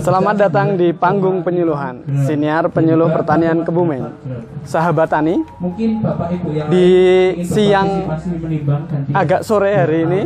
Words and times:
Selamat 0.00 0.36
datang 0.36 0.76
di 0.76 0.92
panggung 0.92 1.40
penyuluhan 1.40 2.04
Siniar 2.26 2.68
Penyuluh 2.68 3.08
Pertanian 3.12 3.64
Kebumen 3.64 4.12
Sahabat 4.66 5.12
Tani 5.12 5.40
Mungkin 5.60 6.02
Bapak 6.04 6.28
Ibu 6.36 6.48
yang 6.52 6.68
Di 6.68 6.88
siang 7.46 7.88
agak 9.12 9.46
sore 9.46 9.72
hari 9.72 10.04
ini 10.04 10.22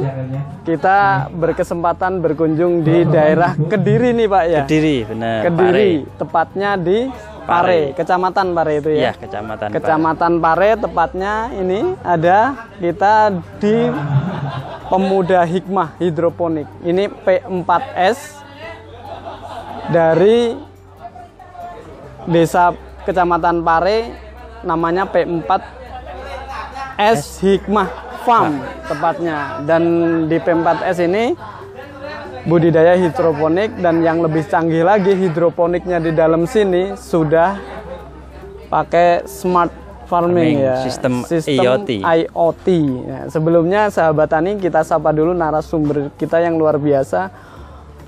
Kita 0.67 1.29
berkesempatan 1.31 2.19
berkunjung 2.25 2.83
di 2.83 3.07
daerah 3.07 3.55
Kediri 3.55 4.17
nih 4.17 4.27
Pak 4.27 4.45
ya 4.49 4.61
Kediri, 4.65 4.97
benar. 5.07 5.39
Kediri, 5.47 5.91
tepatnya 6.19 6.71
di 6.75 6.99
Pare, 7.45 7.93
Kecamatan 7.95 8.47
Pare 8.55 8.73
itu 8.79 8.91
Iya, 8.95 9.11
ya 9.11 9.13
kecamatan. 9.19 9.69
Pare. 9.71 9.77
Kecamatan 9.79 10.33
Pare 10.39 10.71
tepatnya 10.79 11.35
ini 11.59 11.81
ada 12.07 12.69
kita 12.79 13.35
di 13.59 13.91
Pemuda 14.91 15.47
Hikmah 15.47 16.03
Hidroponik. 16.03 16.67
Ini 16.83 17.07
P4S 17.23 18.40
dari 19.91 20.55
Desa 22.31 22.71
Kecamatan 23.03 23.67
Pare 23.67 24.15
namanya 24.63 25.05
P4S 25.11 25.61
Hikmah 27.43 27.89
Farm 28.23 28.63
tepatnya. 28.87 29.61
Dan 29.67 29.83
di 30.31 30.39
P4S 30.39 30.99
ini 31.05 31.35
budidaya 32.47 32.97
hidroponik 32.97 33.77
dan 33.85 34.01
yang 34.01 34.25
lebih 34.25 34.49
canggih 34.49 34.81
lagi 34.85 35.13
hidroponiknya 35.13 36.01
di 36.01 36.13
dalam 36.17 36.49
sini 36.49 36.97
sudah 36.97 37.61
pakai 38.73 39.29
smart 39.29 39.73
farming 40.09 40.59
Farming, 40.59 40.59
ya 40.59 40.83
sistem 40.83 41.23
IoT. 41.23 42.03
IoT. 42.03 42.69
Ya, 43.07 43.31
sebelumnya 43.31 43.95
sahabat 43.95 44.27
tani 44.35 44.59
kita 44.59 44.83
sapa 44.83 45.15
dulu 45.15 45.31
narasumber 45.31 46.11
kita 46.19 46.43
yang 46.43 46.59
luar 46.59 46.83
biasa 46.83 47.31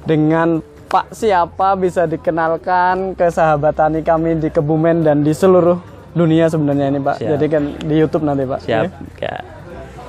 dengan 0.03 0.59
Pak 0.93 1.09
siapa 1.17 1.73
bisa 1.81 2.05
dikenalkan 2.05 3.17
ke 3.17 3.33
sahabat 3.33 3.73
tani 3.73 4.05
kami 4.05 4.37
di 4.37 4.53
Kebumen 4.53 5.01
dan 5.01 5.25
di 5.25 5.33
seluruh 5.33 5.81
dunia 6.13 6.53
sebenarnya 6.53 6.93
ini 6.93 7.01
Pak. 7.01 7.17
Siap. 7.17 7.31
Jadi 7.33 7.47
kan 7.49 7.63
di 7.81 7.95
YouTube 7.97 8.29
nanti 8.29 8.45
Pak. 8.45 8.61
Siap. 8.61 8.93
Ya. 9.17 9.41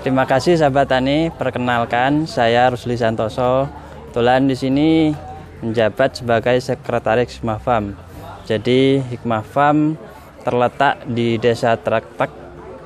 Terima 0.03 0.27
kasih 0.27 0.59
sahabat 0.59 0.91
tani. 0.91 1.31
Perkenalkan, 1.31 2.27
saya 2.27 2.67
Rusli 2.67 2.99
Santoso. 2.99 3.71
Kebetulan 4.11 4.43
di 4.43 4.59
sini 4.59 4.89
menjabat 5.63 6.19
sebagai 6.19 6.59
sekretaris 6.59 7.39
Hikmah 7.39 7.63
Farm. 7.63 7.95
Jadi 8.43 8.99
Hikmah 8.99 9.43
Farm 9.47 9.95
terletak 10.43 11.07
di 11.07 11.39
Desa 11.39 11.79
Trektek, 11.79 12.27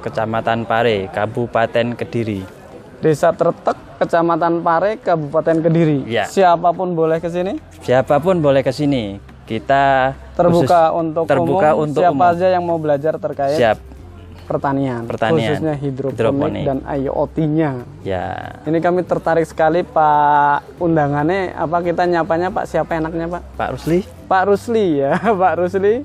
Kecamatan 0.05 0.69
Pare, 0.69 1.09
Kabupaten 1.09 1.97
Kediri. 1.97 2.56
Desa 2.97 3.29
Tretek, 3.29 3.77
Kecamatan 3.97 4.59
Pare, 4.59 4.97
Kabupaten 4.97 5.57
Kediri. 5.59 6.05
Ya. 6.05 6.25
Siapa 6.25 6.71
pun 6.71 6.91
boleh 6.91 7.17
ke 7.17 7.27
sini. 7.27 7.61
Siapa 7.79 8.17
pun 8.17 8.37
boleh 8.37 8.59
ke 8.59 8.69
sini. 8.69 9.21
Kita 9.43 10.11
Terbuka 10.33 10.59
khusus- 10.89 10.95
untuk 10.97 11.23
terbuka 11.25 11.69
umum. 11.71 11.83
untuk 11.85 12.01
Siapa 12.03 12.17
umum. 12.19 12.31
aja 12.33 12.47
yang 12.49 12.63
mau 12.63 12.75
belajar 12.75 13.13
terkait 13.15 13.55
Siap. 13.55 13.77
pertanian, 14.43 15.03
Pertanian. 15.03 15.39
khususnya 15.39 15.73
hidroponik, 15.73 16.17
Hidroponik. 16.17 16.63
dan 16.65 16.77
IoT-nya. 16.83 17.71
Ya. 18.01 18.59
Ini 18.63 18.77
kami 18.77 19.03
tertarik 19.03 19.43
sekali 19.43 19.83
Pak 19.83 20.75
undangannya 20.77 21.51
apa 21.53 21.77
kita 21.79 22.03
nyapanya 22.03 22.47
Pak 22.49 22.65
siapa 22.65 22.91
enaknya 22.93 23.27
Pak? 23.29 23.41
Pak 23.55 23.69
Rusli. 23.71 23.99
Pak 24.25 24.43
Rusli 24.45 24.85
ya, 24.97 25.15
Pak 25.41 25.53
Rusli. 25.57 25.95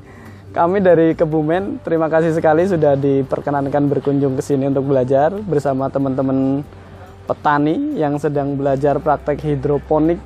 Kami 0.53 0.79
dari 0.79 1.17
Kebumen, 1.17 1.81
terima 1.81 2.07
kasih 2.07 2.31
sekali 2.31 2.63
sudah 2.63 2.93
diperkenankan 2.93 3.89
berkunjung 3.89 4.37
ke 4.37 4.43
sini 4.45 4.69
untuk 4.69 4.85
belajar 4.85 5.33
bersama 5.41 5.89
teman-teman 5.89 6.61
petani 7.25 7.97
yang 7.99 8.19
sedang 8.19 8.59
belajar 8.59 8.99
praktek 8.99 9.41
hidroponik 9.43 10.19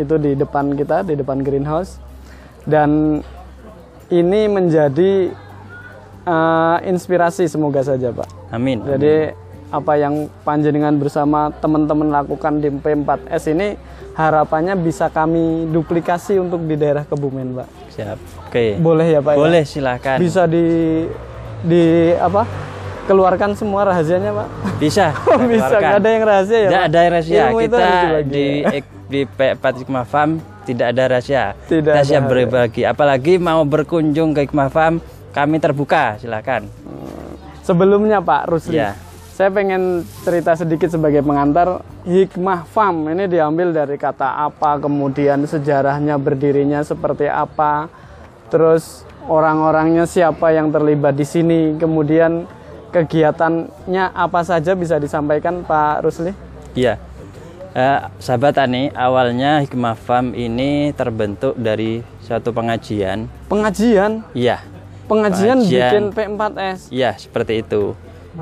itu 0.00 0.14
di 0.16 0.32
depan 0.34 0.74
kita, 0.74 1.04
di 1.04 1.14
depan 1.14 1.44
greenhouse. 1.44 2.00
Dan 2.64 3.20
ini 4.10 4.40
menjadi 4.50 5.32
eh, 6.26 6.78
inspirasi 6.88 7.46
semoga 7.46 7.80
saja 7.80 8.10
Pak. 8.12 8.28
Amin. 8.50 8.82
Jadi 8.84 9.32
apa 9.70 9.94
yang 9.94 10.26
panjenengan 10.42 10.98
bersama 10.98 11.54
teman-teman 11.62 12.10
lakukan 12.10 12.58
di 12.58 12.74
P4S 12.74 13.54
ini 13.54 13.78
harapannya 14.18 14.74
bisa 14.74 15.06
kami 15.08 15.70
duplikasi 15.70 16.42
untuk 16.42 16.66
di 16.66 16.74
daerah 16.74 17.06
Kebumen, 17.06 17.54
Pak. 17.54 17.68
Siap. 17.94 18.18
Oke. 18.50 18.76
Boleh 18.82 19.14
ya, 19.14 19.20
Pak? 19.22 19.32
ya? 19.34 19.38
Boleh 19.38 19.62
silakan. 19.62 20.16
Bisa 20.18 20.50
di 20.50 20.66
di 21.62 22.10
apa? 22.18 22.69
Keluarkan 23.10 23.58
semua 23.58 23.82
rahasianya, 23.90 24.30
Pak. 24.30 24.46
Bisa. 24.78 25.10
Bisa, 25.50 25.66
keluarkan. 25.66 25.80
nggak 25.82 25.98
ada 25.98 26.08
yang 26.14 26.22
rahasia 26.22 26.54
ya, 26.54 26.70
Tidak 26.70 26.82
ada 26.86 26.98
yang 27.02 27.10
rahasia. 27.10 27.42
Ilmu 27.42 27.58
Kita 27.58 27.88
di 28.22 28.46
ya. 28.62 28.80
di 29.10 29.20
P4 29.26 29.64
Hikmah 29.82 30.06
Farm 30.06 30.38
tidak 30.62 30.86
ada 30.94 31.02
rahasia. 31.10 31.44
Tidak 31.66 31.90
Kita 31.90 32.06
ada 32.06 32.06
rahasia. 32.06 32.30
berbagi. 32.30 32.82
Apalagi 32.86 33.34
mau 33.42 33.66
berkunjung 33.66 34.30
ke 34.30 34.46
Hikmah 34.46 34.70
Farm, 34.70 35.02
kami 35.34 35.58
terbuka. 35.58 36.22
Silakan. 36.22 36.70
Sebelumnya, 37.66 38.22
Pak 38.22 38.46
Rusli. 38.46 38.78
Ya. 38.78 38.94
Saya 39.34 39.50
pengen 39.50 40.06
cerita 40.22 40.54
sedikit 40.54 40.92
sebagai 40.92 41.24
pengantar 41.26 41.82
Hikmah 42.06 42.68
Farm 42.70 43.10
ini 43.10 43.26
diambil 43.26 43.74
dari 43.74 43.98
kata 43.98 44.46
apa, 44.46 44.78
kemudian 44.78 45.48
sejarahnya 45.48 46.14
berdirinya 46.20 46.84
seperti 46.84 47.24
apa, 47.24 47.88
terus 48.52 49.02
orang-orangnya 49.26 50.04
siapa 50.04 50.52
yang 50.52 50.68
terlibat 50.68 51.16
di 51.16 51.24
sini, 51.24 51.72
kemudian 51.80 52.44
kegiatannya 52.90 54.04
apa 54.10 54.40
saja 54.42 54.74
bisa 54.74 54.98
disampaikan 54.98 55.62
Pak 55.62 56.02
Rusli? 56.02 56.34
Iya. 56.74 56.98
Eh, 57.70 57.98
sahabat 58.18 58.58
Tani, 58.58 58.90
awalnya 58.90 59.62
Hikmah 59.62 59.94
Farm 59.94 60.34
ini 60.34 60.90
terbentuk 60.90 61.54
dari 61.54 62.02
suatu 62.20 62.50
pengajian. 62.50 63.30
Pengajian, 63.46 64.26
Iya. 64.34 64.58
pengajian, 65.06 65.62
Pengajian. 65.62 65.90
bikin 65.90 66.04
P4S. 66.10 66.90
Iya, 66.90 67.14
seperti 67.14 67.62
itu. 67.62 67.94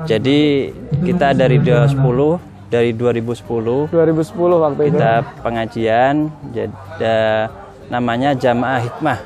Jadi 0.05 0.69
kita 1.05 1.33
dari 1.33 1.61
2010, 1.61 2.41
dari 2.69 2.93
2010 2.93 3.89
2010 3.89 4.61
waktu 4.61 4.81
itu. 4.85 4.97
kita 4.97 5.13
pengajian 5.41 6.29
jadi 6.49 7.49
namanya 7.89 8.37
Jamaah 8.37 8.81
Hikmah. 8.85 9.19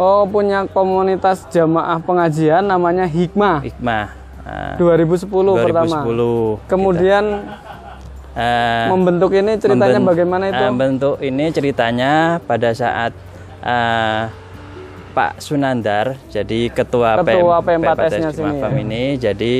Oh, 0.00 0.24
punya 0.24 0.64
komunitas 0.64 1.44
jamaah 1.48 2.00
pengajian 2.00 2.64
namanya 2.64 3.04
Hikmah. 3.04 3.60
Hikmah. 3.60 4.21
Nah, 4.42 4.74
2010, 4.74 5.54
pertama. 5.56 6.02
2010. 6.02 6.58
Kemudian 6.66 7.24
Eh, 8.32 8.88
membentuk 8.88 9.28
ini 9.30 9.60
ceritanya 9.60 10.00
memben- 10.00 10.08
bagaimana 10.08 10.44
itu? 10.48 10.56
eh, 10.58 10.72
bentuk 10.72 11.16
ini 11.20 11.44
ceritanya 11.48 12.12
pada 12.40 12.72
saat 12.72 13.12
eh, 13.60 14.22
Pak 15.12 15.36
Sunandar 15.38 16.16
jadi 16.26 16.72
ketua, 16.72 17.20
Ketua 17.20 17.60
PM 17.60 17.84
P4S-nya 17.84 18.32
Hikmah 18.32 18.50
sini, 18.50 18.58
Farm 18.58 18.72
ya. 18.72 18.80
ini 18.80 19.02
jadi 19.14 19.54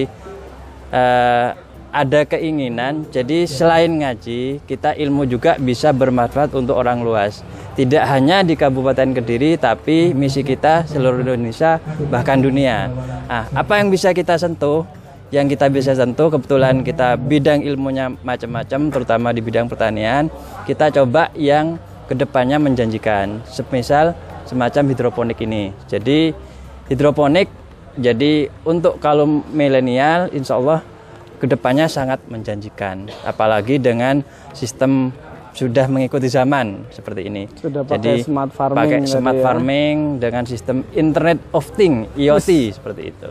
eh, 0.89 1.49
ada 1.93 2.25
keinginan. 2.25 3.05
Jadi 3.13 3.45
selain 3.45 3.93
ngaji 4.01 4.65
kita 4.65 4.97
ilmu 4.97 5.29
juga 5.29 5.61
bisa 5.61 5.93
bermanfaat 5.93 6.57
untuk 6.57 6.81
orang 6.81 7.05
luas. 7.05 7.45
Tidak 7.77 8.01
hanya 8.09 8.41
di 8.41 8.57
Kabupaten 8.57 9.13
Kediri 9.13 9.61
tapi 9.61 10.17
misi 10.17 10.41
kita 10.41 10.89
seluruh 10.89 11.21
Indonesia 11.21 11.79
bahkan 12.09 12.41
dunia. 12.41 12.89
Nah, 13.29 13.47
apa 13.53 13.79
yang 13.79 13.93
bisa 13.93 14.17
kita 14.17 14.41
sentuh? 14.41 14.89
Yang 15.33 15.57
kita 15.57 15.73
bisa 15.73 15.93
sentuh 15.97 16.29
kebetulan 16.29 16.85
kita 16.85 17.17
bidang 17.17 17.65
ilmunya 17.65 18.13
macam-macam 18.21 18.81
terutama 18.93 19.29
di 19.33 19.41
bidang 19.41 19.69
pertanian. 19.69 20.29
Kita 20.69 20.93
coba 20.93 21.33
yang 21.37 21.81
ke 22.05 22.13
depannya 22.13 22.61
menjanjikan 22.61 23.41
semisal 23.49 24.13
semacam 24.45 24.93
hidroponik 24.93 25.41
ini. 25.41 25.73
Jadi 25.89 26.37
hidroponik 26.93 27.49
jadi 27.97 28.53
untuk 28.65 29.01
kalau 29.01 29.25
milenial 29.53 30.29
insya 30.33 30.61
Allah 30.61 30.81
ke 31.43 31.51
depannya 31.51 31.91
sangat 31.91 32.23
menjanjikan 32.31 33.11
apalagi 33.27 33.83
dengan 33.83 34.23
sistem 34.55 35.11
sudah 35.53 35.91
mengikuti 35.91 36.31
zaman 36.31 36.87
seperti 36.95 37.27
ini 37.27 37.45
Sudah 37.59 37.83
pakai 37.83 38.23
smart 38.23 38.55
farming 38.55 38.79
pakai 38.79 38.99
smart 39.05 39.37
ya. 39.37 39.43
farming 39.43 39.97
dengan 40.23 40.47
sistem 40.47 40.87
Internet 40.95 41.43
of 41.51 41.67
Things 41.75 42.09
IoT 42.15 42.79
seperti 42.79 43.11
itu 43.11 43.31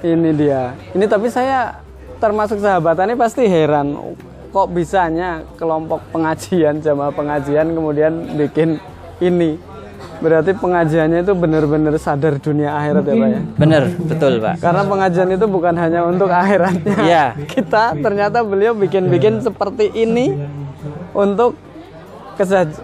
Ini 0.00 0.30
dia. 0.32 0.72
Ini 0.96 1.04
tapi 1.04 1.28
saya 1.28 1.76
termasuk 2.16 2.56
sahabatannya 2.56 3.20
pasti 3.20 3.44
heran 3.44 4.16
kok 4.48 4.68
bisanya 4.72 5.44
kelompok 5.60 6.00
pengajian 6.08 6.80
jamaah 6.80 7.12
pengajian 7.12 7.76
kemudian 7.76 8.12
bikin 8.40 8.80
ini. 9.20 9.60
Berarti 10.20 10.52
pengajiannya 10.52 11.24
itu 11.24 11.32
benar-benar 11.32 11.94
sadar 11.96 12.36
dunia 12.36 12.76
akhirat 12.76 13.04
ya 13.08 13.14
Pak 13.16 13.28
ya. 13.28 13.40
benar 13.56 13.82
betul 14.04 14.32
Pak 14.40 14.54
Karena 14.60 14.82
pengajian 14.84 15.28
itu 15.32 15.46
bukan 15.48 15.74
hanya 15.80 16.00
untuk 16.04 16.28
akhiratnya. 16.28 16.96
Iya. 17.00 17.24
Kita 17.48 17.96
ternyata 17.96 18.44
beliau 18.44 18.76
bikin-bikin 18.76 19.40
seperti 19.40 19.88
ini 19.94 20.36
untuk 21.16 21.56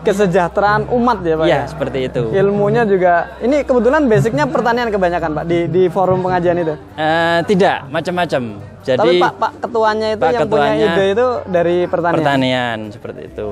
kesejahteraan 0.02 0.88
umat 0.88 1.18
ya 1.20 1.34
Pak 1.34 1.46
Ya, 1.46 1.56
ya? 1.56 1.60
seperti 1.66 1.98
itu. 2.06 2.22
Ilmunya 2.30 2.82
juga, 2.82 3.34
ini 3.38 3.62
kebetulan 3.62 4.04
basicnya 4.04 4.44
pertanian 4.44 4.88
kebanyakan 4.88 5.30
Pak 5.32 5.44
di, 5.44 5.58
di 5.66 5.82
forum 5.86 6.20
pengajian 6.20 6.56
itu. 6.56 6.74
Eh, 6.94 7.38
tidak, 7.44 7.88
macam-macam. 7.88 8.42
Jadi 8.80 9.00
Tapi 9.02 9.12
Pak, 9.18 9.32
Pak 9.34 9.52
ketuanya 9.60 10.06
itu 10.14 10.22
Pak 10.22 10.30
yang 10.30 10.46
punya 10.46 10.46
ketuanya 10.46 10.86
ide 10.86 11.04
itu 11.10 11.26
dari 11.44 11.76
pertanian. 11.86 12.16
pertanian 12.16 12.78
seperti 12.88 13.20
itu. 13.26 13.48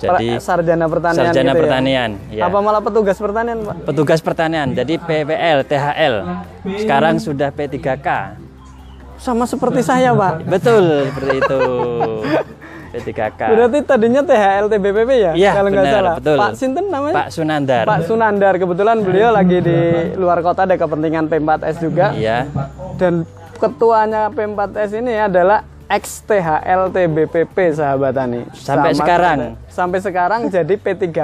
Jadi 0.00 0.26
sarjana 0.40 0.86
pertanian 0.88 1.20
sarjana 1.28 1.44
gitu 1.44 1.52
ya? 1.52 1.60
pertanian, 1.60 2.10
ya. 2.32 2.42
Apa 2.48 2.58
malah 2.58 2.80
petugas 2.80 3.16
pertanian 3.16 3.58
Pak? 3.60 3.76
petugas 3.84 4.20
pertanian. 4.20 4.72
Jadi 4.72 4.96
PPL, 4.96 5.58
THL. 5.62 6.14
Sekarang 6.80 7.16
sudah 7.16 7.52
P3K. 7.52 8.08
Sama 9.16 9.44
seperti 9.44 9.84
saya 9.84 10.16
Pak. 10.16 10.48
Betul, 10.48 11.12
seperti 11.12 11.34
itu. 11.38 11.60
P3K. 12.90 13.40
Berarti 13.54 13.78
tadinya 13.86 14.22
THL 14.26 14.66
TBPP 14.66 15.10
ya? 15.14 15.32
Iya, 15.38 15.50
kalau 15.54 15.68
nggak 15.70 15.86
salah. 15.86 16.14
betul. 16.18 16.36
Pak 16.36 16.52
Sinten 16.58 16.86
namanya? 16.90 17.16
Pak 17.22 17.28
Sunandar. 17.30 17.84
Pak 17.86 18.00
Sunandar. 18.04 18.54
Kebetulan 18.58 18.96
beliau 19.06 19.30
lagi 19.30 19.58
di 19.62 19.78
luar 20.18 20.42
kota 20.42 20.66
ada 20.66 20.74
kepentingan 20.74 21.30
P4S 21.30 21.76
juga. 21.78 22.10
Iya. 22.12 22.50
Dan 22.98 23.22
ketuanya 23.56 24.28
P4S 24.34 24.90
ini 24.98 25.14
adalah 25.14 25.62
ex 25.90 26.22
THL 26.22 26.94
TBPP 26.94 27.56
sahabat 27.74 28.14
Tani. 28.14 28.46
Sampai 28.54 28.94
Sama 28.94 29.00
sekarang? 29.02 29.38
Sampai 29.66 29.98
sekarang 29.98 30.40
jadi 30.46 30.74
P3K. 30.78 31.18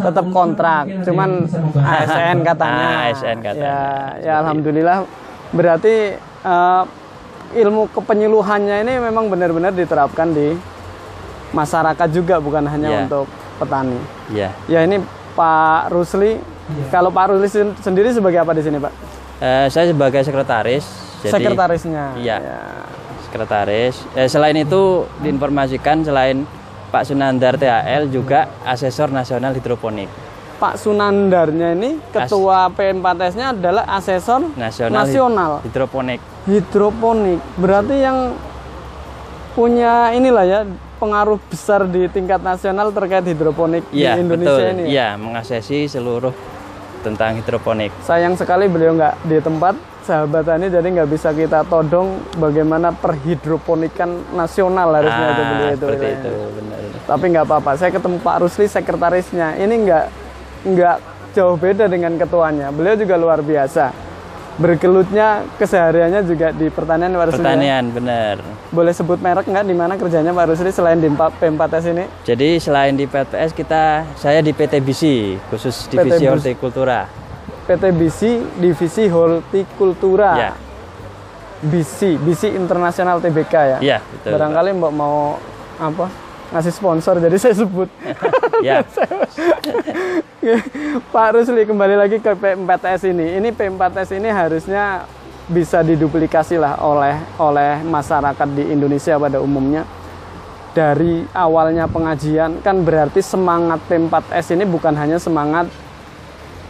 Tetap 0.00 0.26
kontrak, 0.32 0.84
cuman 1.04 1.48
ASN 1.76 2.44
katanya. 2.44 2.86
Ah, 2.88 3.08
ASN 3.08 3.36
katanya. 3.40 3.68
Ya, 3.68 3.80
ya 4.20 4.32
alhamdulillah 4.44 5.08
berarti 5.52 6.16
eh, 6.44 6.82
ilmu 7.54 7.88
kepenyuluhannya 7.90 8.82
ini 8.82 8.98
memang 9.00 9.26
benar-benar 9.26 9.70
diterapkan 9.70 10.30
di 10.30 10.54
masyarakat 11.50 12.08
juga 12.10 12.36
bukan 12.36 12.66
hanya 12.66 12.88
Ya. 12.88 12.98
untuk 13.02 13.26
petani. 13.56 13.98
Iya. 14.28 14.48
Ya 14.66 14.80
ini 14.82 14.98
Pak 15.32 15.90
Rusli. 15.90 16.38
Kalau 16.88 17.08
Pak 17.08 17.30
Rusli 17.30 17.48
sen- 17.48 17.76
sendiri 17.78 18.10
sebagai 18.10 18.40
apa 18.40 18.50
di 18.50 18.62
sini, 18.62 18.78
Pak? 18.78 18.92
Eh, 19.38 19.66
saya 19.68 19.86
sebagai 19.86 20.20
sekretaris. 20.20 20.84
Jadi, 21.20 21.32
Sekretarisnya. 21.32 22.04
Iya. 22.16 22.36
Ya. 22.38 22.58
Sekretaris. 23.24 23.94
Eh, 24.14 24.26
selain 24.26 24.56
itu 24.56 25.04
diinformasikan 25.20 26.02
selain 26.02 26.42
Pak 26.88 27.04
Sunandar 27.04 27.54
THL 27.54 28.06
juga 28.06 28.46
asesor 28.62 29.10
nasional 29.10 29.50
hidroponik 29.52 30.06
Pak 30.54 30.74
Sunandarnya 30.76 31.72
ini 31.72 31.98
ketua 32.08 32.70
P4S-nya 32.70 33.52
adalah 33.52 33.84
asesor 33.92 34.54
nasional, 34.54 34.94
nasional 34.96 35.52
hidroponik. 35.60 36.20
hidroponik. 36.44 37.40
Berarti 37.54 37.96
yang 37.96 38.18
punya 39.52 40.10
inilah 40.10 40.44
ya 40.44 40.60
pengaruh 40.96 41.38
besar 41.44 41.84
di 41.84 42.06
tingkat 42.08 42.40
nasional 42.40 42.90
terkait 42.90 43.22
hidroponik 43.24 43.84
Iya, 43.90 44.16
di 44.16 44.22
Indonesia 44.22 44.50
betul. 44.56 44.72
ini. 44.72 44.82
ya? 44.82 44.88
Iya, 44.88 45.08
mengasesi 45.16 45.78
seluruh 45.86 46.34
tentang 47.00 47.36
hidroponik. 47.36 47.92
Sayang 48.00 48.34
sekali 48.34 48.66
beliau 48.66 48.94
nggak 48.94 49.14
di 49.22 49.36
tempat 49.38 49.74
sahabat 50.00 50.44
tani 50.44 50.68
jadi 50.68 50.84
nggak 50.84 51.08
bisa 51.08 51.32
kita 51.32 51.64
todong 51.64 52.08
bagaimana 52.36 52.92
perhidroponikan 52.92 54.08
nasional 54.32 54.92
harusnya 54.92 55.26
itu 55.26 55.42
beliau 55.42 55.68
itu. 55.70 55.86
seperti 55.86 56.06
itu, 56.10 56.30
benar. 56.52 56.78
Tapi 57.04 57.24
nggak 57.26 57.44
apa-apa. 57.44 57.70
Saya 57.74 57.90
ketemu 57.90 58.16
Pak 58.18 58.36
Rusli 58.38 58.66
sekretarisnya. 58.66 59.48
Ini 59.56 59.74
nggak 59.78 60.04
nggak 60.64 60.96
jauh 61.32 61.54
beda 61.54 61.84
dengan 61.86 62.16
ketuanya. 62.16 62.68
Beliau 62.68 62.96
juga 62.96 63.14
luar 63.14 63.40
biasa. 63.40 63.92
Bergelutnya 64.54 65.42
kesehariannya 65.58 66.22
juga 66.22 66.54
di 66.54 66.70
pertanian 66.70 67.10
Pak 67.10 67.26
Rusli. 67.26 67.34
ya? 67.34 67.42
Pertanian, 67.42 67.84
benar. 67.90 68.36
Boleh 68.70 68.94
sebut 68.94 69.18
merek 69.18 69.44
nggak 69.44 69.66
di 69.66 69.74
mana 69.74 69.98
kerjanya 69.98 70.30
Pak 70.30 70.46
Rusli 70.46 70.70
selain 70.70 70.96
di 70.96 71.10
P- 71.10 71.34
P4S 71.42 71.84
ini? 71.90 72.04
Jadi 72.22 72.62
selain 72.62 72.94
di 72.94 73.02
PTS 73.04 73.50
kita, 73.50 73.82
saya 74.14 74.38
di 74.38 74.54
PTBC, 74.54 75.02
khusus 75.50 75.90
divisi 75.90 76.22
PTBC. 76.22 76.30
hortikultura. 76.30 77.00
PTBC 77.64 78.20
Divisi 78.54 79.08
Hortikultura. 79.08 80.30
Ya, 80.38 80.52
BC, 81.60 82.20
BC 82.20 82.52
Internasional 82.52 83.18
TBK 83.18 83.54
ya. 83.56 83.78
iya 83.80 83.98
betul. 84.04 84.36
Barangkali 84.36 84.70
Mbak 84.70 84.92
mau 84.92 85.40
apa? 85.80 86.06
Ngasih 86.52 86.72
sponsor 86.74 87.16
jadi 87.22 87.36
saya 87.40 87.54
sebut. 87.56 87.88
Ya, 90.44 90.58
Pak 91.14 91.28
Rusli 91.36 91.64
kembali 91.64 91.96
lagi 91.96 92.18
ke 92.20 92.32
P4S 92.36 93.08
ini. 93.08 93.40
Ini 93.40 93.48
P4S 93.54 94.10
ini 94.16 94.28
harusnya 94.28 95.08
bisa 95.48 95.84
diduplikasi 95.84 96.56
lah 96.56 96.80
oleh 96.80 97.16
oleh 97.36 97.84
masyarakat 97.84 98.48
di 98.52 98.64
Indonesia 98.72 99.16
pada 99.16 99.40
umumnya. 99.40 99.84
Dari 100.74 101.22
awalnya 101.30 101.86
pengajian 101.86 102.58
kan 102.58 102.82
berarti 102.82 103.22
semangat 103.22 103.78
P4S 103.86 104.58
ini 104.58 104.66
bukan 104.66 104.92
hanya 104.98 105.22
semangat 105.22 105.70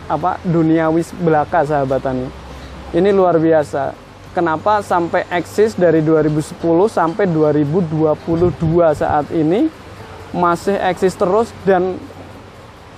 apa 0.05 0.37
duniawi 0.44 1.00
belaka 1.25 1.65
sahabat 1.65 2.05
tani. 2.05 2.29
Ini 2.93 3.11
luar 3.11 3.41
biasa. 3.41 4.04
Kenapa 4.35 4.83
sampai 4.83 5.23
eksis 5.31 5.79
dari 5.79 6.03
2010 6.03 6.59
sampai 6.91 7.25
2022 7.31 8.11
saat 8.99 9.31
ini 9.31 9.71
masih 10.35 10.75
eksis 10.75 11.15
terus 11.15 11.55
dan 11.63 11.95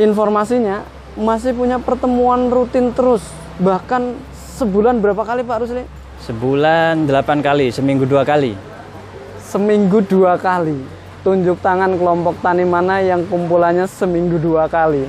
informasinya 0.00 0.80
masih 1.12 1.52
punya 1.52 1.76
pertemuan 1.76 2.48
rutin 2.48 2.88
terus 2.96 3.20
bahkan 3.60 4.16
sebulan 4.56 4.96
berapa 5.04 5.20
kali 5.28 5.44
Pak 5.44 5.60
Rusli? 5.60 5.84
sebulan 6.26 7.06
delapan 7.06 7.38
kali, 7.38 7.70
seminggu 7.70 8.02
dua 8.02 8.26
kali. 8.26 8.58
Seminggu 9.46 10.02
dua 10.02 10.34
kali. 10.34 10.74
Tunjuk 11.22 11.58
tangan 11.62 11.94
kelompok 11.98 12.38
tani 12.42 12.66
mana 12.66 12.98
yang 13.02 13.22
kumpulannya 13.30 13.86
seminggu 13.86 14.38
dua 14.42 14.66
kali. 14.66 15.06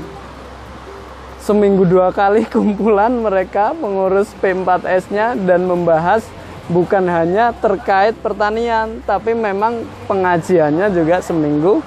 Seminggu 1.47 1.87
dua 1.87 2.11
kali 2.11 2.43
kumpulan 2.51 3.07
mereka 3.07 3.71
pengurus 3.71 4.27
P4S-nya 4.37 5.31
dan 5.39 5.63
membahas 5.63 6.27
bukan 6.67 7.07
hanya 7.07 7.55
terkait 7.55 8.19
pertanian, 8.19 8.99
tapi 9.01 9.31
memang 9.31 9.79
pengajiannya 10.11 10.91
juga 10.91 11.23
seminggu 11.23 11.79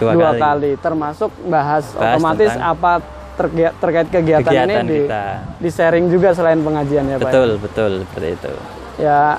Dua 0.00 0.16
dua, 0.16 0.32
kali. 0.32 0.40
kali. 0.40 0.72
termasuk 0.80 1.28
bahas, 1.44 1.92
Bahas 1.92 2.16
otomatis 2.16 2.56
apa 2.56 3.04
terge- 3.34 3.76
terkait 3.76 4.08
kegiatan, 4.08 4.48
Kegiatan 4.48 4.80
ini 4.80 4.88
di, 4.88 4.98
kita. 5.04 5.24
di 5.60 5.68
sharing 5.68 6.06
juga 6.08 6.32
selain 6.32 6.58
pengajian 6.58 7.04
ya 7.04 7.16
Pak. 7.16 7.28
Betul, 7.28 7.50
betul, 7.60 7.92
seperti 8.02 8.28
itu. 8.32 8.52
Ya 8.96 9.36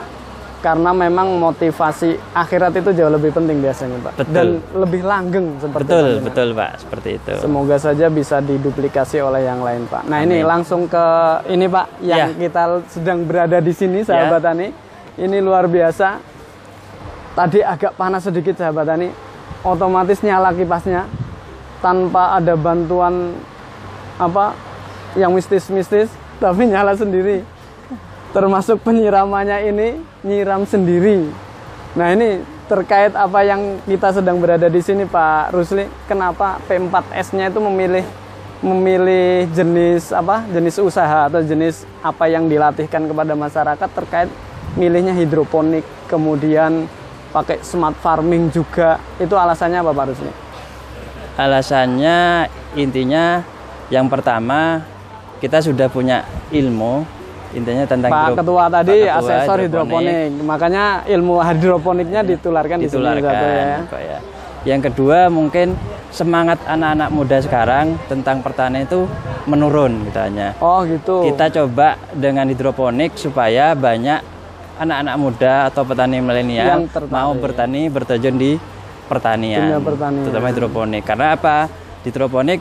karena 0.64 0.96
memang 0.96 1.44
motivasi 1.44 2.16
akhirat 2.32 2.80
itu 2.80 2.96
jauh 2.96 3.12
lebih 3.12 3.36
penting 3.36 3.60
biasanya 3.60 4.00
Pak 4.00 4.14
Betul. 4.16 4.32
dan 4.32 4.48
lebih 4.72 5.02
langgeng 5.04 5.60
seperti 5.60 5.84
Betul, 5.84 6.00
panjenengan. 6.00 6.24
betul 6.32 6.48
Pak, 6.56 6.72
seperti 6.80 7.10
itu. 7.20 7.32
Semoga 7.38 7.76
saja 7.76 8.08
bisa 8.08 8.38
diduplikasi 8.40 9.18
oleh 9.20 9.44
yang 9.44 9.60
lain 9.60 9.84
Pak. 9.86 10.08
Nah 10.08 10.24
ini 10.24 10.40
langsung 10.40 10.88
ke 10.88 11.06
ini 11.52 11.68
Pak 11.68 12.00
yang 12.00 12.32
Ya. 12.32 12.48
kita 12.48 12.64
sedang 12.88 13.28
berada 13.28 13.60
di 13.60 13.76
sini 13.76 14.02
sahabat 14.02 14.40
tani. 14.40 14.72
Ini 15.14 15.38
luar 15.38 15.68
biasa. 15.68 16.18
Tadi 17.34 17.60
agak 17.60 17.94
panas 17.94 18.24
sedikit 18.24 18.56
sahabat 18.56 18.88
tani. 18.88 19.12
Otomatis 19.62 20.24
nyala 20.24 20.52
kipasnya 20.52 21.12
tanpa 21.80 22.34
ada 22.34 22.56
bantuan 22.56 23.36
apa 24.16 24.56
yang 25.14 25.36
mistis-mistis 25.36 26.08
tapi 26.40 26.72
nyala 26.72 26.96
sendiri. 26.96 27.44
Termasuk 28.34 28.82
penyiramannya 28.82 29.70
ini 29.70 29.88
nyiram 30.26 30.66
sendiri. 30.66 31.30
Nah 31.94 32.10
ini 32.18 32.42
terkait 32.66 33.14
apa 33.14 33.46
yang 33.46 33.78
kita 33.86 34.10
sedang 34.10 34.42
berada 34.42 34.66
di 34.66 34.82
sini 34.82 35.06
Pak 35.06 35.54
Rusli, 35.54 35.86
kenapa 36.10 36.58
P4S-nya 36.66 37.54
itu 37.54 37.62
memilih 37.62 38.02
memilih 38.64 39.46
jenis 39.52 40.16
apa 40.16 40.48
jenis 40.48 40.80
usaha 40.80 41.28
atau 41.28 41.44
jenis 41.44 41.84
apa 42.00 42.32
yang 42.32 42.48
dilatihkan 42.48 43.06
kepada 43.12 43.36
masyarakat 43.36 43.90
terkait 43.92 44.32
milihnya 44.80 45.12
hidroponik 45.12 45.84
kemudian 46.08 46.88
pakai 47.36 47.60
smart 47.60 47.94
farming 48.00 48.48
juga 48.50 48.98
itu 49.20 49.36
alasannya 49.38 49.84
apa 49.84 49.92
Pak 49.94 50.06
Rusli? 50.10 50.32
Alasannya 51.38 52.50
intinya 52.80 53.46
yang 53.94 54.10
pertama 54.10 54.82
kita 55.38 55.60
sudah 55.60 55.92
punya 55.92 56.26
ilmu 56.50 57.23
intinya 57.54 57.86
tentang 57.86 58.10
Pak 58.10 58.42
Ketua 58.42 58.66
tadi 58.70 58.98
Pak 59.06 59.22
Ketua 59.22 59.34
asesor 59.38 59.58
hidroponik. 59.66 60.16
makanya 60.42 60.86
ilmu 61.06 61.36
hidroponiknya 61.40 62.22
ditularkan 62.26 62.78
di 62.82 62.90
sini 62.90 62.98
ditularkan 63.00 63.34
satu 63.34 63.46
ya. 63.46 63.78
Pak, 63.88 64.02
ya. 64.02 64.20
Yang 64.64 64.82
kedua 64.92 65.28
mungkin 65.28 65.76
semangat 66.10 66.62
anak-anak 66.64 67.10
muda 67.12 67.38
sekarang 67.44 68.00
tentang 68.08 68.40
pertanian 68.40 68.88
itu 68.88 69.04
menurun 69.44 70.08
katanya. 70.08 70.56
Oh 70.64 70.88
gitu. 70.88 71.28
Kita 71.28 71.52
coba 71.52 72.00
dengan 72.16 72.48
hidroponik 72.48 73.20
supaya 73.20 73.76
banyak 73.76 74.24
anak-anak 74.80 75.16
muda 75.20 75.54
atau 75.70 75.84
petani 75.86 76.18
milenial 76.24 76.90
mau 77.12 77.36
bertani 77.38 77.92
berterjun 77.92 78.36
di 78.40 78.58
pertanian, 79.06 79.68
Dunia 79.70 79.82
pertanian. 79.84 80.24
terutama 80.26 80.48
hidroponik. 80.50 81.04
Karena 81.04 81.28
apa? 81.36 81.58
Hidroponik 82.08 82.60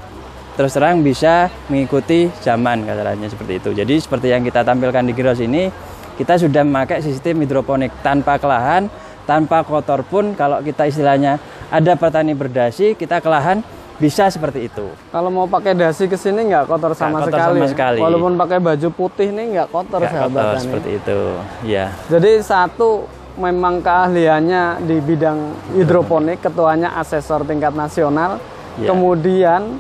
terus 0.53 0.73
terang 0.77 1.01
bisa 1.01 1.49
mengikuti 1.73 2.29
zaman 2.45 2.85
katanya 2.85 3.29
seperti 3.29 3.53
itu. 3.61 3.71
Jadi 3.73 3.95
seperti 4.01 4.27
yang 4.33 4.45
kita 4.45 4.61
tampilkan 4.65 5.05
di 5.09 5.13
Giros 5.17 5.41
ini, 5.41 5.73
kita 6.21 6.37
sudah 6.37 6.63
memakai 6.63 7.01
sistem 7.01 7.41
hidroponik 7.41 7.91
tanpa 8.05 8.37
kelahan, 8.37 8.93
tanpa 9.25 9.65
kotor 9.65 10.05
pun 10.05 10.37
kalau 10.37 10.61
kita 10.61 10.89
istilahnya 10.89 11.41
ada 11.73 11.97
petani 11.97 12.37
berdasi, 12.37 12.93
kita 12.93 13.25
kelahan 13.25 13.65
bisa 13.97 14.27
seperti 14.29 14.67
itu. 14.67 14.87
Kalau 15.15 15.31
mau 15.31 15.47
pakai 15.47 15.79
dasi 15.79 16.11
ke 16.11 16.19
sini 16.19 16.51
nggak 16.51 16.67
kotor 16.67 16.93
sama 16.99 17.23
kotor 17.23 17.39
sekali. 17.39 17.59
sama 17.59 17.65
ya? 17.65 17.71
sekali. 17.71 18.01
Walaupun 18.03 18.33
pakai 18.35 18.59
baju 18.59 18.89
putih 18.91 19.29
nih 19.31 19.45
nggak 19.57 19.69
kotor 19.71 20.01
Nggak 20.03 20.13
sahabat 20.13 20.43
kotor 20.43 20.59
seperti 20.59 20.91
itu. 20.99 21.19
Ya. 21.63 21.87
Jadi 22.11 22.31
satu 22.43 23.07
memang 23.39 23.81
keahliannya 23.81 24.85
di 24.85 24.97
bidang 25.01 25.39
hidroponik, 25.79 26.43
ketuanya 26.43 26.99
asesor 26.99 27.47
tingkat 27.47 27.73
nasional. 27.79 28.43
Ya. 28.81 28.91
Kemudian 28.91 29.79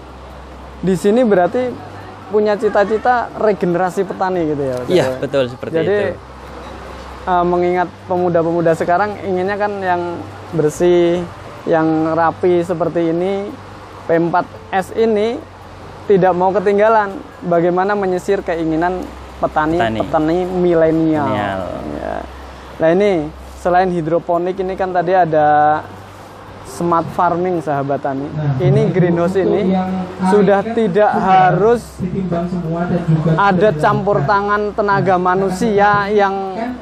di 0.83 0.95
sini 0.95 1.23
berarti 1.23 1.71
punya 2.29 2.57
cita-cita 2.57 3.31
regenerasi 3.37 4.03
petani 4.03 4.41
gitu 4.45 4.62
ya. 4.62 4.77
Iya, 4.85 5.07
Joko? 5.07 5.21
betul 5.21 5.45
seperti 5.47 5.75
Jadi 5.75 5.97
itu. 6.11 6.17
eh, 7.29 7.45
mengingat 7.45 7.89
pemuda-pemuda 8.05 8.73
sekarang 8.75 9.15
inginnya 9.23 9.55
kan 9.55 9.73
yang 9.79 10.03
bersih, 10.51 11.23
yang 11.65 11.87
rapi 12.12 12.61
seperti 12.61 13.09
ini. 13.09 13.49
P4S 14.03 14.99
ini 14.99 15.39
tidak 16.11 16.35
mau 16.35 16.51
ketinggalan 16.51 17.15
bagaimana 17.47 17.95
menyisir 17.95 18.43
keinginan 18.43 19.07
petani 19.39 19.79
Petani. 19.79 19.99
petani 20.03 20.39
milenial. 20.43 21.31
Milenial. 21.31 21.61
Ya. 22.03 22.17
Nah 22.83 22.89
ini 22.91 23.11
selain 23.62 23.95
hidroponik 23.95 24.59
ini 24.59 24.75
kan 24.75 24.91
tadi 24.91 25.15
ada 25.15 25.79
smart 26.83 27.07
farming 27.15 27.62
sahabat 27.62 28.03
tani. 28.03 28.27
Nah, 28.27 28.59
ini 28.59 28.91
greenhouse 28.91 29.39
ini 29.39 29.71
yang 29.71 29.87
sudah 30.35 30.67
kan 30.67 30.75
tidak 30.75 31.11
sudah 31.15 31.23
harus 31.23 31.83
ditimbang 32.03 32.47
semua 32.51 32.81
dan 32.91 33.01
juga 33.07 33.31
ada 33.39 33.69
campur 33.79 34.19
tangan 34.27 34.62
tenaga 34.75 35.15
manusia 35.15 36.11
yang 36.11 36.35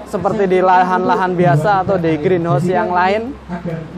seperti 0.09 0.49
di 0.49 0.59
lahan-lahan 0.65 1.37
biasa 1.37 1.85
atau 1.85 2.01
di 2.01 2.17
greenhouse 2.17 2.65
yang 2.65 2.89
lain. 2.89 3.37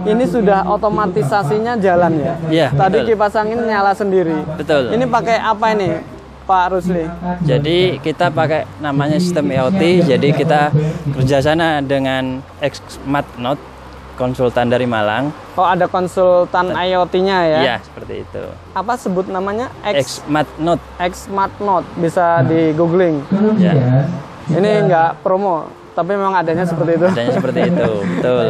Ini 0.02 0.25
sudah 0.26 0.66
otomatisasinya 0.66 1.78
jalan 1.78 2.12
ya. 2.18 2.35
Iya, 2.50 2.68
Tadi 2.75 3.06
betul. 3.06 3.09
kipas 3.14 3.35
angin 3.38 3.62
nyala 3.62 3.94
sendiri. 3.94 4.42
Betul. 4.59 4.90
Ini 4.90 5.06
pakai 5.06 5.38
apa 5.38 5.66
ini, 5.71 6.02
Pak 6.42 6.64
Rusli? 6.75 7.06
Jadi 7.47 8.02
kita 8.02 8.35
pakai 8.35 8.66
namanya 8.82 9.23
sistem 9.23 9.47
IoT. 9.54 10.11
Jadi 10.11 10.28
kita 10.35 10.75
kerjasama 11.14 11.78
dengan 11.87 12.42
Xmatnot 12.59 13.72
konsultan 14.14 14.69
dari 14.69 14.85
Malang. 14.85 15.33
Oh 15.54 15.64
ada 15.64 15.87
konsultan 15.87 16.73
IoT-nya 16.73 17.38
ya? 17.45 17.61
Iya, 17.61 17.76
seperti 17.83 18.23
itu. 18.23 18.42
Apa 18.73 18.97
sebut 18.97 19.26
namanya? 19.26 19.69
X 19.85 20.25
Smart 20.25 20.49
Note 21.59 21.87
bisa 21.97 22.40
di 22.45 22.73
googling. 22.73 23.21
Ya. 23.57 24.07
Ini 24.49 24.88
enggak 24.88 25.23
promo, 25.23 25.69
tapi 25.92 26.16
memang 26.16 26.35
adanya 26.35 26.64
seperti 26.64 26.99
itu. 26.99 27.07
Adanya 27.09 27.33
seperti 27.33 27.61
itu. 27.71 27.90
Betul. 28.19 28.49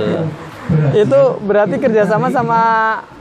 itu 0.95 1.21
berarti 1.42 1.76
kerjasama 1.76 2.31
sama 2.31 2.61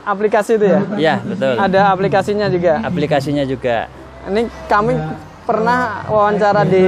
aplikasi 0.05 0.55
itu 0.55 0.65
ya? 0.69 0.81
Iya, 0.95 1.15
betul. 1.25 1.53
Ada 1.57 1.81
aplikasinya 1.89 2.47
juga. 2.47 2.73
Aplikasinya 2.79 3.43
juga. 3.43 3.89
Ini 4.29 4.45
kami 4.69 4.93
pernah 5.51 6.07
wawancara 6.07 6.63
di 6.63 6.87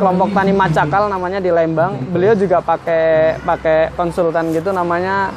kelompok 0.00 0.32
tani 0.32 0.56
Macakal 0.56 1.12
namanya 1.12 1.36
di 1.36 1.52
Lembang. 1.52 2.00
Beliau 2.08 2.32
juga 2.32 2.64
pakai 2.64 3.36
pakai 3.44 3.92
konsultan 3.92 4.56
gitu 4.56 4.72
namanya 4.72 5.28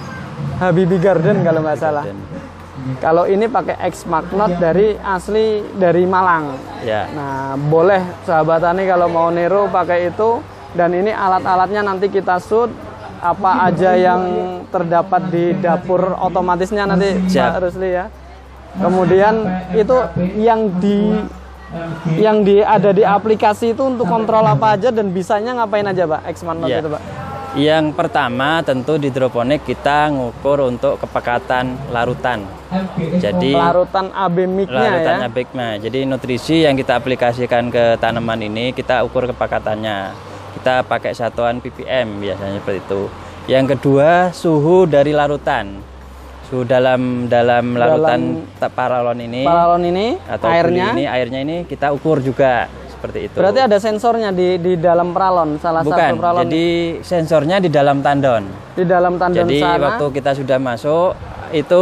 Habibi 0.64 0.96
Garden 0.96 1.44
kalau 1.44 1.60
nggak 1.60 1.76
salah. 1.76 2.08
Kalau 3.04 3.28
ini 3.28 3.52
pakai 3.52 3.76
X 3.92 4.08
Magnot 4.08 4.64
dari 4.64 4.96
asli 4.96 5.60
dari 5.76 6.08
Malang. 6.08 6.56
ya. 6.88 7.12
Nah, 7.12 7.60
boleh 7.60 8.00
sahabat 8.24 8.64
tani 8.64 8.88
kalau 8.88 9.12
mau 9.12 9.28
niru 9.28 9.68
pakai 9.68 10.08
itu 10.08 10.40
dan 10.72 10.96
ini 10.96 11.12
alat-alatnya 11.12 11.84
nanti 11.84 12.08
kita 12.08 12.40
shoot 12.40 12.72
apa 13.20 13.68
aja 13.68 13.92
yang 13.92 14.22
terdapat 14.72 15.22
di 15.28 15.52
dapur 15.60 16.16
otomatisnya 16.16 16.88
nanti 16.88 17.28
Siap. 17.28 17.60
Pak 17.60 17.68
Rusli 17.68 17.92
ya. 17.92 18.08
Kemudian 18.78 19.36
itu 19.76 19.98
yang 20.40 20.72
di 20.80 21.12
yang 22.16 22.42
di 22.42 22.64
ada 22.64 22.92
di 22.92 23.04
aplikasi 23.04 23.76
itu 23.76 23.84
untuk 23.84 24.08
kontrol 24.08 24.44
apa 24.44 24.80
aja 24.80 24.88
dan 24.88 25.12
bisanya 25.12 25.52
ngapain 25.58 25.84
aja 25.84 26.08
Pak 26.08 26.22
Xmanot 26.34 26.68
Iya. 26.68 26.80
itu 26.80 26.90
Pak. 26.90 27.02
Yang 27.58 27.86
pertama 27.98 28.62
tentu 28.62 29.02
di 29.02 29.10
hidroponik 29.10 29.66
kita 29.66 30.14
ngukur 30.14 30.70
untuk 30.70 31.02
kepekatan 31.02 31.74
larutan. 31.90 32.46
Jadi 33.18 33.50
Larutan 33.50 34.14
AB 34.14 34.46
mic-nya 34.46 34.78
ya. 34.78 34.92
larutan 34.94 35.18
abekma. 35.26 35.68
Jadi 35.82 36.06
nutrisi 36.06 36.62
yang 36.64 36.78
kita 36.78 36.94
aplikasikan 36.96 37.74
ke 37.74 37.98
tanaman 37.98 38.46
ini 38.46 38.72
kita 38.72 39.02
ukur 39.02 39.26
kepekatannya. 39.26 40.14
Kita 40.54 40.86
pakai 40.86 41.18
satuan 41.18 41.58
ppm 41.58 42.22
biasanya 42.22 42.62
seperti 42.62 42.80
itu. 42.86 43.02
Yang 43.48 43.66
kedua 43.74 44.12
suhu 44.32 44.86
dari 44.86 45.10
larutan. 45.10 45.97
Suhu 46.48 46.64
dalam 46.64 47.28
dalam 47.28 47.76
larutan 47.76 48.48
ta- 48.56 48.72
paralon 48.72 49.20
ini 49.20 49.44
Paralon 49.44 49.84
ini 49.84 50.16
atau 50.24 50.48
airnya 50.48 50.96
ini 50.96 51.04
airnya 51.04 51.40
ini 51.44 51.58
kita 51.64 51.92
ukur 51.92 52.24
juga 52.24 52.72
seperti 52.88 53.28
itu. 53.28 53.36
berarti 53.36 53.60
ada 53.62 53.78
sensornya 53.78 54.32
di 54.32 54.56
di 54.56 54.74
dalam 54.74 55.12
paralon 55.12 55.60
salah 55.60 55.84
Bukan, 55.84 55.94
satu 55.94 56.16
paralon 56.18 56.42
jadi 56.42 56.68
sensornya 57.04 57.60
di 57.60 57.68
dalam 57.68 58.00
tandon. 58.00 58.48
di 58.74 58.84
dalam 58.84 59.20
tandon 59.20 59.44
Jadi 59.44 59.60
sana. 59.60 59.84
waktu 59.86 60.06
kita 60.10 60.32
sudah 60.34 60.58
masuk 60.58 61.14
itu 61.52 61.82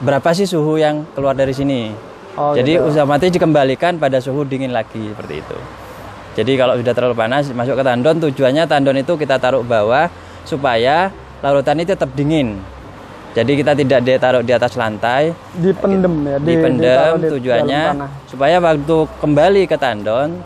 berapa 0.00 0.28
sih 0.32 0.46
suhu 0.46 0.78
yang 0.78 1.04
keluar 1.12 1.34
dari 1.34 1.52
sini? 1.52 1.90
Oh, 2.38 2.54
Jadi 2.54 2.78
gitu. 2.78 2.88
otomatis 2.88 3.28
dikembalikan 3.28 3.98
pada 3.98 4.16
suhu 4.16 4.46
dingin 4.46 4.70
lagi 4.70 5.12
seperti 5.12 5.42
itu. 5.42 5.58
Jadi 6.30 6.52
kalau 6.54 6.78
sudah 6.78 6.94
terlalu 6.94 7.18
panas 7.18 7.50
masuk 7.50 7.74
ke 7.74 7.82
tandon 7.82 8.16
tujuannya 8.22 8.64
tandon 8.64 8.96
itu 8.96 9.18
kita 9.18 9.36
taruh 9.36 9.60
bawah 9.60 10.06
supaya 10.42 11.10
larutan 11.42 11.74
ini 11.74 11.84
tetap 11.84 12.14
dingin. 12.14 12.54
Jadi 13.30 13.52
kita 13.62 13.72
tidak 13.78 14.00
ditaruh 14.02 14.42
di 14.42 14.50
atas 14.50 14.74
lantai, 14.74 15.30
dipendem 15.54 16.14
ya 16.26 16.36
di, 16.42 16.46
dipendem 16.50 17.12
di 17.22 17.28
tujuannya 17.38 17.82
supaya 18.26 18.58
waktu 18.58 18.96
kembali 19.22 19.62
ke 19.70 19.76
tandon 19.78 20.42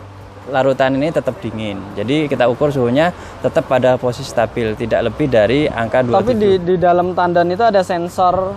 larutan 0.53 0.93
ini 0.93 1.09
tetap 1.09 1.33
dingin. 1.41 1.81
Jadi 1.97 2.29
kita 2.29 2.45
ukur 2.45 2.69
suhunya 2.69 3.09
tetap 3.41 3.65
pada 3.65 3.97
posisi 3.97 4.29
stabil, 4.29 4.77
tidak 4.77 5.09
lebih 5.09 5.25
dari 5.25 5.65
angka 5.65 6.05
27. 6.05 6.13
tapi 6.13 6.33
di 6.37 6.51
di 6.61 6.75
dalam 6.77 7.17
tandon 7.17 7.49
itu 7.49 7.65
ada 7.65 7.81
sensor 7.81 8.53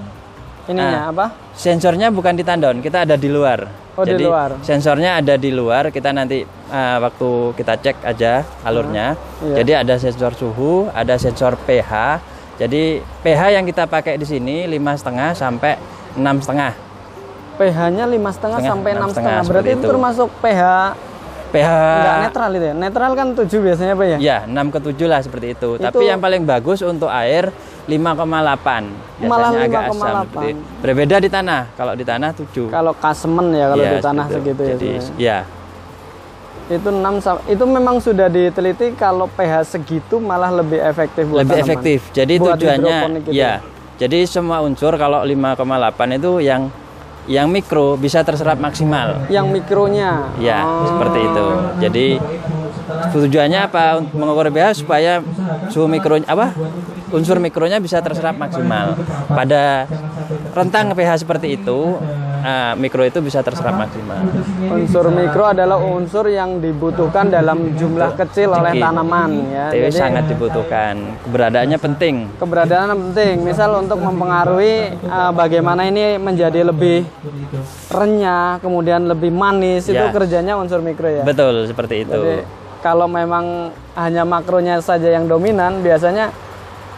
ininya 0.68 1.08
apa 1.08 1.26
Sensornya 1.58 2.14
bukan 2.14 2.38
di 2.38 2.46
tandon, 2.46 2.78
kita 2.78 3.02
ada 3.02 3.18
di 3.18 3.26
luar. 3.26 3.66
Oh, 3.98 4.06
di 4.06 4.14
Jadi 4.14 4.24
luar. 4.30 4.62
sensornya 4.62 5.18
ada 5.18 5.34
di 5.34 5.50
luar. 5.50 5.90
Kita 5.90 6.14
nanti 6.14 6.46
uh, 6.46 6.96
waktu 7.02 7.30
kita 7.58 7.74
cek 7.82 7.96
aja 8.06 8.46
alurnya. 8.62 9.18
Iya. 9.42 9.54
Jadi 9.58 9.72
ada 9.74 9.94
sensor 9.98 10.38
suhu, 10.38 10.86
ada 10.94 11.18
sensor 11.18 11.58
pH. 11.66 12.22
Jadi 12.58 12.82
pH 13.22 13.40
yang 13.54 13.64
kita 13.64 13.86
pakai 13.86 14.18
di 14.18 14.26
sini 14.26 14.66
lima 14.66 14.92
setengah 14.92 15.30
sampai 15.32 15.78
enam 16.14 16.38
setengah. 16.38 16.74
pH-nya 17.54 18.06
lima 18.06 18.30
setengah 18.30 18.62
sampai 18.62 18.90
enam 18.94 19.02
enam 19.02 19.10
setengah, 19.10 19.42
berarti 19.42 19.70
itu 19.74 19.82
termasuk 19.82 20.28
pH 20.38 20.62
pH 21.48 21.68
nggak 21.98 22.16
netral 22.22 22.50
itu 22.52 22.66
ya 22.66 22.74
netral 22.76 23.12
kan 23.16 23.28
7 23.32 23.48
biasanya 23.58 23.94
pak 23.96 24.06
ya 24.06 24.18
ya 24.20 24.38
6 24.46 24.68
ke 24.70 24.78
7 24.78 25.10
lah 25.10 25.20
seperti 25.24 25.46
itu. 25.54 25.70
Tapi 25.74 25.90
Itu- 25.90 26.06
yang 26.06 26.20
paling 26.20 26.42
bagus 26.44 26.78
untuk 26.82 27.10
air 27.10 27.50
5,8. 27.88 28.94
Malah 29.18 29.50
Biasanya 29.50 29.64
agak 29.64 29.82
5,8. 29.82 29.90
asam 29.90 30.22
seperti 30.22 30.46
itu. 30.46 30.62
Berbeda 30.78 31.16
di 31.18 31.28
tanah. 31.28 31.60
Kalau 31.72 31.92
di 31.96 32.04
tanah 32.04 32.30
7. 32.30 32.68
kalau 32.68 32.92
kasemen 32.94 33.46
ya 33.50 33.66
kalau 33.66 33.82
Iya, 33.82 33.90
di 33.90 33.98
tanah 34.04 34.24
seperti 34.28 34.38
itu. 34.38 34.38
segitu 34.44 34.62
ya 34.62 34.68
Jadi 34.68 34.88
sebenarnya. 35.00 35.18
ya 35.18 35.38
itu 36.68 36.84
6 36.86 37.00
sam- 37.18 37.40
itu 37.46 37.64
memang 37.64 37.96
sudah 37.96 38.28
diteliti 38.28 38.92
kalau 38.92 39.24
pH 39.26 39.52
segitu 39.70 40.16
malah 40.18 40.52
lebih 40.52 40.76
efektif 40.78 41.24
buat 41.24 41.40
lebih 41.42 41.54
tanaman. 41.54 41.66
efektif. 41.66 41.98
Jadi 42.12 42.34
Buat 42.36 42.54
tujuannya 42.54 42.96
gitu 43.22 43.30
ya. 43.32 43.52
Jadi 43.96 44.18
semua 44.24 44.60
unsur 44.60 44.94
kalau 44.94 45.20
5,8 45.20 45.58
itu 46.14 46.38
yang 46.38 46.68
yang 47.24 47.44
mikro 47.46 47.92
bisa 47.94 48.20
terserap 48.20 48.56
maksimal. 48.56 49.20
yang 49.28 49.48
mikronya 49.48 50.32
Ya, 50.38 50.60
Oh. 50.60 50.88
seperti 50.88 51.18
itu. 51.22 51.46
Jadi 51.78 52.06
tujuannya 53.10 53.60
apa? 53.62 53.84
Mengukur 54.12 54.48
pH 54.48 54.80
supaya 54.80 55.20
suhu 55.68 55.84
mikro 55.84 56.20
apa? 56.22 56.52
Unsur 57.10 57.36
mikronya 57.38 57.80
bisa 57.80 57.98
terserap 57.98 58.36
maksimal. 58.36 58.96
Pada 59.26 59.88
rentang 60.52 60.92
pH 60.92 61.20
seperti 61.20 61.56
itu, 61.56 61.96
ah, 62.40 62.72
mikro 62.74 63.02
itu 63.02 63.18
bisa 63.18 63.40
terserap 63.40 63.74
maksimal. 63.74 64.22
unsur 64.70 65.08
mikro 65.08 65.44
adalah 65.46 65.76
unsur 65.76 66.26
yang 66.26 66.58
dibutuhkan 66.58 67.28
dalam 67.28 67.74
jumlah 67.74 68.14
kecil 68.14 68.50
oleh 68.50 68.74
tanaman 68.74 69.30
ya 69.48 69.66
Jadi 69.68 69.78
jadi 69.84 69.94
sangat 69.94 70.24
dibutuhkan. 70.26 70.94
Keberadaannya 71.22 71.78
penting. 71.78 72.14
keberadaan 72.36 72.88
penting 73.10 73.34
misal 73.40 73.70
untuk 73.76 73.98
mempengaruhi 73.98 74.76
uh, 75.02 75.30
bagaimana 75.30 75.84
ini 75.84 76.16
menjadi 76.16 76.62
lebih 76.62 77.04
renyah 77.88 78.58
kemudian 78.58 79.04
lebih 79.04 79.30
manis 79.30 79.84
itu 79.84 79.96
Ya. 79.98 80.10
kerjanya 80.10 80.54
unsur 80.54 80.78
mikro 80.78 81.06
ya 81.06 81.22
Betul 81.22 81.66
seperti 81.66 82.02
itu. 82.02 82.12
jadi 82.12 82.46
kalau 82.78 83.04
memang 83.04 83.68
hanya 83.92 84.22
makronya 84.22 84.78
saja 84.78 85.10
yang 85.10 85.26
dominan 85.26 85.80
biasanya 85.80 86.30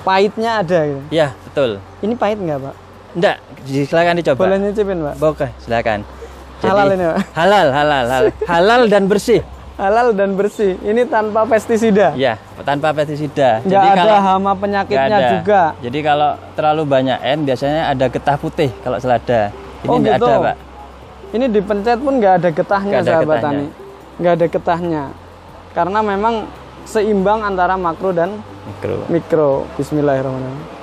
pahitnya 0.00 0.60
ada 0.60 0.80
gitu. 0.86 1.00
Ya, 1.10 1.32
betul. 1.42 1.80
ini 1.98 2.12
pahit 2.14 2.36
nggak 2.36 2.58
pak 2.58 2.74
Enggak, 3.10 3.36
silakan 3.66 4.14
dicoba. 4.16 4.40
boleh 4.40 4.58
nyicipin 4.60 4.98
pak 5.02 5.14
Oke, 5.20 5.48
silakan. 5.58 6.00
Halal 6.60 6.92
ini, 6.92 7.04
Pak? 7.06 7.18
Halal, 7.32 7.66
halal, 7.72 8.04
halal. 8.04 8.24
halal 8.46 8.82
dan 8.86 9.04
bersih. 9.06 9.40
halal 9.74 10.12
dan 10.12 10.36
bersih 10.36 10.76
ini 10.82 11.08
tanpa 11.08 11.48
pestisida 11.48 12.12
Ya, 12.12 12.36
tanpa 12.60 12.92
pestisida. 12.92 13.64
nggak 13.64 13.80
ada 13.80 13.96
kalau- 13.96 14.20
hama 14.20 14.52
penyakitnya 14.52 15.08
ada. 15.18 15.30
juga 15.32 15.62
Jadi 15.80 15.98
kalau 16.00 16.30
terlalu 16.52 16.82
banyak 16.84 17.16
N 17.18 17.38
biasanya 17.42 17.88
ada 17.88 18.06
getah 18.06 18.36
putih 18.36 18.68
kalau 18.78 19.00
selada. 19.00 19.48
Ini 19.80 19.88
Oh, 19.88 19.96
enggak 19.96 20.20
gitu. 20.20 20.28
ada, 20.28 20.44
Pak. 20.44 20.56
Ini 21.30 21.44
dipencet 21.48 21.98
pun 21.98 22.12
nggak 22.14 22.34
ada 22.36 22.48
getahnya 22.52 22.92
Nggak 22.92 23.00
ada 23.00 23.10
sahabat 23.10 23.24
getahnya. 23.32 23.64
tani. 23.64 23.66
Nggak 24.20 24.32
ada 24.32 24.46
getahnya. 24.46 25.02
Karena 25.72 25.98
memang 26.04 26.34
seimbang 26.84 27.40
antara 27.40 27.74
makro 27.74 28.12
dan 28.12 28.30
Mikro. 28.68 29.08
mikro. 29.08 29.50
Bismillahirrahmanirrahim. 29.80 30.79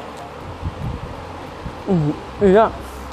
Iya, 2.37 2.65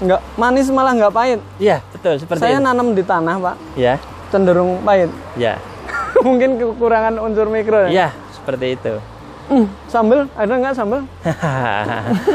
nggak 0.02 0.20
manis 0.34 0.66
malah 0.68 0.92
nggak 0.92 1.14
pahit. 1.14 1.40
Iya, 1.56 1.78
betul 1.90 2.18
seperti 2.18 2.40
Saya 2.42 2.58
itu. 2.58 2.66
nanam 2.66 2.92
di 2.92 3.02
tanah 3.02 3.34
pak, 3.38 3.56
Ya, 3.74 3.94
cenderung 4.28 4.82
pahit. 4.82 5.10
ya. 5.34 5.58
Mungkin 6.26 6.58
kekurangan 6.58 7.14
unsur 7.18 7.46
mikro 7.46 7.86
ya. 7.86 7.90
Iya, 7.90 8.08
seperti 8.32 8.66
itu. 8.74 8.94
Hmm, 9.44 9.68
sambel, 9.86 10.24
ada 10.34 10.52
nggak 10.56 10.74
sambel? 10.74 11.04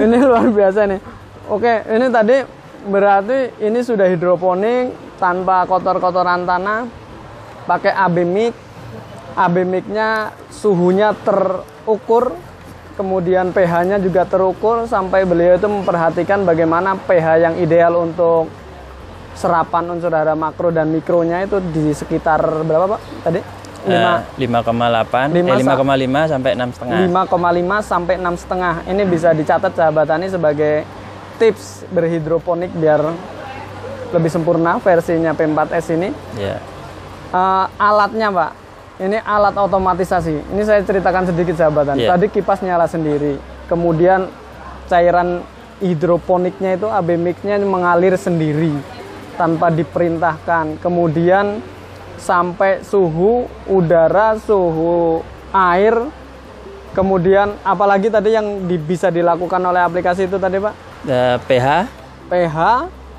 ini 0.00 0.16
luar 0.18 0.48
biasa 0.48 0.88
nih. 0.88 1.00
Oke, 1.46 1.84
ini 1.84 2.06
tadi 2.08 2.36
berarti 2.84 3.52
ini 3.60 3.80
sudah 3.84 4.08
hidroponik 4.08 4.92
tanpa 5.20 5.68
kotor-kotoran 5.68 6.48
tanah, 6.48 6.88
pakai 7.64 7.92
AB 7.92 8.16
mic. 8.24 8.54
AB 9.34 9.66
mic-nya 9.66 10.30
suhunya 10.48 11.10
terukur, 11.26 12.38
kemudian 12.94 13.50
pH-nya 13.50 13.98
juga 13.98 14.22
terukur 14.24 14.86
sampai 14.86 15.26
beliau 15.26 15.58
itu 15.58 15.66
memperhatikan 15.66 16.46
bagaimana 16.46 16.94
pH 16.94 17.26
yang 17.42 17.54
ideal 17.58 17.98
untuk 17.98 18.48
serapan 19.34 19.90
unsur 19.90 20.14
hara 20.14 20.38
makro 20.38 20.70
dan 20.70 20.94
mikronya 20.94 21.42
itu 21.42 21.58
di 21.74 21.90
sekitar 21.90 22.38
berapa 22.62 22.94
pak 22.96 23.00
tadi? 23.26 23.40
Eh, 23.84 24.00
5 24.40 24.64
5,8 24.64 25.28
eh, 25.28 25.44
Lima 25.44 25.52
sa- 25.60 25.76
5,5 25.76 26.20
sampai 26.32 26.50
6,5. 26.56 27.04
5,5 27.04 27.76
sampai 27.84 28.14
6 28.16 28.34
setengah. 28.40 28.74
Ini 28.88 29.02
bisa 29.04 29.28
dicatat 29.36 29.76
sahabat 29.76 30.08
tani 30.08 30.26
sebagai 30.32 30.88
tips 31.36 31.84
berhidroponik 31.92 32.72
biar 32.72 33.04
lebih 34.14 34.30
sempurna 34.32 34.80
versinya 34.80 35.36
P4S 35.36 35.86
ini. 35.92 36.08
Ya. 36.40 36.62
Eh, 37.34 37.66
alatnya 37.76 38.30
Pak, 38.32 38.50
ini 38.96 39.18
alat 39.18 39.52
otomatisasi. 39.52 40.54
Ini 40.54 40.62
saya 40.62 40.80
ceritakan 40.80 41.26
sedikit 41.26 41.54
sahabat 41.54 41.84
tani. 41.88 42.04
Iya. 42.04 42.14
Tadi 42.14 42.26
kipas 42.28 42.60
nyala 42.60 42.86
sendiri. 42.86 43.36
Kemudian 43.66 44.30
cairan 44.86 45.42
hidroponiknya 45.78 46.76
itu 46.76 46.86
AB 46.86 47.08
mix-nya 47.14 47.58
mengalir 47.58 48.14
sendiri 48.14 48.72
tanpa 49.34 49.68
diperintahkan. 49.68 50.78
Kemudian 50.78 51.58
sampai 52.16 52.80
suhu 52.80 53.50
udara, 53.66 54.38
suhu 54.38 55.20
air, 55.50 55.98
kemudian 56.92 57.58
apalagi 57.60 58.08
tadi 58.08 58.32
yang 58.32 58.64
di- 58.64 58.78
bisa 58.78 59.10
dilakukan 59.10 59.58
oleh 59.60 59.82
aplikasi 59.82 60.24
itu 60.24 60.38
tadi 60.38 60.62
Pak? 60.62 60.74
Eh, 61.04 61.36
pH, 61.44 61.66
pH, 62.30 62.56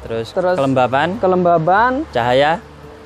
terus, 0.01 0.27
Terus- 0.31 0.57
kelembaban, 0.57 1.19
kelembaban, 1.19 1.91
cahaya, 2.09 2.63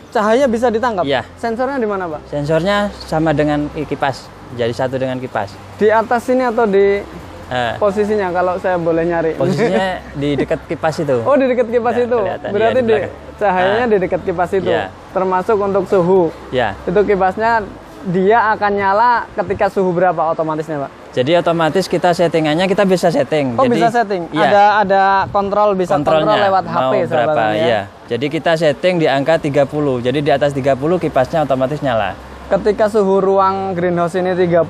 cahaya 0.10 0.46
bisa 0.46 0.68
ditangkap. 0.68 1.04
Iya. 1.04 1.22
Sensornya 1.36 1.78
di 1.78 1.86
mana 1.86 2.06
Pak? 2.08 2.22
sensornya 2.28 2.78
sama 3.02 3.32
dengan 3.32 3.66
kipas. 3.74 4.26
Jadi 4.52 4.74
satu 4.74 4.96
dengan 4.96 5.18
kipas. 5.18 5.54
Di 5.78 5.88
atas 5.88 6.24
sini 6.24 6.44
atau 6.44 6.66
di 6.66 7.02
Eh, 7.50 7.74
posisinya 7.78 8.30
kalau 8.30 8.62
saya 8.62 8.78
boleh 8.78 9.02
nyari? 9.04 9.34
posisinya 9.34 9.98
di 10.22 10.38
dekat 10.38 10.70
kipas 10.70 11.02
itu. 11.02 11.18
Oh 11.26 11.34
di 11.34 11.50
dekat 11.50 11.66
kipas 11.68 11.94
Ya, 11.94 12.06
itu. 12.06 12.20
kelihatan. 12.20 12.50
Berarti 12.54 12.78
Iya, 12.78 12.86
di 12.86 12.94
di, 12.94 13.10
cahayanya 13.36 13.82
Ah. 13.82 13.90
di 13.90 13.98
dekat 13.98 14.22
kipas 14.22 14.52
itu. 14.54 14.70
Iya. 14.70 14.86
Termasuk 15.10 15.58
untuk 15.58 15.84
suhu. 15.86 16.30
Ya. 16.54 16.78
Itu 16.86 17.02
kipasnya 17.02 17.66
dia 18.08 18.56
akan 18.56 18.72
nyala 18.72 19.12
ketika 19.36 19.68
suhu 19.68 19.92
berapa 19.92 20.32
otomatisnya, 20.32 20.88
Pak? 20.88 20.92
Jadi 21.10 21.32
otomatis 21.36 21.90
kita 21.90 22.14
settingannya 22.14 22.70
kita 22.70 22.86
bisa 22.86 23.10
setting. 23.10 23.58
Oh, 23.58 23.66
Jadi, 23.66 23.76
bisa 23.76 23.90
setting. 23.90 24.30
Iya. 24.30 24.46
Ada 24.46 24.64
ada 24.86 25.04
kontrol 25.34 25.74
bisa 25.74 25.98
kontrol 25.98 26.22
lewat 26.22 26.64
HP 26.70 26.80
mau 26.80 26.94
berapa 27.10 27.42
ya. 27.52 27.66
iya. 27.66 27.82
Jadi 28.06 28.26
kita 28.30 28.54
setting 28.56 29.02
di 29.02 29.08
angka 29.10 29.42
30. 29.42 29.66
Jadi 30.06 30.20
di 30.22 30.32
atas 30.32 30.54
30 30.54 30.78
kipasnya 30.78 31.44
otomatis 31.44 31.82
nyala. 31.82 32.14
Ketika 32.50 32.90
suhu 32.90 33.22
ruang 33.22 33.78
greenhouse 33.78 34.18
ini 34.18 34.34
31 34.34 34.66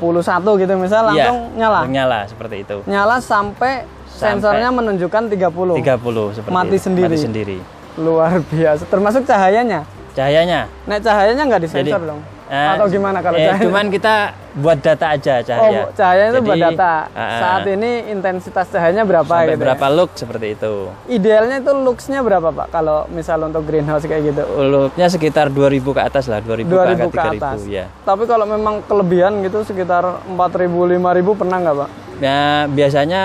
gitu 0.59 0.73
misal 0.79 1.11
Iya, 1.11 1.31
langsung 1.31 1.37
nyala. 1.55 1.79
Nyala 1.87 2.19
seperti 2.27 2.55
itu. 2.67 2.77
Nyala 2.87 3.23
sampai, 3.23 3.87
sensornya 4.11 4.67
menunjukkan 4.71 5.31
30. 5.31 5.79
30 5.79 6.35
seperti 6.35 6.55
Mati 6.55 6.75
itu. 6.75 6.83
sendiri. 6.83 7.07
Mati 7.07 7.19
sendiri. 7.19 7.57
Luar 7.99 8.39
biasa. 8.51 8.83
Termasuk 8.87 9.23
cahayanya. 9.23 9.83
Cahayanya 10.11 10.67
Nek 10.89 10.99
cahayanya 11.05 11.43
nggak 11.47 11.61
disensor 11.63 11.99
Jadi, 11.99 12.09
dong. 12.11 12.19
Eh, 12.49 12.69
Atau 12.73 12.89
gimana 12.89 13.21
kalau 13.21 13.37
eh, 13.37 13.45
cahaya? 13.45 13.61
cuman 13.61 13.85
kita 13.87 14.15
buat 14.49 14.81
data 14.81 15.05
aja 15.13 15.33
cahaya. 15.39 15.81
Oh, 15.85 15.93
cahaya 15.93 16.23
itu 16.27 16.41
buat 16.41 16.57
Jadi, 16.57 16.65
data. 16.73 16.93
ah, 17.07 17.21
ah, 17.21 17.39
Saat 17.39 17.61
ini 17.69 17.91
intensitas 18.09 18.65
cahayanya 18.67 19.05
berapa 19.05 19.29
sampai 19.29 19.45
gitu. 19.47 19.53
ya? 19.55 19.63
berapa 19.63 19.85
look 19.87 20.11
seperti 20.13 20.47
itu. 20.57 20.73
Idealnya 21.07 21.61
itu 21.61 21.71
luxnya 21.71 22.19
berapa, 22.19 22.49
Pak? 22.49 22.67
Kalau 22.69 23.05
misal 23.07 23.45
untuk 23.45 23.63
greenhouse 23.63 24.03
kayak 24.03 24.33
gitu. 24.33 24.41
Looknya 24.49 25.07
sekitar 25.07 25.47
2000 25.47 25.93
ke 25.93 26.01
atas 26.01 26.25
lah, 26.25 26.41
2000, 26.41 26.65
2000 26.65 27.07
ke 27.07 27.13
ke 27.13 27.21
atas. 27.37 27.59
3000 27.61 27.69
ya. 27.69 27.85
Tapi 28.01 28.23
kalau 28.25 28.45
memang 28.45 28.81
kelebihan 28.83 29.39
gitu 29.45 29.61
sekitar 29.61 30.03
4000 30.25 30.97
5000 30.97 31.39
pernah 31.39 31.57
nggak, 31.61 31.75
Pak? 31.77 31.89
Ya 32.19 32.41
biasanya 32.67 33.21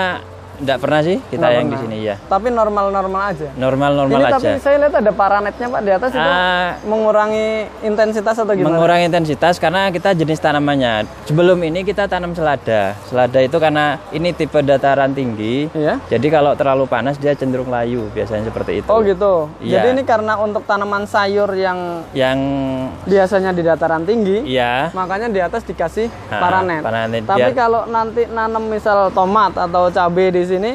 enggak 0.57 0.77
pernah 0.77 1.01
sih 1.01 1.17
kita 1.25 1.37
Nggak 1.37 1.51
yang 1.51 1.63
di 1.63 1.69
pernah. 1.71 1.83
sini 1.85 1.97
ya. 2.01 2.15
Tapi 2.21 2.47
normal-normal 2.49 3.21
aja. 3.27 3.47
Normal-normal 3.55 4.19
aja. 4.21 4.33
tapi 4.35 4.51
saya 4.57 4.75
lihat 4.77 4.95
ada 4.95 5.11
paranetnya, 5.11 5.67
Pak, 5.67 5.81
di 5.81 5.91
atas 5.91 6.11
itu 6.11 6.21
Ah. 6.21 6.69
mengurangi 6.81 7.47
intensitas 7.81 8.35
atau 8.35 8.51
gimana? 8.51 8.71
mengurangi 8.71 9.05
intensitas 9.05 9.55
karena 9.55 9.89
kita 9.89 10.13
jenis 10.13 10.37
tanamannya. 10.37 10.93
Sebelum 11.25 11.59
ini 11.61 11.81
kita 11.81 12.05
tanam 12.05 12.31
selada. 12.31 12.95
Selada 13.03 13.39
itu 13.39 13.55
karena 13.55 13.97
ini 14.09 14.31
tipe 14.31 14.59
dataran 14.59 15.11
tinggi. 15.11 15.67
Iya. 15.71 15.99
Jadi 16.07 16.27
kalau 16.27 16.53
terlalu 16.53 16.85
panas 16.85 17.15
dia 17.15 17.33
cenderung 17.33 17.67
layu, 17.67 18.07
biasanya 18.09 18.45
seperti 18.45 18.79
itu. 18.79 18.87
Oh 18.87 19.01
gitu. 19.01 19.49
Iya. 19.59 19.81
Jadi 19.81 19.87
ini 19.91 20.03
karena 20.03 20.37
untuk 20.37 20.63
tanaman 20.63 21.03
sayur 21.05 21.49
yang 21.51 21.77
Yang 22.13 22.37
biasanya 23.03 23.51
di 23.51 23.61
dataran 23.61 24.03
tinggi, 24.03 24.45
ya 24.47 24.89
makanya 24.91 25.27
di 25.27 25.39
atas 25.39 25.61
dikasih 25.63 26.07
Ah, 26.27 26.39
paranet. 26.39 26.81
paranet. 26.81 27.23
Tapi 27.23 27.41
Biar- 27.43 27.57
kalau 27.57 27.81
nanti 27.85 28.25
nanam 28.25 28.63
misal 28.63 29.09
tomat 29.11 29.51
atau 29.53 29.89
cabai 29.89 30.29
di 30.29 30.44
sini, 30.45 30.71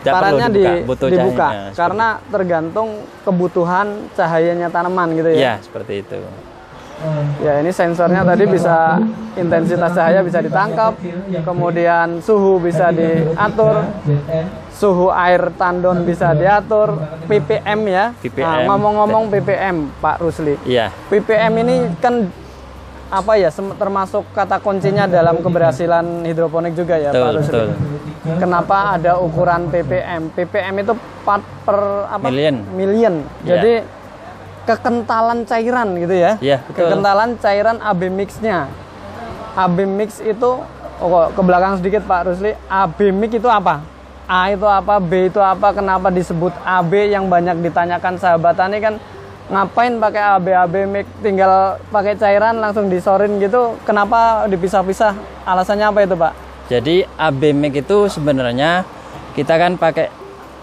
tidak 0.00 0.12
perlu 0.12 0.14
parannya 0.14 0.48
dibuka, 0.48 0.70
di- 0.72 0.82
butuh 0.84 1.08
dibuka 1.10 1.48
cahaya. 1.48 1.70
Karena 1.74 2.06
tergantung 2.26 2.88
kebutuhan 3.22 3.86
cahayanya 4.12 4.68
tanaman 4.70 5.08
gitu 5.12 5.30
seperti- 5.30 5.42
ya. 5.42 5.52
ya 5.52 5.64
seperti 5.64 5.94
itu. 6.00 6.16
Ya 7.44 7.60
ini 7.60 7.68
sensornya 7.68 8.24
tadi 8.24 8.48
bisa 8.48 8.96
intensitas 9.36 9.92
cahaya 9.92 10.24
bisa 10.24 10.40
ditangkap, 10.40 10.96
kemudian 11.44 12.24
suhu 12.24 12.56
bisa 12.56 12.88
diatur, 12.88 13.84
suhu 14.72 15.12
air 15.12 15.52
tandon 15.60 16.08
bisa 16.08 16.32
diatur, 16.32 16.96
ppm 17.28 17.80
ya. 17.84 18.04
PPM. 18.16 18.48
Nah, 18.48 18.60
ngomong-ngomong 18.72 19.28
ppm, 19.28 19.76
Pak 20.00 20.24
Rusli. 20.24 20.56
Iya. 20.64 20.88
ppm 21.12 21.52
ini 21.60 21.76
kan 22.00 22.32
apa 23.06 23.38
ya 23.38 23.54
termasuk 23.54 24.26
kata 24.34 24.58
kuncinya 24.58 25.06
dalam 25.06 25.38
keberhasilan 25.38 26.26
hidroponik 26.26 26.74
juga 26.74 26.98
ya 26.98 27.14
Pak 27.14 27.22
Betul, 27.22 27.34
Rusli. 27.38 27.54
betul. 27.54 27.68
Kenapa 28.42 28.98
ada 28.98 29.22
ukuran 29.22 29.70
ppm? 29.70 30.34
ppm 30.34 30.74
itu 30.82 30.92
part 31.22 31.46
per 31.62 32.10
apa? 32.10 32.26
Million. 32.26 32.56
Million. 32.74 33.14
Iya. 33.46 33.48
Jadi 33.54 33.72
kekentalan 34.66 35.46
cairan 35.46 35.88
gitu 35.94 36.14
ya. 36.18 36.32
Iya, 36.42 36.58
betul. 36.66 36.90
Kekentalan 36.90 37.30
cairan 37.38 37.78
AB 37.78 38.00
mix-nya. 38.10 38.66
AB 39.54 39.76
mix 39.86 40.18
itu 40.18 40.50
oh, 40.98 41.06
kok 41.06 41.38
ke 41.38 41.42
belakang 41.46 41.78
sedikit 41.78 42.02
Pak 42.02 42.34
Rusli. 42.34 42.52
AB 42.66 42.98
mix 43.14 43.30
itu 43.38 43.46
apa? 43.46 43.86
A 44.26 44.50
itu 44.50 44.66
apa? 44.66 44.98
B 44.98 45.30
itu 45.30 45.38
apa? 45.38 45.70
Kenapa 45.70 46.10
disebut 46.10 46.50
AB 46.66 46.92
yang 47.14 47.30
banyak 47.30 47.62
ditanyakan 47.62 48.18
sahabat 48.18 48.58
tani 48.58 48.82
kan 48.82 48.98
ngapain 49.46 49.94
pakai 50.02 50.22
AB 50.36 50.46
AB 50.50 50.74
mix 50.90 51.06
tinggal 51.22 51.78
pakai 51.94 52.18
cairan 52.18 52.58
langsung 52.58 52.90
disorin 52.90 53.38
gitu 53.38 53.78
kenapa 53.86 54.50
dipisah-pisah 54.50 55.14
alasannya 55.46 55.86
apa 55.86 56.00
itu 56.02 56.16
Pak 56.18 56.32
Jadi 56.66 57.06
AB 57.06 57.54
mix 57.54 57.72
itu 57.78 57.98
sebenarnya 58.10 58.82
kita 59.38 59.54
kan 59.54 59.78
pakai 59.78 60.10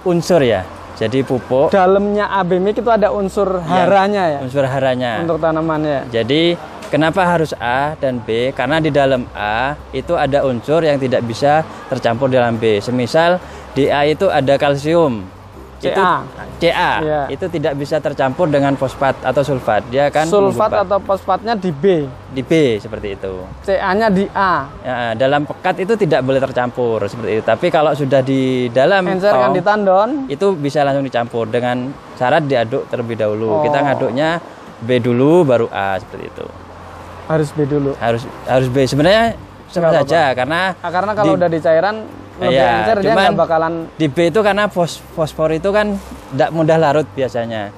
unsur 0.04 0.43
ya. 0.43 0.67
Jadi 0.93 1.24
pupuk 1.24 1.72
dalamnya 1.72 2.28
AB 2.43 2.60
mix 2.60 2.84
itu 2.84 2.91
ada 2.91 3.10
unsur 3.10 3.63
haranya 3.65 4.30
ya 4.30 4.39
unsur 4.43 4.67
haranya. 4.67 5.24
untuk 5.26 5.39
tanamannya 5.41 6.06
Jadi 6.12 6.54
kenapa 6.93 7.26
harus 7.26 7.56
A 7.58 7.98
dan 7.98 8.22
B? 8.22 8.54
Karena 8.54 8.78
di 8.78 8.93
dalam 8.93 9.26
A 9.34 9.74
itu 9.89 10.13
ada 10.13 10.46
unsur 10.46 10.86
yang 10.86 11.02
tidak 11.02 11.26
bisa 11.26 11.65
tercampur 11.89 12.30
dalam 12.30 12.62
B. 12.62 12.78
Semisal 12.78 13.41
di 13.74 13.89
A 13.89 14.06
itu 14.06 14.30
ada 14.30 14.54
kalsium. 14.62 15.26
Itu 15.84 15.91
CA. 15.93 16.15
CA 16.58 16.91
Iya. 16.98 17.22
itu 17.28 17.46
tidak 17.48 17.74
bisa 17.76 18.00
tercampur 18.00 18.48
dengan 18.48 18.74
fosfat 18.74 19.19
atau 19.19 19.41
sulfat. 19.41 19.84
Dia 19.88 20.08
kan 20.08 20.24
sulfat 20.26 20.72
mengubah. 20.72 20.88
atau 20.88 20.98
fosfatnya 21.00 21.54
di 21.54 21.69
B 21.69 22.08
di 22.30 22.39
B 22.39 22.52
seperti 22.78 23.13
itu. 23.13 23.34
CA-nya 23.62 24.08
di 24.08 24.24
A 24.32 24.65
Ya, 24.80 24.96
dalam 25.13 25.43
pekat 25.43 25.76
itu 25.78 25.93
tidak 25.96 26.22
boleh 26.22 26.39
tercampur 26.39 27.04
seperti 27.04 27.32
itu. 27.36 27.43
Tapi 27.43 27.67
kalau 27.67 27.91
sudah 27.91 28.19
di 28.19 28.41
dalam 28.69 29.04
encer 29.06 29.30
kan 29.30 29.50
tong, 29.50 29.54
di 29.54 29.62
tandon 29.62 30.10
itu 30.28 30.56
bisa 30.56 30.82
langsung 30.82 31.04
dicampur 31.04 31.46
dengan 31.46 31.88
syarat 32.13 32.43
diaduk 32.43 32.88
terlebih 32.88 33.15
dahulu. 33.15 33.50
Oh. 33.50 33.62
Kita 33.62 33.84
ngaduknya 33.84 34.39
B 34.80 34.98
dulu 34.98 35.43
baru 35.43 35.67
A 35.69 35.96
seperti 35.98 36.28
itu. 36.28 36.48
harus 37.24 37.50
B 37.50 37.63
dulu 37.63 37.96
Harus 37.98 38.24
harus 38.46 38.67
B 38.67 38.84
sebenarnya 38.84 39.39
sama 39.65 39.96
saja 39.96 40.32
karena 40.34 40.76
Nah, 40.76 40.91
karena 40.91 41.12
kalau 41.13 41.34
Di- 41.34 41.38
udah 41.39 41.50
di 41.50 41.60
cairan 41.60 41.96
lebih 42.36 42.56
Iya, 42.56 42.69
encer 42.80 42.98
dia 43.00 43.13
nggak 43.13 43.38
bakalan 43.38 43.74
Di 43.93 44.08
B 44.08 44.17
itu 44.28 44.39
karena 44.41 44.65
fos- 44.65 45.02
fosfor 45.13 45.50
itu 45.50 45.69
kan 45.69 45.93
tidak 46.30 46.50
mudah 46.50 46.78
larut 46.78 47.08
biasanya. 47.12 47.69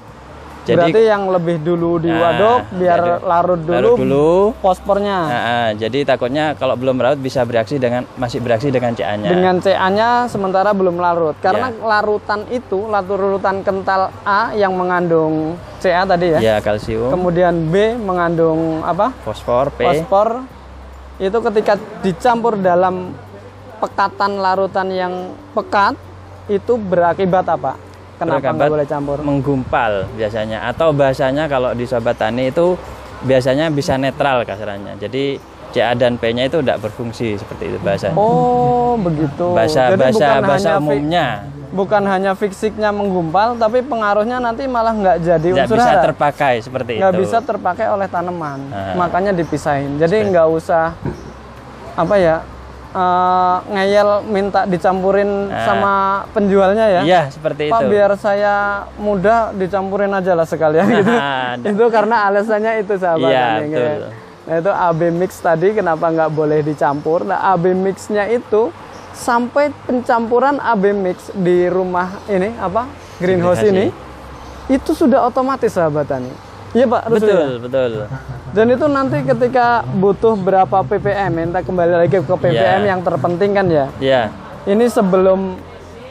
berarti 0.66 0.98
yang 0.98 1.30
lebih 1.30 1.62
dulu 1.62 2.02
Nah, 2.02 2.02
diwaduk 2.02 2.60
biar 2.74 2.98
jadi 2.98 3.12
larut 3.22 3.60
dulu, 3.60 3.76
larut 3.76 3.98
dulu. 4.02 4.30
fosfornya. 4.58 5.20
Nah, 5.22 5.42
ah, 5.46 5.70
jadi 5.72 6.00
takutnya 6.04 6.58
kalau 6.58 6.74
belum 6.74 6.98
larut 6.98 7.22
bisa 7.22 7.46
bereaksi 7.46 7.78
dengan 7.78 8.10
masih 8.16 8.42
bereaksi 8.42 8.74
dengan 8.74 8.98
CA-nya. 8.98 9.30
Dengan 9.30 9.62
CA-nya 9.62 10.26
sementara 10.26 10.74
belum 10.74 10.98
larut. 10.98 11.38
Karena 11.38 11.70
Ya. 11.70 11.86
larutan 11.86 12.50
itu, 12.50 12.82
larutan 12.90 13.62
kental 13.62 14.10
A 14.26 14.58
yang 14.58 14.74
mengandung 14.74 15.54
CA 15.78 16.02
tadi 16.02 16.34
ya. 16.34 16.40
Ya, 16.42 16.56
kalsium, 16.58 17.14
Kemudian 17.14 17.70
B 17.70 17.94
mengandung 17.94 18.82
apa? 18.82 19.14
fosfor, 19.22 19.70
P. 19.70 19.86
Fosfor. 19.86 20.50
Itu 21.16 21.46
ketika 21.46 21.78
dicampur 22.02 22.58
dalam 22.58 23.14
pekatan 23.78 24.40
larutan 24.40 24.88
yang 24.90 25.14
pekat 25.52 25.96
itu 26.48 26.76
berakibat 26.76 27.46
apa? 27.48 27.76
Kenapa 28.16 28.40
Berakibat 28.40 28.56
nggak 28.56 28.72
boleh 28.72 28.88
campur? 28.88 29.18
Menggumpal 29.20 29.92
biasanya 30.16 30.58
atau 30.66 30.96
bahasanya 30.96 31.52
kalau 31.52 31.76
di 31.76 31.84
sobat 31.84 32.16
tani 32.16 32.48
itu 32.48 32.80
biasanya 33.22 33.68
bisa 33.68 34.00
netral 34.00 34.48
kasarannya. 34.48 34.96
Jadi 34.96 35.36
CA 35.70 35.92
dan 35.92 36.16
P-nya 36.16 36.48
itu 36.48 36.64
tidak 36.64 36.80
berfungsi 36.80 37.36
seperti 37.36 37.76
itu 37.76 37.78
bahasanya. 37.84 38.16
Oh, 38.16 38.96
begitu. 38.96 39.52
bahasa 39.52 39.92
Jadi 39.92 40.00
bahasa 40.00 40.28
bukan 40.32 40.42
bahasa 40.48 40.72
umumnya 40.80 41.28
bukan 41.76 42.08
hanya 42.08 42.32
fisiknya 42.32 42.88
menggumpal, 42.88 43.60
tapi 43.60 43.84
pengaruhnya 43.84 44.40
nanti 44.40 44.64
malah 44.64 44.96
nggak 44.96 45.18
jadi 45.20 45.48
unsur 45.60 45.76
bisa 45.76 45.92
hara. 45.92 46.04
terpakai 46.08 46.64
seperti 46.64 47.04
nggak 47.04 47.12
itu. 47.12 47.22
bisa 47.28 47.38
terpakai 47.44 47.92
oleh 47.92 48.08
tanaman 48.08 48.60
Nah. 48.72 48.96
makanya 48.96 49.36
dipisahin 49.36 50.00
jadi 50.00 50.24
nggak 50.24 50.48
usah 50.56 50.96
apa 52.00 52.16
ya 52.16 52.48
eh, 52.96 53.56
ngeyel 53.68 54.10
minta 54.26 54.64
dicampurin 54.64 55.28
Nah. 55.46 55.62
sama 55.62 55.94
penjualnya 56.32 56.86
ya? 56.90 57.02
Iya, 57.04 57.22
seperti 57.28 57.68
Pak 57.68 57.82
itu. 57.82 57.92
biar 57.92 58.12
saya 58.16 58.56
mudah 58.96 59.52
dicampurin 59.52 60.10
aja 60.10 60.32
lah 60.32 60.44
sekalian 60.44 60.88
gitu. 60.94 61.12
Nah, 61.12 61.60
itu 61.72 61.86
karena 61.90 62.16
alasannya 62.26 62.80
itu 62.80 62.96
sahabat 62.96 63.28
Iya, 63.28 63.48
betul. 63.62 64.00
nah 64.46 64.56
itu 64.56 64.72
AB 64.72 65.02
mix 65.12 65.32
tadi 65.38 65.68
kenapa 65.72 66.08
nggak 66.08 66.32
boleh 66.32 66.62
dicampur? 66.62 67.22
Nah 67.22 67.52
AB 67.52 67.74
mixnya 67.74 68.26
itu 68.28 68.70
sampai 69.12 69.74
pencampuran 69.82 70.56
AB 70.56 70.84
mix 70.92 71.32
di 71.32 71.68
rumah 71.68 72.20
ini 72.26 72.52
apa 72.56 72.86
greenhouse 73.18 73.64
ini 73.64 73.88
itu 74.68 74.92
sudah 74.92 75.24
otomatis 75.24 75.72
sahabat 75.72 76.06
tani 76.06 76.30
iya 76.76 76.86
pak 76.86 77.02
Rusli, 77.08 77.32
ya? 77.32 77.34
betul, 77.34 77.54
betul. 77.64 77.92
dan 78.52 78.66
itu 78.68 78.86
nanti 78.92 79.18
ketika 79.24 79.68
butuh 79.96 80.36
berapa 80.36 80.78
ppm 80.84 81.32
minta 81.32 81.60
kembali 81.64 81.94
lagi 82.06 82.20
ke 82.20 82.22
ppm 82.22 82.52
Iya. 82.84 82.92
yang 82.92 83.00
terpenting 83.02 83.52
kan 83.56 83.66
ya 83.72 83.86
Ya, 83.98 84.22
ini 84.68 84.86
sebelum 84.92 85.56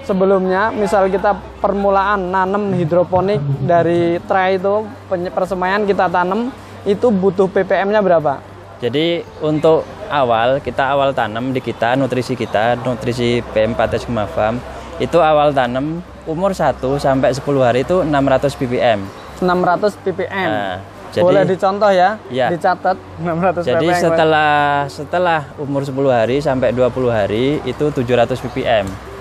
sebelumnya 0.05 0.73
misal 0.73 1.09
kita 1.09 1.37
permulaan 1.61 2.33
nanam 2.33 2.73
hidroponik 2.73 3.41
dari 3.65 4.21
tray 4.25 4.57
itu 4.57 4.85
persemaian 5.33 5.85
kita 5.85 6.09
tanam 6.09 6.53
itu 6.85 7.09
butuh 7.09 7.49
ppm-nya 7.49 8.01
berapa 8.05 8.41
Jadi 8.85 9.25
untuk 9.41 9.87
awal 10.13 10.61
kita 10.61 10.93
awal 10.93 11.17
tanam 11.17 11.57
di 11.57 11.61
kita 11.65 11.97
nutrisi 11.97 12.37
kita 12.37 12.77
nutrisi 12.85 13.41
PM4 13.57 13.81
Farm 14.29 14.61
itu 15.01 15.19
awal 15.19 15.57
tanam 15.57 16.05
umur 16.29 16.53
1 16.53 16.77
sampai 17.01 17.33
10 17.33 17.41
hari 17.65 17.81
itu 17.83 18.05
600 18.05 18.61
ppm. 18.61 19.24
600 19.39 20.05
ppm 20.05 20.51
Nah, 20.51 20.77
jadi 21.11 21.23
boleh 21.23 21.43
dicontoh 21.47 21.91
ya 21.91 22.19
Iya. 22.27 22.51
dicatat 22.51 22.97
600 23.23 23.63
jadi 23.63 23.87
ppm 23.87 24.03
setelah 24.03 24.53
setelah 24.91 25.41
umur 25.57 25.87
10 25.87 25.95
hari 26.11 26.37
sampai 26.39 26.75
20 26.75 26.91
hari 27.09 27.45
itu 27.63 27.85
700 27.87 28.35
ppm. 28.43 29.14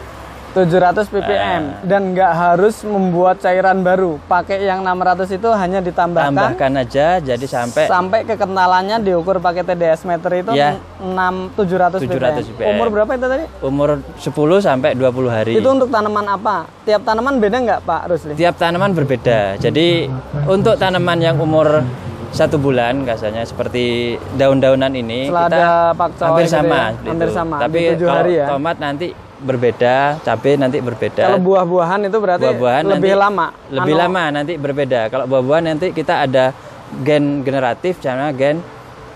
700 0.54 1.10
ppm 1.10 1.62
dan 1.82 2.14
nggak 2.14 2.32
harus 2.32 2.86
membuat 2.86 3.42
cairan 3.42 3.82
baru 3.82 4.22
pakai 4.24 4.62
yang 4.62 4.80
600 4.82 5.26
itu 5.34 5.50
hanya 5.50 5.80
ditambahkan 5.80 6.30
Tambahkan 6.30 6.72
aja 6.78 7.18
jadi 7.18 7.42
sampai 7.44 7.84
sampai 7.86 8.20
kekentalannya 8.24 9.02
diukur 9.02 9.38
pakai 9.38 9.66
TDS 9.66 10.06
meter 10.06 10.32
itu 10.36 10.52
Iya. 10.54 10.78
6 11.02 11.58
700, 11.58 12.00
700 12.00 12.54
ppm. 12.54 12.70
Umur 12.70 12.88
berapa 12.90 13.12
itu 13.12 13.26
tadi? 13.26 13.46
umur 13.60 13.90
10 14.16 14.30
sampai 14.60 14.90
20 14.94 15.28
hari. 15.28 15.54
Itu 15.58 15.68
untuk 15.68 15.90
tanaman 15.90 16.26
apa? 16.28 16.70
Tiap 16.84 17.02
tanaman 17.02 17.42
beda 17.42 17.58
nggak 17.60 17.80
Pak 17.82 18.02
Rusli? 18.08 18.34
Tiap 18.34 18.56
tanaman 18.56 18.94
berbeda. 18.94 19.58
Jadi 19.58 20.06
untuk 20.46 20.78
tanaman 20.78 21.18
yang 21.18 21.36
umur 21.36 21.82
satu 22.30 22.58
bulan 22.58 23.06
kasarnya 23.06 23.46
seperti 23.46 24.18
daun-daunan 24.34 24.90
ini 24.92 25.30
Selada, 25.30 25.94
pakcoy 25.94 26.26
hampir 26.26 26.46
gitu 26.46 26.54
sama, 26.56 26.74
ya? 26.74 26.86
seperti 26.90 27.10
Hampir 27.10 27.28
itu. 27.28 27.36
sama, 27.36 27.56
Tapi 27.58 27.80
kalau 27.94 28.10
hari 28.12 28.34
ya? 28.34 28.46
tomat 28.50 28.78
nanti 28.78 29.08
berbeda, 29.44 29.96
cabai 30.22 30.56
nanti 30.56 30.80
berbeda. 30.80 31.28
Kalau 31.28 31.40
buah-buahan 31.40 32.00
itu 32.04 32.18
berarti 32.18 32.44
buah-buahan 32.44 32.84
lebih 32.88 33.12
nanti 33.12 33.22
lama. 33.22 33.48
Lebih 33.70 33.94
Anu, 33.94 34.02
lama 34.02 34.24
nanti 34.32 34.54
berbeda. 34.56 35.02
Kalau 35.08 35.26
buah-buahan 35.28 35.64
nanti 35.68 35.88
kita 35.92 36.24
ada 36.24 36.56
gen 37.00 37.44
generatif 37.44 38.00
sama 38.00 38.32
gen 38.32 38.64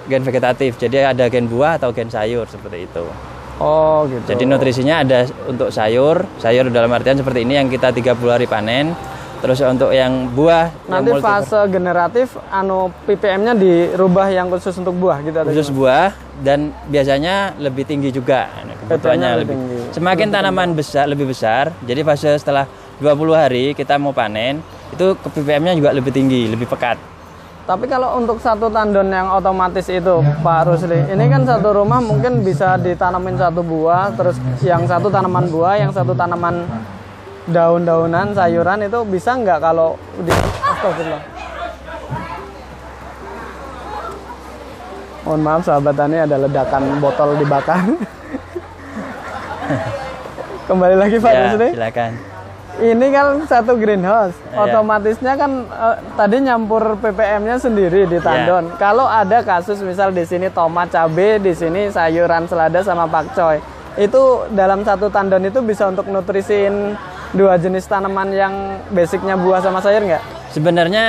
gen 0.06 0.22
vegetatif. 0.22 0.76
Jadi 0.76 1.02
ada 1.02 1.26
gen 1.26 1.48
buah 1.48 1.80
atau 1.80 1.90
gen 1.90 2.08
sayur 2.08 2.46
seperti 2.46 2.86
itu. 2.86 3.04
Oh 3.58 4.06
gitu. 4.06 4.28
Jadi 4.28 4.44
nutrisinya 4.46 5.02
ada 5.02 5.20
untuk 5.46 5.74
sayur, 5.74 6.28
sayur 6.38 6.70
dalam 6.70 6.92
artian 6.92 7.18
seperti 7.18 7.42
ini 7.42 7.56
yang 7.56 7.68
kita 7.68 7.90
30 7.90 8.14
hari 8.30 8.46
panen. 8.46 8.94
Terus 9.38 9.62
untuk 9.62 9.94
yang 9.94 10.34
buah 10.34 10.74
yang 10.84 10.98
Nanti 10.98 11.10
multi- 11.14 11.22
fase 11.22 11.62
generatif 11.70 12.34
anu 12.50 12.90
ppm-nya 13.06 13.54
dirubah 13.54 14.28
yang 14.28 14.50
khusus 14.50 14.74
untuk 14.76 14.98
buah 14.98 15.22
gitu 15.22 15.38
khusus 15.46 15.70
buah 15.70 16.10
dan 16.42 16.74
biasanya 16.90 17.54
lebih 17.56 17.86
tinggi 17.86 18.10
juga 18.10 18.50
Nah, 18.58 18.74
kebutuhannya 18.90 19.30
lebih 19.30 19.38
lebih. 19.38 19.54
tinggi. 19.54 19.77
Semakin 19.96 20.30
tanaman 20.30 20.76
besar 20.78 21.08
lebih 21.08 21.32
besar, 21.32 21.72
jadi 21.88 22.04
fase 22.04 22.36
setelah 22.38 22.68
20 23.00 23.34
hari 23.34 23.66
kita 23.74 23.96
mau 23.96 24.14
panen, 24.14 24.62
itu 24.94 25.16
ke 25.18 25.28
PPM-nya 25.32 25.74
juga 25.78 25.90
lebih 25.96 26.12
tinggi, 26.12 26.50
lebih 26.50 26.68
pekat. 26.70 26.98
Tapi 27.68 27.84
kalau 27.92 28.16
untuk 28.16 28.40
satu 28.40 28.72
tandon 28.72 29.12
yang 29.12 29.28
otomatis 29.28 29.92
itu 29.92 30.24
Pak 30.40 30.72
Rusli, 30.72 31.04
ini 31.12 31.28
kan 31.28 31.44
satu 31.44 31.76
rumah 31.76 32.00
mungkin 32.00 32.40
bisa 32.40 32.80
ditanamin 32.80 33.36
satu 33.36 33.60
buah, 33.60 34.16
terus 34.16 34.40
yang 34.64 34.88
satu 34.88 35.12
tanaman 35.12 35.52
buah, 35.52 35.76
yang 35.76 35.92
satu 35.92 36.16
tanaman 36.16 36.64
daun-daunan, 37.48 38.32
sayuran 38.32 38.88
itu 38.88 39.04
bisa 39.08 39.36
nggak 39.36 39.60
kalau 39.60 40.00
di 40.24 40.32
Astagfirullah. 40.64 41.24
Mohon 45.28 45.42
maaf 45.44 45.62
sahabat 45.68 45.96
tani 46.00 46.18
ada 46.24 46.40
ledakan 46.40 47.04
botol 47.04 47.36
dibakar. 47.36 47.84
Kembali 50.68 50.96
lagi 50.96 51.18
Pak 51.18 51.32
ya, 51.32 51.42
Rusli. 51.46 51.70
silakan. 51.74 52.12
Ini 52.78 53.06
kan 53.10 53.26
satu 53.50 53.74
greenhouse, 53.74 54.38
Iya. 54.48 54.70
otomatisnya 54.70 55.34
kan 55.34 55.66
eh, 55.66 55.98
tadi 56.14 56.46
nyampur 56.46 56.94
ppm-nya 57.00 57.58
sendiri 57.58 58.06
di 58.06 58.22
tandon. 58.22 58.70
Iya. 58.70 58.78
Kalau 58.78 59.10
ada 59.10 59.42
kasus 59.42 59.82
misal 59.82 60.14
di 60.14 60.22
sini 60.24 60.46
tomat 60.48 60.94
cabe, 60.94 61.42
di 61.42 61.58
sini 61.58 61.90
sayuran 61.90 62.46
selada 62.46 62.86
sama 62.86 63.10
pakcoy, 63.10 63.58
itu 63.98 64.22
dalam 64.54 64.86
satu 64.86 65.10
tandon 65.10 65.42
itu 65.42 65.58
bisa 65.60 65.90
untuk 65.90 66.06
nutrisin 66.06 66.94
dua 67.34 67.58
jenis 67.58 67.84
tanaman 67.84 68.30
yang 68.30 68.54
basicnya 68.88 69.34
buah 69.34 69.58
sama 69.58 69.82
sayur 69.82 70.06
nggak? 70.06 70.54
Sebenarnya 70.54 71.06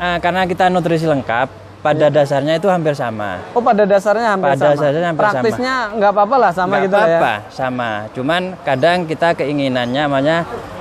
eh, 0.00 0.18
karena 0.18 0.42
kita 0.42 0.66
nutrisi 0.66 1.06
lengkap, 1.06 1.46
pada 1.82 2.06
dasarnya 2.06 2.62
itu 2.62 2.70
hampir 2.70 2.94
sama. 2.94 3.42
Oh 3.52 3.60
pada 3.60 3.82
dasarnya 3.82 4.38
hampir 4.38 4.54
Pada 4.54 4.62
sama. 4.62 4.70
dasarnya 4.78 5.06
hampir 5.10 5.24
sama. 5.26 5.34
Praktisnya 5.34 5.74
nggak 5.98 6.10
apa-apa 6.14 6.36
lah 6.38 6.52
sama 6.54 6.70
Nggak 6.70 6.84
gitu 6.86 6.94
lah 6.96 7.02
ya. 7.02 7.10
apa-apa, 7.18 7.34
sama. 7.50 7.90
Cuman 8.14 8.42
kadang 8.62 8.98
kita 9.04 9.28
keinginannya 9.34 10.02
namanya 10.06 10.36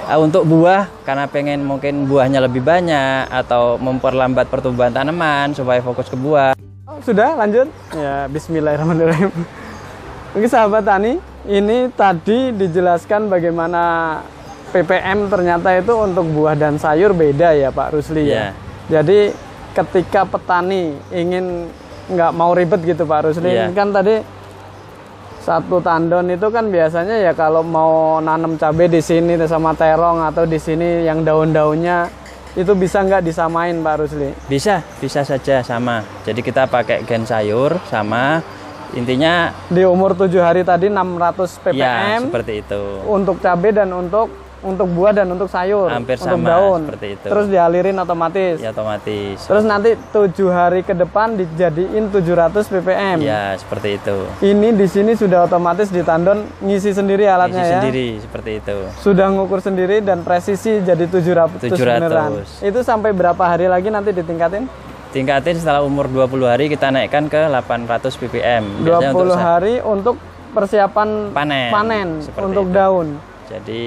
eh, 0.05 0.19
untuk 0.21 0.45
buah 0.45 0.85
karena 1.01 1.25
pengen 1.25 1.65
mungkin 1.65 2.05
buahnya 2.05 2.45
lebih 2.45 2.61
banyak 2.61 3.33
atau 3.33 3.81
memperlambat 3.81 4.45
pertumbuhan 4.47 4.93
tanaman 4.93 5.57
supaya 5.57 5.81
fokus 5.81 6.05
ke 6.05 6.15
buah. 6.15 6.53
Oh, 6.85 7.01
sudah 7.01 7.33
lanjut? 7.33 7.65
Ya, 7.97 8.29
bismillahirrahmanirrahim. 8.29 9.33
Oke 10.31 10.47
sahabat 10.47 10.85
tani, 10.85 11.17
ini 11.43 11.89
tadi 11.91 12.53
dijelaskan 12.53 13.27
bagaimana 13.27 13.81
PPM 14.71 15.27
ternyata 15.27 15.75
itu 15.75 15.91
untuk 15.91 16.23
buah 16.31 16.55
dan 16.55 16.79
sayur 16.79 17.11
beda 17.11 17.51
ya 17.51 17.73
Pak 17.73 17.91
Rusli 17.91 18.31
ya. 18.31 18.55
Jadi 18.87 19.50
ketika 19.71 20.23
petani 20.23 20.81
ingin 21.09 21.67
nggak 22.07 22.31
mau 22.31 22.51
ribet 22.51 22.83
gitu 22.83 23.03
Pak 23.03 23.19
Rusli, 23.25 23.49
Iya. 23.49 23.71
kan 23.71 23.89
tadi 23.89 24.19
satu 25.39 25.81
tandon 25.81 26.29
itu 26.29 26.47
kan 26.47 26.67
biasanya 26.67 27.17
ya 27.19 27.33
kalau 27.33 27.61
mau 27.61 27.91
nanam 28.19 28.55
cabai 28.55 28.85
di 28.85 28.99
sini 28.99 29.33
sama 29.43 29.73
terong 29.73 30.21
atau 30.23 30.45
di 30.45 30.55
sini 30.55 31.01
yang 31.01 31.23
daun-daunnya 31.23 32.11
itu 32.51 32.75
bisa 32.75 32.99
nggak 32.99 33.23
disamain 33.23 33.79
Pak 33.79 33.95
Rusli? 33.97 34.29
Bisa, 34.45 34.83
bisa 34.99 35.23
saja 35.23 35.63
sama. 35.63 36.03
Jadi 36.21 36.39
kita 36.39 36.67
pakai 36.67 37.01
gen 37.01 37.23
sayur 37.23 37.79
sama 37.87 38.43
intinya 38.91 39.55
Di 39.65 39.81
umur 39.81 40.11
7 40.13 40.27
hari 40.37 40.61
tadi 40.61 40.91
600 40.91 41.63
ppm. 41.63 41.79
ya 41.79 42.19
seperti 42.19 42.53
itu. 42.59 42.81
untuk 43.07 43.39
cabai 43.39 43.71
dan 43.71 43.87
untuk 43.89 44.27
untuk 44.61 44.85
buah 44.87 45.11
dan 45.11 45.27
untuk 45.27 45.45
sayur, 45.45 45.87
Hampir 45.87 46.15
untuk 46.15 46.37
sama, 46.37 46.45
daun. 46.47 46.81
seperti 46.85 47.07
itu. 47.13 47.25
Terus 47.25 47.45
dialirin 47.47 47.97
otomatis. 47.97 48.55
Ya 48.57 48.69
otomatis. 48.69 49.37
Terus 49.41 49.63
nanti 49.63 49.89
tujuh 50.07 50.47
hari 50.47 50.81
ke 50.81 50.93
depan 50.93 51.33
dijadiin 51.33 52.07
700 52.07 52.69
ppm. 52.69 53.17
Ya 53.19 53.53
seperti 53.55 53.97
itu. 53.97 54.17
Ini 54.39 54.69
di 54.71 54.85
sini 54.85 55.11
sudah 55.13 55.43
otomatis 55.43 55.87
di 55.87 56.01
tandon 56.01 56.45
ngisi 56.59 56.91
sendiri 56.91 57.25
alatnya 57.25 57.57
Isi 57.57 57.67
ya. 57.67 57.75
sendiri 57.75 58.07
seperti 58.17 58.51
itu. 58.57 58.77
Sudah 58.97 59.27
ngukur 59.27 59.59
sendiri 59.59 59.99
dan 59.99 60.21
presisi 60.21 60.77
jadi 60.79 61.03
700, 61.03 61.57
700. 61.59 61.75
beneran. 61.99 62.31
Itu 62.61 62.79
sampai 62.81 63.11
berapa 63.11 63.41
hari 63.41 63.65
lagi 63.65 63.87
nanti 63.87 64.13
ditingkatin? 64.13 64.69
Tingkatin 65.11 65.57
setelah 65.57 65.81
umur 65.81 66.07
20 66.07 66.45
hari 66.45 66.65
kita 66.67 66.87
naikkan 66.87 67.27
ke 67.27 67.35
800 67.43 68.15
ppm. 68.15 68.63
20 68.79 68.85
Biasanya 68.85 69.11
untuk 69.11 69.27
sa- 69.33 69.43
hari 69.43 69.73
untuk 69.81 70.15
persiapan 70.51 71.09
Panen. 71.33 72.07
Seperti 72.21 72.45
untuk 72.45 72.65
itu. 72.65 72.75
daun. 72.75 73.07
Jadi 73.43 73.83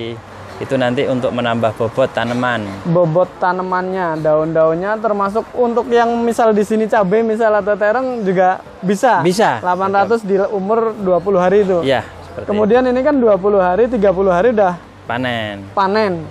itu 0.57 0.75
nanti 0.75 1.03
untuk 1.05 1.31
menambah 1.31 1.75
bobot 1.75 2.11
tanaman. 2.11 2.62
Bobot 2.87 3.27
tanamannya, 3.37 4.19
daun-daunnya 4.19 4.95
termasuk 4.97 5.43
untuk 5.53 5.90
yang 5.90 6.14
misal 6.17 6.51
di 6.51 6.62
sini 6.62 6.87
cabai 6.87 7.21
misal 7.21 7.51
atau 7.55 7.75
tereng 7.75 8.23
juga 8.23 8.62
bisa. 8.79 9.19
Bisa. 9.21 9.59
800 9.59 10.23
di 10.23 10.38
umur 10.49 10.95
20 10.95 11.37
hari 11.37 11.59
itu. 11.62 11.83
Ya, 11.83 12.07
seperti 12.25 12.47
Kemudian 12.47 12.87
ini 12.87 13.01
kan 13.01 13.19
20 13.19 13.35
hari, 13.59 13.90
30 13.90 13.99
hari 14.31 14.49
udah 14.51 14.79
panen. 15.05 15.67
panen. 15.73 16.23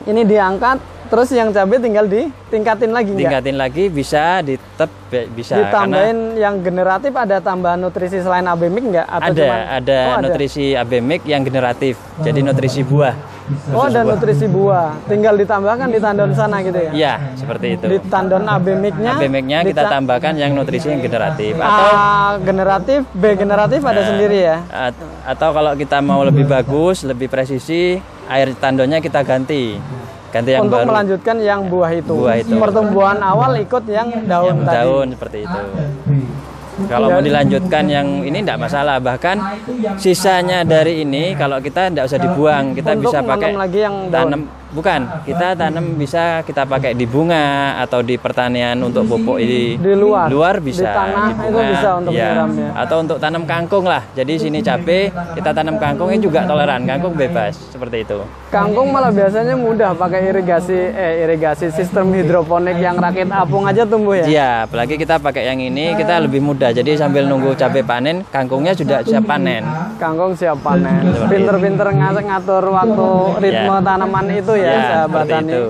Ini 0.00 0.24
diangkat, 0.24 0.80
terus 1.12 1.28
yang 1.28 1.52
cabai 1.52 1.76
tinggal 1.76 2.08
ditingkatin 2.08 2.88
lagi 2.88 3.12
enggak? 3.12 3.28
Tingkatin 3.28 3.56
lagi 3.58 3.84
bisa 3.92 4.40
ditep 4.40 4.88
bisa 5.28 5.60
karena 5.60 5.68
Ditambahin 5.68 6.18
yang 6.38 6.54
generatif 6.64 7.12
ada 7.12 7.36
tambahan 7.36 7.76
nutrisi 7.76 8.16
selain 8.16 8.48
abemik 8.48 8.80
enggak? 8.86 9.04
Atau 9.04 9.28
ada 9.28 9.36
cuman- 9.36 9.68
ada 9.76 9.98
Oh, 10.08 10.18
nutrisi 10.24 10.72
abemik 10.72 11.20
yang 11.22 11.42
generatif. 11.42 12.00
Jadi 12.16 12.40
nutrisi 12.40 12.80
buah. 12.80 13.12
Oh, 13.70 13.84
ada 13.84 14.00
nutrisi 14.02 14.46
buah. 14.46 14.94
Tinggal 15.04 15.34
ditambahkan 15.36 15.88
di 15.88 15.98
tandon 15.98 16.30
sana 16.32 16.60
gitu 16.60 16.78
ya? 16.78 16.90
Iya, 16.90 17.14
seperti 17.34 17.66
itu. 17.74 17.84
Di 17.86 17.98
tandon 18.06 18.44
abemiknya. 18.44 19.16
Abemiknya 19.16 19.58
kita 19.62 19.82
tambahkan 19.86 20.34
yang 20.34 20.54
nutrisi 20.54 20.88
yang 20.88 21.00
generatif 21.00 21.54
atau 21.54 21.88
A 21.88 22.00
generatif, 22.38 23.00
B 23.10 23.22
generatif 23.34 23.80
ada 23.82 24.02
sendiri 24.02 24.38
ya. 24.44 24.58
at- 24.68 24.98
atau 25.26 25.50
kalau 25.50 25.72
kita 25.74 25.98
mau 26.00 26.22
lebih 26.22 26.44
bagus, 26.44 27.02
lebih 27.02 27.26
presisi, 27.26 27.98
air 28.26 28.54
tandonnya 28.54 28.98
kita 28.98 29.22
ganti. 29.22 29.78
Ganti 30.30 30.54
yang 30.54 30.62
Untuk 30.62 30.78
baru. 30.78 30.88
melanjutkan 30.88 31.36
yang 31.42 31.66
buah 31.66 31.90
itu. 31.90 32.14
Buah 32.14 32.38
itu. 32.38 32.54
Pertumbuhan 32.54 33.18
awal 33.18 33.58
ikut 33.58 33.82
yang 33.90 34.08
daun 34.24 34.46
yang 34.46 34.58
tadi. 34.62 34.76
daun 34.78 35.06
seperti 35.10 35.38
itu. 35.42 35.58
Kalau 36.86 37.08
mau 37.12 37.22
dilanjutkan 37.22 37.84
yang 37.90 38.06
ini 38.22 38.40
tidak 38.40 38.58
masalah. 38.62 38.96
Bahkan 39.02 39.36
sisanya 39.98 40.62
dari 40.62 41.02
ini 41.02 41.34
kalau 41.34 41.58
kita 41.60 41.90
tidak 41.90 42.06
usah 42.06 42.20
dibuang, 42.22 42.72
kita 42.72 42.96
Untuk 42.96 43.10
bisa 43.10 43.18
pakai 43.20 43.50
nanam 43.52 43.60
lagi 43.60 43.78
yang 43.82 43.96
daun. 44.08 44.28
tanam. 44.30 44.59
Bukan, 44.70 45.26
kita 45.26 45.58
tanam 45.58 45.98
bisa 45.98 46.46
kita 46.46 46.62
pakai 46.62 46.94
di 46.94 47.02
bunga 47.02 47.74
atau 47.82 48.06
di 48.06 48.14
pertanian 48.14 48.78
untuk 48.78 49.02
pupuk 49.02 49.42
ini. 49.42 49.74
Di 49.74 49.94
luar? 49.98 50.30
Luar 50.30 50.54
bisa. 50.62 50.86
Di 50.86 50.94
tanah 50.94 51.26
itu 51.34 51.42
bunga, 51.50 51.70
bisa 51.74 51.88
untuk 51.98 52.12
iya. 52.14 52.22
menyiramnya? 52.30 52.68
Atau 52.78 52.96
untuk 53.02 53.18
tanam 53.18 53.42
kangkung 53.50 53.84
lah. 53.90 54.06
Jadi 54.14 54.38
sini 54.38 54.62
cabai, 54.62 55.10
kita 55.10 55.50
tanam 55.50 55.74
kangkung 55.74 56.14
ini 56.14 56.22
juga 56.22 56.46
toleran. 56.46 56.86
Kangkung 56.86 57.18
bebas 57.18 57.58
seperti 57.74 58.06
itu. 58.06 58.22
Kangkung 58.54 58.94
malah 58.94 59.10
biasanya 59.10 59.58
mudah 59.58 59.90
pakai 59.98 60.30
irigasi 60.30 60.78
eh 60.94 61.26
irigasi 61.26 61.74
sistem 61.74 62.14
hidroponik 62.14 62.78
yang 62.78 62.94
rakit 62.94 63.26
apung 63.26 63.66
aja 63.66 63.82
tumbuh 63.82 64.22
ya. 64.22 64.26
Iya, 64.26 64.50
apalagi 64.70 64.94
kita 64.94 65.18
pakai 65.18 65.50
yang 65.50 65.58
ini 65.58 65.98
kita 65.98 66.22
lebih 66.22 66.38
mudah. 66.38 66.70
Jadi 66.70 66.94
sambil 66.94 67.26
nunggu 67.26 67.58
cabai 67.58 67.82
panen, 67.82 68.22
kangkungnya 68.30 68.78
sudah 68.78 69.02
siap 69.02 69.26
panen. 69.26 69.66
Kangkung 69.98 70.38
siap 70.38 70.62
panen. 70.62 71.10
Pinter-pinter 71.26 71.90
ng- 71.90 72.18
ngatur 72.20 72.64
waktu 72.70 73.08
ritme 73.42 73.74
Ya. 73.74 73.82
tanaman 73.82 74.26
itu 74.30 74.52
ya, 74.60 74.70
Ya, 74.70 74.80
sahabat 74.86 75.24
tani. 75.26 75.50
itu. 75.50 75.64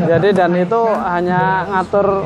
Jadi 0.00 0.28
dan 0.32 0.52
itu 0.56 0.80
hanya 1.04 1.40
ngatur 1.68 2.24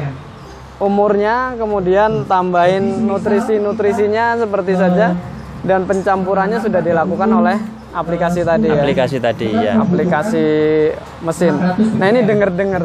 umurnya, 0.78 1.58
kemudian 1.58 2.22
tambahin 2.24 3.02
nutrisi-nutrisinya 3.04 4.38
seperti 4.38 4.78
saja 4.78 5.18
dan 5.66 5.84
pencampurannya 5.84 6.62
sudah 6.62 6.78
dilakukan 6.78 7.30
oleh 7.34 7.58
aplikasi 7.90 8.40
tadi 8.44 8.68
ya. 8.68 8.80
Aplikasi 8.80 9.16
tadi 9.18 9.48
ya. 9.48 9.72
aplikasi 9.80 10.46
mesin. 11.20 11.54
Nah 11.96 12.06
ini 12.08 12.20
denger-denger 12.22 12.82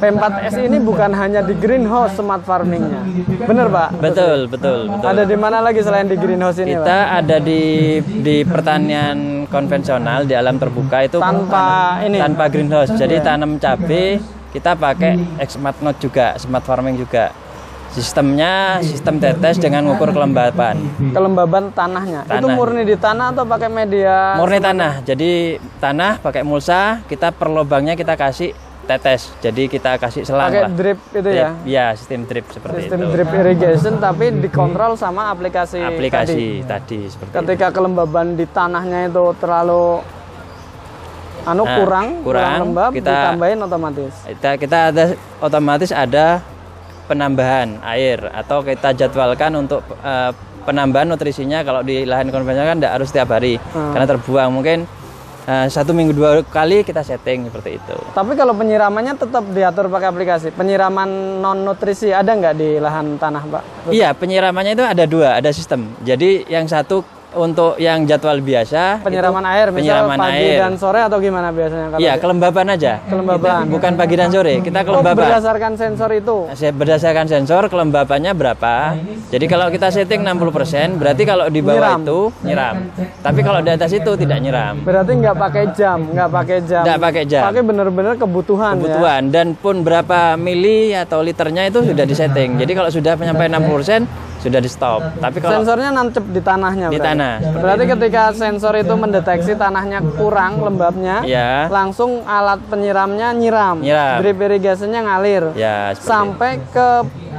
P4S 0.00 0.56
ini 0.60 0.78
bukan 0.78 1.10
hanya 1.12 1.40
di 1.42 1.54
greenhouse 1.56 2.16
smart 2.16 2.44
farmingnya, 2.44 3.02
bener 3.44 3.66
pak? 3.68 3.88
Betul, 3.98 4.46
betul, 4.46 4.88
betul. 4.88 5.08
Ada 5.08 5.22
di 5.24 5.36
mana 5.36 5.58
lagi 5.60 5.80
selain 5.82 6.06
di 6.06 6.16
greenhouse 6.16 6.60
ini 6.60 6.76
pak? 6.76 6.84
Kita 6.84 6.98
ada 7.18 7.36
di 7.40 7.62
di 8.00 8.36
pertanian 8.44 9.44
konvensional 9.48 10.24
di 10.24 10.34
alam 10.36 10.56
terbuka 10.56 11.04
itu 11.04 11.18
Tanpa 11.18 12.00
ini? 12.04 12.18
tanpa 12.20 12.44
greenhouse. 12.48 12.92
Jadi 12.94 13.20
tanam 13.20 13.56
cabai 13.56 14.20
kita 14.52 14.72
pakai 14.72 15.20
Smart 15.48 15.78
Note 15.84 16.00
juga, 16.00 16.32
smart 16.40 16.64
farming 16.64 16.96
juga. 16.96 17.28
Sistemnya 17.88 18.52
sistem 18.82 19.16
tetes 19.16 19.56
dengan 19.56 19.88
ukur 19.88 20.10
kelembapan. 20.10 20.76
Kelembaban 21.10 21.70
tanahnya. 21.70 22.24
Itu 22.24 22.44
Tanah. 22.44 22.52
murni 22.52 22.82
di 22.82 22.92
tanah 22.94 23.32
atau 23.32 23.42
pakai 23.42 23.68
media? 23.68 24.36
Murni 24.36 24.58
tanah. 24.58 25.00
Jadi 25.00 25.30
tanah 25.78 26.20
pakai 26.20 26.42
mulsa, 26.42 27.00
kita 27.04 27.30
per 27.30 27.48
lubangnya 27.48 27.92
kita 27.92 28.12
kasih 28.14 28.52
tetes. 28.84 29.32
Jadi 29.40 29.66
kita 29.66 29.96
kasih 29.96 30.22
selang 30.22 30.46
Pakai 30.46 30.62
lah. 30.62 30.70
drip 30.70 30.98
itu 31.10 31.24
ya? 31.26 31.48
Drip, 31.54 31.66
ya, 31.66 31.86
sistem 31.92 32.20
drip 32.22 32.44
seperti 32.48 32.76
Sistem 32.78 32.98
itu. 33.00 33.08
drip 33.10 33.28
irrigation 33.32 33.94
tapi 33.96 34.24
dikontrol 34.36 34.92
sama 34.94 35.22
aplikasi. 35.28 35.80
tadi. 35.80 35.88
Aplikasi 35.88 36.44
tadi, 36.62 37.00
seperti 37.06 37.30
itu. 37.30 37.38
Ketika 37.40 37.66
kelembaban 37.70 38.36
di 38.36 38.44
tanahnya 38.46 39.08
itu 39.08 39.24
terlalu 39.36 40.04
anu 41.44 41.62
Nah, 41.62 41.76
kurang, 41.76 42.06
kurang, 42.20 42.52
lembab, 42.60 42.90
kita- 42.92 43.10
ditambahin 43.32 43.58
otomatis. 43.58 44.12
kita 44.28 44.50
kita 44.56 44.78
ada 44.90 45.04
otomatis 45.38 45.90
ada 45.90 46.42
penambahan 47.06 47.78
air 47.82 48.18
atau 48.28 48.60
kita 48.60 48.92
jadwalkan 48.92 49.54
untuk 49.56 49.80
eh, 49.96 50.30
penambahan 50.62 51.06
nutrisinya 51.06 51.62
kalau 51.62 51.80
di 51.80 52.02
lahan 52.02 52.28
konvensional 52.28 52.68
kan 52.68 52.78
tidak 52.78 52.92
harus 52.92 53.08
setiap 53.08 53.30
hari 53.30 53.54
Hmm. 53.70 53.94
karena 53.94 54.06
terbuang 54.08 54.50
mungkin 54.50 54.78
eh, 55.44 55.66
satu 55.66 55.90
minggu 55.90 56.10
dua 56.10 56.42
kali 56.42 56.82
kita 56.82 57.00
setting 57.00 57.46
seperti 57.46 57.78
itu 57.78 57.96
Tapi 58.10 58.34
kalau 58.34 58.50
penyiramannya 58.52 59.14
tetap 59.14 59.46
diatur 59.48 59.86
pakai 59.86 60.08
aplikasi. 60.08 60.50
Penyiraman 60.50 61.06
non 61.38 61.62
nutrisi 61.62 62.10
ada 62.10 62.28
nggak 62.28 62.54
di 62.54 62.76
lahan 62.76 63.14
tanah, 63.14 63.42
Pak? 63.46 63.62
iya 63.88 64.10
penyiramannya 64.10 64.74
itu 64.74 64.82
ada 64.82 65.04
dua 65.06 65.38
ada 65.38 65.50
sistem 65.50 65.94
jadi 66.02 66.42
yang 66.44 66.66
satu 66.66 67.06
untuk 67.36 67.76
yang 67.76 68.02
jadwal 68.02 68.40
biasa 68.40 69.04
Penyiraman 69.04 69.44
itu 69.44 69.52
air, 69.52 69.66
penyiraman 69.70 70.16
pagi 70.16 70.40
air 70.42 70.58
dan 70.58 70.72
sore 70.74 71.00
atau 71.00 71.20
gimana 71.20 71.52
biasanya? 71.52 71.86
Kalau 71.92 72.00
iya 72.00 72.14
kelembaban 72.16 72.66
aja 72.66 72.92
Kelembaban. 73.04 73.68
bukan 73.68 73.92
pagi 73.94 74.14
dan 74.16 74.28
sore 74.28 74.54
kita 74.58 74.78
Oh, 74.78 74.84
kelembaban 74.88 75.24
berdasarkan 75.28 75.72
sensor 75.74 76.10
itu. 76.10 76.36
Saya 76.52 76.72
berdasarkan 76.72 77.26
sensor 77.26 77.62
kelembabannya 77.66 78.32
berapa. 78.32 78.96
Jadi 79.28 79.44
kalau 79.44 79.68
kita 79.68 79.88
setting 79.88 80.22
60%, 80.22 80.96
berarti 80.96 81.22
kalau 81.22 81.46
di 81.46 81.60
bawah 81.60 81.76
Nyiram. 81.76 82.00
itu 82.02 82.20
nyiram. 82.42 82.76
Tapi 83.20 83.40
kalau 83.40 83.60
di 83.60 83.70
atas 83.70 83.90
itu 83.92 84.10
tidak 84.16 84.38
nyiram. 84.40 84.74
Berarti 84.80 85.12
nggak 85.12 85.36
pakai 85.36 85.64
jam, 85.74 85.98
nggak 86.08 86.28
pakai 86.30 86.58
jam. 86.62 86.82
Nggak 86.86 87.00
pakai 87.02 87.22
jam. 87.26 87.42
Pakai 87.44 87.62
bener-bener 87.62 88.14
kebutuhan, 88.16 88.72
ya. 88.72 88.80
Kebutuhan 88.80 89.22
dan 89.28 89.46
pun 89.52 89.84
berapa 89.84 90.34
mili 90.34 90.94
atau 90.94 91.20
liternya 91.20 91.68
itu 91.68 91.84
sudah 91.84 92.04
disetting. 92.06 92.56
Jadi 92.56 92.72
kalau 92.72 92.88
sudah 92.88 93.18
sampai 93.18 93.46
60% 93.52 94.25
sudah 94.40 94.60
di 94.60 94.70
stop. 94.70 95.00
Tapi 95.20 95.36
kalau 95.40 95.62
Sensornya 95.62 95.90
nancep 95.92 96.24
di 96.30 96.40
tanahnya. 96.40 96.86
Di 96.92 96.98
berarti. 96.98 97.08
tanah, 97.08 97.32
seperti 97.40 97.62
Berarti 97.62 97.84
ketika 97.92 98.22
sensor 98.36 98.74
itu 98.76 98.94
mendeteksi 98.94 99.52
tanahnya 99.56 99.98
kurang 100.16 100.60
lembabnya, 100.60 101.24
ya 101.24 101.66
langsung 101.68 102.24
alat 102.24 102.60
penyiramnya 102.68 103.32
nyiram. 103.36 103.80
Nyiram. 103.80 104.18
Drip 104.22 104.38
irigasinya 104.40 105.00
ngalir. 105.12 105.44
ya 105.56 105.92
sampai 105.96 106.60
ke 106.70 106.88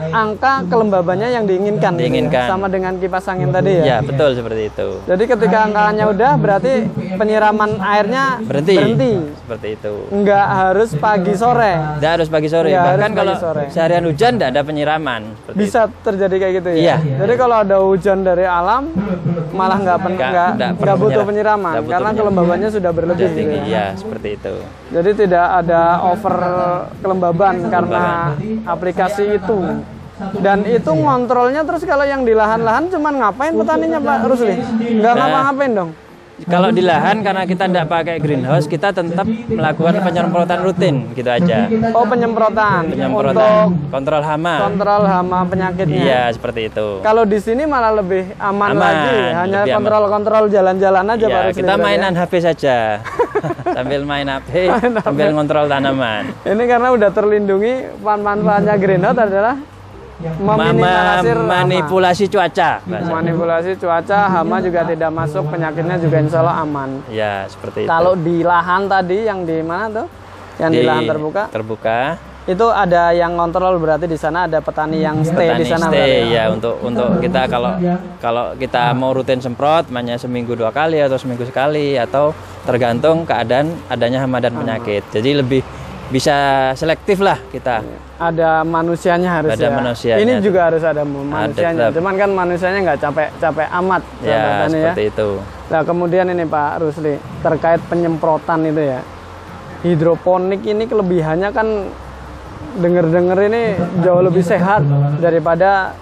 angka 0.08 0.66
kelembabannya 0.66 1.30
yang 1.30 1.44
diinginkan. 1.44 1.92
gitu 1.94 2.00
ya. 2.00 2.04
Diinginkan. 2.04 2.48
Sama 2.48 2.68
dengan 2.68 2.94
kipas 2.96 3.26
angin 3.26 3.50
tadi 3.50 3.72
ya. 3.76 3.84
ya 3.86 3.98
betul 4.00 4.34
seperti 4.34 4.62
itu. 4.68 4.88
Jadi 5.04 5.24
ketika 5.26 5.58
angkanya 5.64 6.06
udah 6.08 6.32
berarti 6.36 6.74
penyiraman 7.14 7.72
airnya 7.80 8.40
Berhenti. 8.42 8.76
berhenti. 8.76 9.12
Seperti 9.38 9.68
itu. 9.74 9.94
Nggak 10.10 10.46
harus 10.48 10.90
pagi 10.94 11.34
sore. 11.34 11.74
Tidak 11.98 12.12
harus 12.14 12.28
pagi 12.28 12.48
sore. 12.48 12.70
Nggak 12.70 12.86
Bahkan 12.88 13.02
pagi 13.04 13.18
kalau 13.18 13.34
sore. 13.38 13.64
seharian 13.70 14.04
hujan 14.04 14.32
tidak 14.36 14.50
ada 14.52 14.62
penyiraman. 14.62 15.22
Seperti 15.38 15.58
Bisa 15.58 15.82
terjadi 16.02 16.36
kayak 16.38 16.54
gitu 16.56 16.70
ya. 16.72 16.78
Iya. 16.78 16.96
Jadi 17.20 17.34
kalau 17.36 17.56
ada 17.58 17.78
hujan 17.80 18.18
dari 18.22 18.44
alam 18.44 18.90
malah 19.52 19.78
nggak 19.78 19.98
pen- 20.00 20.16
Nggak- 20.18 20.54
nggak 20.56 20.72
butuh 20.76 20.98
penyiram- 21.24 21.28
penyiraman 21.28 21.74
butuh 21.74 21.86
karena 21.88 22.10
penyiraman. 22.10 22.14
kelembabannya 22.16 22.70
sudah 22.70 22.86
itu. 22.86 22.98
berlebih 22.98 23.26
Sudah 23.26 23.38
gitu 23.38 23.58
ya. 23.58 23.64
Ya 23.68 23.86
seperti 23.96 24.28
itu. 24.34 24.54
Jadi 24.88 25.10
tidak 25.18 25.46
ada 25.58 25.82
over 26.06 26.36
kelembaban 26.98 27.56
karena 27.68 28.04
aplikasi 28.66 29.24
itu. 29.36 29.58
Dan 30.36 30.66
itu 30.66 30.90
ngontrolnya 30.90 31.62
terus 31.62 31.84
kalau 31.84 32.02
yang 32.04 32.22
di 32.22 32.34
lahan-lahan 32.34 32.90
cuman 32.90 33.14
ngapain 33.18 33.54
petaninya 33.54 34.00
Pak 34.00 34.18
Rusli? 34.26 34.56
Nggak 34.98 35.14
Nah. 35.14 35.20
ngapa-ngapain 35.20 35.74
dong. 35.74 35.92
Kalau 36.38 36.70
di 36.70 36.86
lahan 36.86 37.26
karena 37.26 37.50
kita 37.50 37.66
tidak 37.66 37.90
pakai 37.90 38.22
greenhouse, 38.22 38.70
kita 38.70 38.94
tetap 38.94 39.26
melakukan 39.26 39.98
penyemprotan 40.00 40.62
rutin 40.62 41.10
gitu 41.12 41.26
aja. 41.26 41.66
Oh 41.92 42.06
penyemprotan, 42.06 42.94
Penyemprotan, 42.94 43.74
untuk 43.74 43.90
kontrol 43.90 44.22
hama. 44.22 44.56
kontrol 44.62 45.02
hama 45.04 45.40
penyakitnya. 45.50 45.98
Iya, 45.98 46.22
seperti 46.30 46.70
itu. 46.70 47.02
Kalau 47.02 47.26
di 47.26 47.42
sini 47.42 47.66
malah 47.66 47.90
lebih 47.92 48.38
aman, 48.38 48.70
Aman, 48.70 48.78
lagi, 48.78 49.18
hanya 49.34 49.62
kontrol-kontrol 49.66 50.44
jalan-jalan 50.48 51.06
aja 51.10 51.26
Pak 51.26 51.34
Ya, 51.34 51.42
Rusli. 51.44 51.58
kita 51.58 51.66
berarti 51.68 51.82
ya. 51.82 51.86
mainan 51.90 52.14
HP 52.14 52.34
saja. 52.38 52.78
sambil 53.78 54.02
main 54.04 54.28
HP, 54.30 54.50
sambil 55.02 55.28
ngontrol 55.34 55.66
tanaman. 55.66 56.38
Ini 56.46 56.64
karena 56.64 56.94
udah 56.94 57.10
terlindungi 57.10 57.74
manfaatnya 57.98 58.78
greenhouse 58.78 59.18
adalah 59.20 59.58
meminimalisir 60.18 61.38
hama. 61.38 61.50
manipulasi 61.62 62.26
cuaca. 62.26 62.82
bahasa. 62.82 63.10
manipulasi 63.14 63.72
cuaca, 63.78 64.20
hama 64.28 64.58
juga 64.60 64.82
tidak 64.84 65.12
masuk, 65.14 65.44
penyakitnya 65.48 65.98
juga 65.98 66.18
insya 66.18 66.40
Allah 66.42 66.58
aman. 66.62 66.90
Ya, 67.08 67.46
seperti 67.46 67.86
itu. 67.86 67.90
Kalau 67.90 68.18
di 68.18 68.42
lahan 68.42 68.90
tadi 68.90 69.18
yang 69.24 69.46
di 69.46 69.62
mana 69.62 69.86
tuh? 69.94 70.08
Yang 70.58 70.72
di, 70.74 70.82
lahan 70.84 71.04
terbuka, 71.06 71.44
Terbuka. 71.54 72.00
itu 72.48 72.64
ada 72.66 73.12
yang 73.12 73.36
kontrol 73.36 73.76
berarti 73.78 74.08
di 74.08 74.16
sana 74.16 74.48
ada 74.48 74.58
petani 74.58 75.04
yang 75.04 75.20
stay 75.20 75.52
Petani 75.52 75.60
di 75.60 75.66
sana 75.68 75.86
stay 75.92 76.00
berarti. 76.00 76.32
ya 76.32 76.44
untuk 76.48 76.76
untuk 76.80 77.10
kita 77.20 77.42
kalau 77.46 77.76
kalau 78.18 78.46
kita 78.56 78.96
mau 78.96 79.12
rutin 79.12 79.38
semprot 79.38 79.92
hanya 79.92 80.16
seminggu 80.16 80.56
dua 80.56 80.72
kali 80.72 80.96
atau 80.98 81.20
seminggu 81.20 81.44
sekali 81.44 81.94
atau 81.94 82.32
tergantung 82.64 83.22
keadaan 83.22 83.76
adanya 83.86 84.24
hama 84.24 84.40
dan 84.40 84.56
penyakit. 84.56 85.04
Jadi 85.12 85.30
lebih 85.36 85.60
bisa 86.08 86.36
selektif 86.74 87.20
lah 87.20 87.38
kita. 87.52 87.84
Ada 88.17 88.63
manusianya 88.65 89.30
harus 89.30 89.52
Ada 89.54 89.67
ya. 89.67 89.72
manusianya. 89.76 90.20
Ini 90.24 90.34
juga 90.41 90.60
harus 90.72 90.82
ada 90.82 91.04
manusianya. 91.06 91.91
tetap. 91.91 91.96
Cuman 92.00 92.13
kan 92.17 92.30
manusianya 92.34 92.80
nggak 92.88 93.00
capek-capek 93.04 93.67
amat. 93.84 94.02
Ya, 94.24 94.65
ya. 94.65 94.67
seperti 94.72 95.04
itu. 95.13 95.30
Nah 95.67 95.82
kemudian 95.84 96.26
ini 96.32 96.43
Pak 96.48 96.72
Rusli 96.82 97.13
terkait 97.43 97.82
penyemprotan 97.91 98.63
itu 98.65 98.82
ya 98.82 99.00
hidroponik 99.86 100.65
ini 100.65 100.89
kelebihannya 100.89 101.50
kan 101.54 101.67
denger-denger 102.78 103.38
ini 103.50 103.63
jauh 104.02 104.22
lebih 104.22 104.41
sehat 104.41 104.82
daripada 105.22 105.93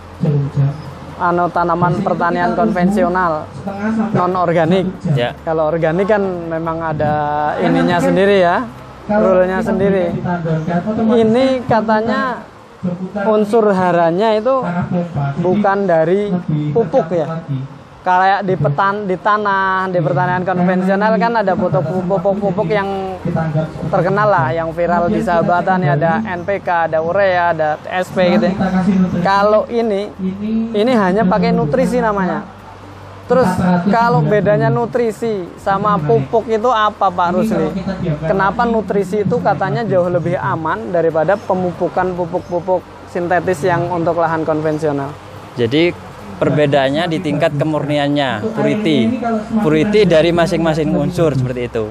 ano 1.15 1.47
tanaman 1.47 2.03
pertanian 2.03 2.55
konvensional 2.55 3.47
non 4.11 4.35
organik. 4.35 4.87
Ya. 5.15 5.31
Kalau 5.47 5.71
organik 5.71 6.07
kan 6.07 6.23
memang 6.23 6.83
ada 6.83 7.13
ininya 7.63 7.99
sendiri 8.03 8.43
ya, 8.43 8.67
rule-nya 9.09 9.59
sendiri. 9.61 10.05
Ini 11.15 11.45
katanya 11.69 12.41
unsur 13.25 13.65
haranya 13.73 14.33
itu 14.37 14.61
bukan 15.41 15.77
dari 15.85 16.29
pupuk 16.73 17.07
ya. 17.13 17.41
Kayak 18.05 18.45
di 18.45 18.53
petan 18.53 19.09
di 19.09 19.17
tanah, 19.17 19.89
di 19.89 19.97
pertanian 19.97 20.45
konvensional 20.45 21.17
kan 21.17 21.41
ada 21.41 21.57
pupuk-pupuk 21.57 22.69
yang 22.69 23.17
terkenal 23.89 24.29
lah, 24.29 24.53
yang 24.53 24.69
viral 24.69 25.09
di 25.09 25.25
sahabatan 25.25 25.81
ya 25.81 25.97
ada 25.97 26.21
NPK, 26.21 26.69
ada 26.85 27.01
urea, 27.01 27.49
ada 27.49 27.81
TSP 27.81 28.17
gitu. 28.37 28.45
ya. 28.53 28.55
Kalau 29.25 29.65
ini 29.73 30.13
ini 30.69 30.91
hanya 30.93 31.25
pakai 31.25 31.49
nutrisi 31.49 31.97
namanya. 31.97 32.45
Terus 33.25 33.49
kalau 33.89 34.21
bedanya 34.21 34.69
nutrisi 34.69 35.49
sama 35.57 35.97
pupuk 35.97 36.45
itu 36.45 36.69
apa 36.69 37.09
Pak 37.09 37.29
Rusli? 37.33 37.73
Kenapa 38.21 38.69
nutrisi 38.69 39.25
itu 39.25 39.41
katanya 39.41 39.81
jauh 39.81 40.05
lebih 40.13 40.37
aman 40.37 40.93
daripada 40.93 41.33
pemupukan 41.33 42.13
pupuk-pupuk 42.13 42.85
sintetis 43.09 43.65
yang 43.65 43.89
untuk 43.89 44.21
lahan 44.21 44.45
konvensional? 44.45 45.09
Jadi 45.57 45.89
perbedaannya 46.37 47.09
di 47.09 47.17
tingkat 47.17 47.57
kemurniannya, 47.57 48.45
purity. 48.53 49.17
Purity 49.57 50.05
dari 50.05 50.29
masing-masing 50.29 50.93
unsur 50.93 51.33
seperti 51.33 51.65
itu. 51.65 51.89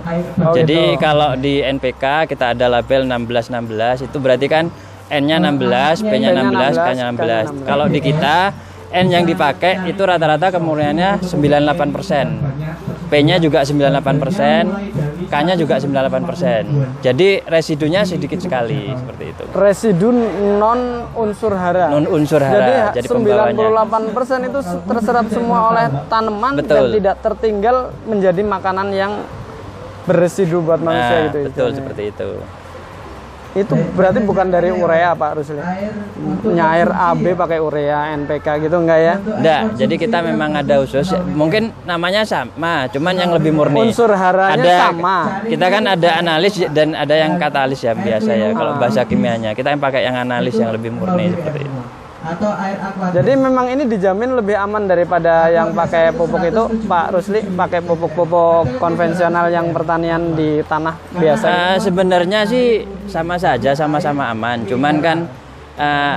Jadi 0.55 0.95
kalau 1.03 1.35
di 1.35 1.67
NPK 1.67 2.31
kita 2.31 2.55
ada 2.55 2.79
label 2.79 3.11
1616 3.11 4.07
itu 4.07 4.17
berarti 4.23 4.47
kan 4.47 4.71
N-nya 5.11 5.37
16, 5.37 6.01
P-nya 6.07 6.31
16, 6.31 6.79
K-nya 6.79 7.05
16. 7.11 7.67
Kalau 7.67 7.91
di 7.91 8.01
kita 8.01 8.55
N 8.95 9.07
yang 9.11 9.27
dipakai 9.27 9.85
itu 9.85 9.99
rata-rata 10.01 10.55
kemurniannya 10.55 11.19
98%. 11.19 12.39
P-nya 13.05 13.37
juga 13.37 13.61
98%, 13.63 15.29
K-nya 15.29 15.55
juga 15.55 15.77
98%. 15.77 16.65
Jadi 16.99 17.43
residunya 17.45 18.03
sedikit 18.03 18.39
sekali 18.39 18.91
seperti 18.91 19.25
itu. 19.29 19.43
Residu 19.53 20.09
non 20.57 20.81
unsur 21.13 21.53
hara. 21.53 21.91
Non 21.91 22.09
unsur 22.09 22.41
hara, 22.41 22.91
Jadi, 22.91 23.03
jadi 23.03 23.07
pembawanya. 23.07 23.61
98% 23.61 24.49
itu 24.49 24.59
terserap 24.89 25.27
semua 25.29 25.59
oleh 25.69 25.87
tanaman 26.07 26.53
dan 26.57 26.65
Betul. 26.65 26.87
tidak 26.97 27.17
tertinggal 27.21 27.77
menjadi 28.05 28.41
makanan 28.41 28.89
yang 28.91 29.13
beresidu 30.05 30.61
buat 30.61 30.81
manusia 30.81 31.17
Nah, 31.17 31.25
gitu. 31.29 31.39
betul 31.45 31.51
istilahnya. 31.51 31.77
seperti 31.77 32.03
itu. 32.09 32.29
Itu 33.55 33.79
berarti 33.95 34.19
bukan 34.27 34.51
dari 34.51 34.75
urea 34.75 35.15
Pak 35.15 35.31
Rusli. 35.39 35.63
Nyair 36.45 36.91
AB 36.91 37.39
pakai 37.39 37.59
urea 37.63 38.11
NPK 38.19 38.67
gitu 38.67 38.83
enggak 38.83 38.99
ya? 38.99 39.15
Enggak, 39.23 39.63
jadi 39.79 39.95
kita 39.95 40.19
memang 40.27 40.59
ada 40.59 40.83
khusus. 40.83 41.15
Mungkin 41.15 41.71
namanya 41.87 42.27
sama, 42.27 42.91
cuman 42.91 43.15
yang 43.15 43.31
lebih 43.31 43.55
murni. 43.55 43.95
Unsur 43.95 44.11
haranya 44.11 44.59
ada, 44.59 44.75
sama. 44.91 45.19
Kita 45.47 45.67
kan 45.71 45.85
ada 45.87 46.11
analis 46.19 46.55
dan 46.75 46.99
ada 46.99 47.15
yang 47.15 47.39
katalis 47.39 47.81
ya 47.87 47.95
biasa 47.95 48.31
ya 48.35 48.51
kalau 48.51 48.75
bahasa 48.75 49.07
kimianya. 49.07 49.55
Kita 49.55 49.71
yang 49.71 49.79
pakai 49.79 50.03
yang 50.03 50.19
analis 50.19 50.59
yang 50.59 50.75
lebih 50.75 50.91
murni 50.91 51.31
seperti 51.31 51.63
itu. 51.63 51.74
Atau 52.25 52.51
air 52.57 52.79
aqua 52.81 53.13
Jadi 53.13 53.33
memang 53.37 53.67
ini 53.69 53.85
dijamin 53.85 54.33
lebih 54.33 54.57
aman 54.57 54.89
daripada 54.89 55.53
yang 55.53 55.77
pakai 55.77 56.17
pupuk 56.17 56.41
itu 56.41 56.63
Pak 56.89 57.07
Rusli 57.13 57.41
pakai 57.45 57.81
pupuk-pupuk 57.85 58.81
konvensional 58.81 59.53
yang 59.53 59.71
pertanian 59.77 60.33
di 60.33 60.65
tanah 60.65 60.97
biasa. 61.13 61.45
Eh, 61.45 61.77
sebenarnya 61.85 62.49
sih 62.49 62.89
sama 63.07 63.37
saja, 63.37 63.77
sama-sama 63.77 64.33
aman. 64.33 64.65
Cuman 64.65 64.95
kan 65.05 65.19
eh, 65.77 66.17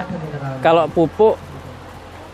kalau 0.64 0.88
pupuk 0.88 1.36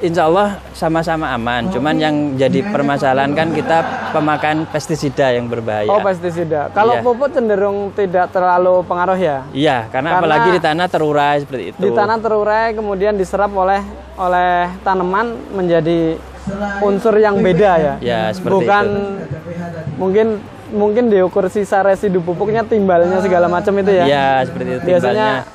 Insya 0.04 0.28
Allah 0.28 0.60
sama-sama 0.76 1.32
aman. 1.32 1.72
Cuman 1.72 1.96
yang 1.96 2.36
jadi 2.36 2.60
permasalahan 2.68 3.32
kan 3.32 3.56
kita 3.56 4.12
pemakaian 4.12 4.68
pestisida 4.68 5.32
yang 5.32 5.48
berbahaya. 5.48 5.88
Oh 5.88 6.04
pestisida. 6.04 6.68
Kalau 6.76 7.00
Iya. 7.00 7.08
pupuk 7.08 7.32
cenderung 7.32 7.88
tidak 7.96 8.28
terlalu 8.36 8.84
pengaruh 8.84 9.16
ya. 9.16 9.48
Iya, 9.56 9.88
karena, 9.88 10.20
Karena 10.20 10.20
apalagi 10.20 10.50
di 10.52 10.60
tanah 10.60 10.88
terurai 10.92 11.36
seperti 11.40 11.64
itu. 11.72 11.80
Di 11.80 11.90
tanah 11.96 12.20
terurai 12.20 12.76
kemudian 12.76 13.16
diserap 13.16 13.56
oleh 13.56 13.80
oleh 14.20 14.76
tanaman 14.84 15.40
menjadi 15.56 16.20
unsur 16.84 17.16
yang 17.16 17.40
beda 17.40 17.72
ya. 17.80 17.94
Ya, 18.04 18.22
seperti 18.36 18.60
Bukan 18.60 18.84
itu. 18.84 19.96
mungkin 19.96 20.28
mungkin 20.74 21.04
diukur 21.08 21.48
sisa 21.48 21.80
residu 21.80 22.20
pupuknya 22.20 22.68
timbalnya 22.68 23.24
segala 23.24 23.48
macam 23.48 23.72
itu 23.80 23.92
ya. 23.94 24.04
Ya, 24.04 24.28
seperti 24.44 24.70
itu. 24.76 24.84
Biasanya 24.84 25.48
Timbalnya, 25.48 25.53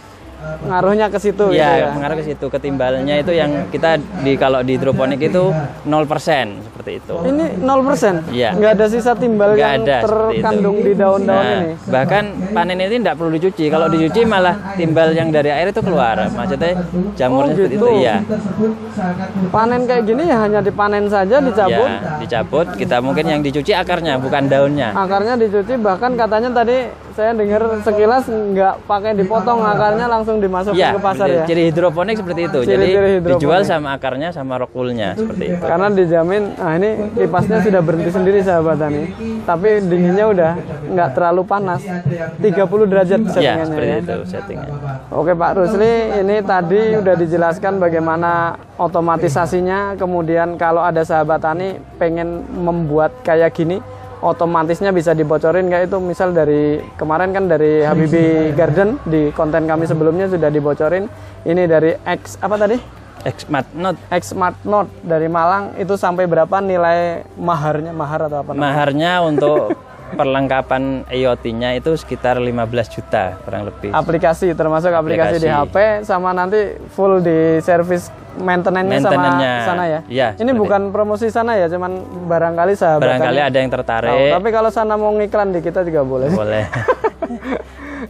ngaruhnya 0.60 1.06
ke 1.06 1.18
situ 1.18 1.44
gitu 1.48 1.56
ya, 1.56 1.70
ya. 1.78 1.86
pengaruh 1.90 2.16
ke 2.16 2.24
situ. 2.26 2.46
Ketimbalnya 2.48 3.14
itu 3.16 3.32
yang 3.32 3.50
kita 3.68 3.90
di 4.20 4.32
kalau 4.34 4.60
di 4.60 4.74
hidroponik 4.74 5.20
itu 5.20 5.50
0% 5.84 6.64
seperti 6.64 6.90
itu. 6.98 7.14
Ini 7.24 7.44
0%. 7.58 8.28
Iya. 8.30 8.50
Nggak 8.52 8.72
ada 8.74 8.86
sisa 8.86 9.12
timbal 9.12 9.52
Nggak 9.52 9.60
yang 9.60 9.82
ada 9.82 9.96
seperti 9.98 10.08
itu. 10.08 10.34
terkandung 10.38 10.76
di 10.78 10.92
daun-daun 10.92 11.38
Nah, 11.38 11.60
ini. 11.60 11.72
bahkan 11.86 12.24
panen 12.50 12.78
ini 12.78 12.96
tidak 12.98 13.14
perlu 13.14 13.30
dicuci. 13.30 13.64
Kalau 13.66 13.86
dicuci 13.86 14.20
malah 14.22 14.54
timbal 14.74 15.08
yang 15.10 15.28
dari 15.28 15.50
air 15.50 15.68
itu 15.68 15.80
keluar. 15.80 16.16
Maksudnya 16.28 16.72
jamurnya 17.14 17.46
Oh, 17.48 17.56
seperti 17.56 17.74
gitu. 17.74 17.86
itu. 17.86 17.98
Iya. 17.98 18.16
tersebut 18.20 18.72
sangat 18.92 19.28
Panen 19.48 19.82
kayak 19.84 20.02
gini 20.04 20.22
ya 20.24 20.36
hanya 20.38 20.60
dipanen 20.60 21.04
saja, 21.06 21.36
dicabut. 21.38 21.88
Ya, 21.88 22.18
dicabut. 22.18 22.66
Kita 22.74 22.96
mungkin 22.98 23.24
yang 23.24 23.40
dicuci 23.40 23.72
akarnya, 23.72 24.18
bukan 24.18 24.46
daunnya. 24.46 24.92
Akarnya 24.92 25.34
dicuci 25.34 25.74
bahkan 25.78 26.12
katanya 26.14 26.50
tadi 26.54 26.88
saya 27.18 27.34
dengar 27.34 27.82
sekilas 27.82 28.24
nggak 28.30 28.86
pakai 28.86 29.10
dipotong 29.12 29.58
akarnya 29.60 30.06
langsung 30.06 30.38
dimasukkan 30.38 30.78
Ya, 30.78 30.94
ke 30.94 31.02
pasar 31.02 31.26
ya. 31.26 31.42
ciri 31.42 31.66
hidroponik 31.66 32.14
seperti 32.14 32.46
itu. 32.46 32.58
Jadi 32.62 32.70
Ciri-ciri 32.70 33.08
hidroponik. 33.12 33.34
dijual 33.34 33.60
sama 33.64 33.88
akarnya 33.92 34.30
sama 34.30 34.54
rokulnya 34.56 35.18
seperti 35.18 35.44
itu. 35.50 35.58
Karena 35.60 35.90
dijamin, 35.90 36.54
nah 36.54 36.72
ini 36.72 36.90
kipasnya 37.12 37.58
sudah 37.60 37.80
berhenti 37.82 38.10
sendiri 38.12 38.38
sahabat 38.40 38.78
tani. 38.78 39.02
Tapi 39.42 39.68
dinginnya 39.82 40.26
udah 40.28 40.50
nggak 40.86 41.08
terlalu 41.12 41.42
panas. 41.42 41.82
30 41.82 42.38
derajat 42.86 43.18
Ya, 43.18 43.26
settingannya 43.26 43.66
seperti 43.66 43.88
ya. 43.88 43.98
itu 43.98 44.16
settingnya. 44.24 44.70
Oke 45.10 45.32
Pak 45.32 45.50
Rusli, 45.52 45.92
ini 46.16 46.36
tadi 46.40 46.80
udah 46.94 47.14
dijelaskan 47.16 47.72
bagaimana 47.76 48.54
otomatisasinya. 48.78 49.96
Kemudian 49.96 50.54
kalau 50.54 50.80
ada 50.80 51.02
sahabat 51.02 51.40
tani 51.40 51.68
pengen 51.96 52.28
membuat 52.54 53.10
kayak 53.22 53.50
gini, 53.52 53.82
otomatisnya 54.20 54.90
bisa 54.90 55.14
dibocorin 55.14 55.70
kayak 55.70 55.90
itu 55.90 55.98
misal 56.02 56.34
dari 56.34 56.82
kemarin 56.98 57.30
kan 57.30 57.44
dari 57.46 57.82
Habibi 57.82 58.24
Garden 58.58 58.98
di 59.06 59.30
konten 59.32 59.64
kami 59.64 59.86
sebelumnya 59.86 60.26
sudah 60.26 60.50
dibocorin. 60.50 61.06
Ini 61.46 61.62
dari 61.70 61.94
X 62.04 62.38
apa 62.42 62.58
tadi? 62.58 62.76
Xmat 63.18 63.74
Note 63.74 63.98
X 64.14 64.30
Smart 64.30 64.56
Note 64.62 64.90
dari 65.02 65.26
Malang 65.26 65.74
itu 65.74 65.98
sampai 65.98 66.30
berapa 66.30 66.62
nilai 66.62 67.26
maharnya 67.34 67.90
mahar 67.90 68.30
atau 68.30 68.46
apa? 68.46 68.54
namanya? 68.54 68.62
maharnya 68.62 69.12
untuk 69.26 69.74
perlengkapan 70.10 71.04
IoT-nya 71.06 71.74
itu 71.74 71.92
sekitar 71.92 72.36
15 72.36 72.54
juta 72.88 73.36
kurang 73.42 73.66
lebih. 73.66 73.90
aplikasi 73.90 74.52
termasuk 74.52 74.88
aplikasi, 74.88 75.36
di 75.36 75.48
Aplikasi. 75.48 76.00
HP 76.00 76.06
sama 76.06 76.32
nanti 76.32 76.56
full 76.90 77.20
di 77.20 77.60
service 77.60 78.08
maintenance-nya 78.36 79.00
sama 79.00 79.12
Maintenance-nya. 79.12 79.52
sana 79.64 79.84
ya. 79.84 80.00
Iya, 80.06 80.28
Ini 80.36 80.50
bukan 80.54 80.88
promosi 80.88 81.26
sana 81.26 81.58
ya, 81.58 81.66
cuman 81.66 81.98
barangkali 82.24 82.72
sahabat. 82.72 83.02
Barangkali 83.04 83.40
ada 83.42 83.58
yang 83.58 83.66
tahu. 83.66 83.76
tertarik. 83.76 84.30
Tapi 84.30 84.48
kalau 84.48 84.70
sana 84.70 84.94
mau 84.94 85.10
ngiklan 85.10 85.50
di 85.50 85.60
kita 85.60 85.82
juga 85.82 86.02
boleh. 86.02 86.28
Boleh. 86.30 86.64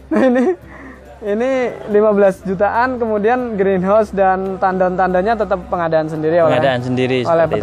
Nah 0.09 0.21
ini 0.21 0.45
ini 1.19 1.49
15 1.91 2.45
jutaan 2.45 2.95
kemudian 2.95 3.53
greenhouse 3.53 4.09
dan 4.09 4.55
tandon-tandanya 4.55 5.33
tetap 5.35 5.59
pengadaan 5.67 6.07
sendiri 6.07 6.39
oleh 6.39 6.55
Pengadaan 6.55 6.81
sendiri 6.81 7.17
oleh 7.21 7.45
seperti 7.45 7.57
itu. 7.57 7.59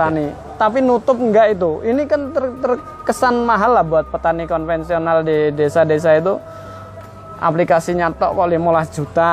Tapi 0.57 0.81
nutup 0.81 1.17
enggak 1.21 1.57
itu. 1.57 1.85
Ini 1.85 2.03
kan 2.09 2.33
ter- 2.33 2.57
terkesan 2.61 3.45
mahal 3.45 3.77
lah 3.77 3.85
buat 3.85 4.09
petani 4.09 4.49
konvensional 4.49 5.23
di 5.23 5.53
desa-desa 5.53 6.17
itu. 6.17 6.41
Aplikasinya 7.37 8.09
tok 8.17 8.33
kok 8.33 8.49
15 8.49 8.97
juta. 8.97 9.33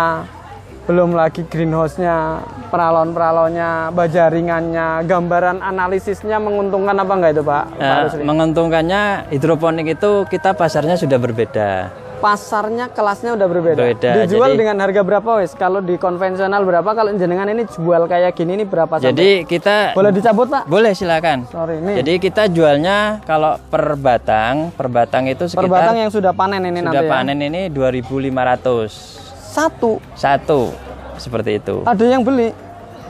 Belum 0.84 1.16
lagi 1.16 1.48
greenhouse-nya, 1.48 2.44
peralon-peralonnya, 2.68 3.96
bajaringannya, 3.96 5.08
gambaran 5.08 5.64
analisisnya 5.64 6.44
menguntungkan 6.44 6.92
apa 7.00 7.14
enggak 7.16 7.32
itu, 7.40 7.44
Pak? 7.48 7.64
Pak 7.80 7.98
Rusli? 8.04 8.22
menguntungkannya 8.28 9.02
hidroponik 9.32 9.96
itu 9.96 10.28
kita 10.28 10.52
pasarnya 10.52 11.00
sudah 11.00 11.16
berbeda. 11.16 12.03
Pasarnya 12.24 12.88
kelasnya 12.88 13.36
udah 13.36 13.48
berbeda. 13.52 13.76
Berbeda, 13.76 14.10
Dijual 14.24 14.56
jadi- 14.56 14.60
dengan 14.64 14.78
harga 14.80 15.02
berapa 15.04 15.30
wes? 15.44 15.52
Kalau 15.52 15.84
di 15.84 16.00
konvensional 16.00 16.64
berapa? 16.64 16.88
Kalau 16.96 17.12
jenengan 17.12 17.52
ini 17.52 17.68
jual 17.68 18.08
kayak 18.08 18.32
gini 18.32 18.56
ini 18.56 18.64
berapa? 18.64 18.96
sampai? 18.96 19.12
Jadi 19.12 19.30
kita 19.44 19.92
boleh 19.92 20.16
dicabut 20.16 20.48
pak? 20.48 20.64
boleh 20.64 20.96
silakan. 20.96 21.44
Sorry 21.52 21.84
ini 21.84 22.00
Jadi 22.00 22.14
kita 22.24 22.48
jualnya 22.48 23.20
kalau 23.28 23.60
per 23.60 24.00
batang, 24.00 24.72
per 24.72 24.88
batang 24.88 25.28
itu 25.28 25.44
per 25.52 25.68
sekitar 25.68 25.68
batang 25.68 25.96
yang 26.00 26.08
sudah 26.08 26.32
panen 26.32 26.64
ini 26.64 26.80
sudah 26.80 26.96
nanti 26.96 27.06
ya. 27.06 27.12
panen 27.12 27.38
ini 27.44 27.62
2.500 27.68 29.20
Satu. 29.52 30.00
satu 30.16 30.72
seperti 31.20 31.60
itu. 31.60 31.84
Ada 31.84 32.08
yang 32.08 32.24
beli. 32.24 32.56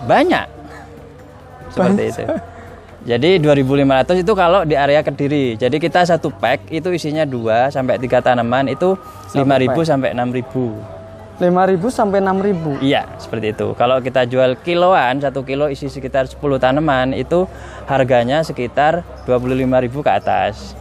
Banyak 0.10 0.50
seperti 1.70 2.04
itu. 2.10 2.24
Jadi 3.04 3.36
2.500 3.36 4.24
itu 4.24 4.32
kalau 4.32 4.64
di 4.64 4.80
area 4.80 5.04
Kediri. 5.04 5.60
Jadi 5.60 5.76
kita 5.76 6.08
satu 6.08 6.32
pack 6.32 6.72
itu 6.72 6.88
isinya 6.96 7.28
2 7.28 7.68
sampai 7.68 8.00
3 8.00 8.24
tanaman 8.24 8.72
itu 8.72 8.96
5.000 9.36 9.76
sampai 9.84 10.16
6.000. 10.16 11.04
5.000 11.44 11.84
sampai 11.92 12.20
6.000. 12.24 12.80
Iya, 12.80 13.04
seperti 13.20 13.52
itu. 13.52 13.76
Kalau 13.76 14.00
kita 14.00 14.24
jual 14.24 14.56
kiloan, 14.64 15.20
satu 15.20 15.44
kilo 15.44 15.68
isi 15.68 15.92
sekitar 15.92 16.32
10 16.32 16.40
tanaman, 16.62 17.12
itu 17.12 17.44
harganya 17.90 18.40
sekitar 18.46 19.04
25.000 19.28 20.00
ke 20.00 20.12
atas. 20.14 20.78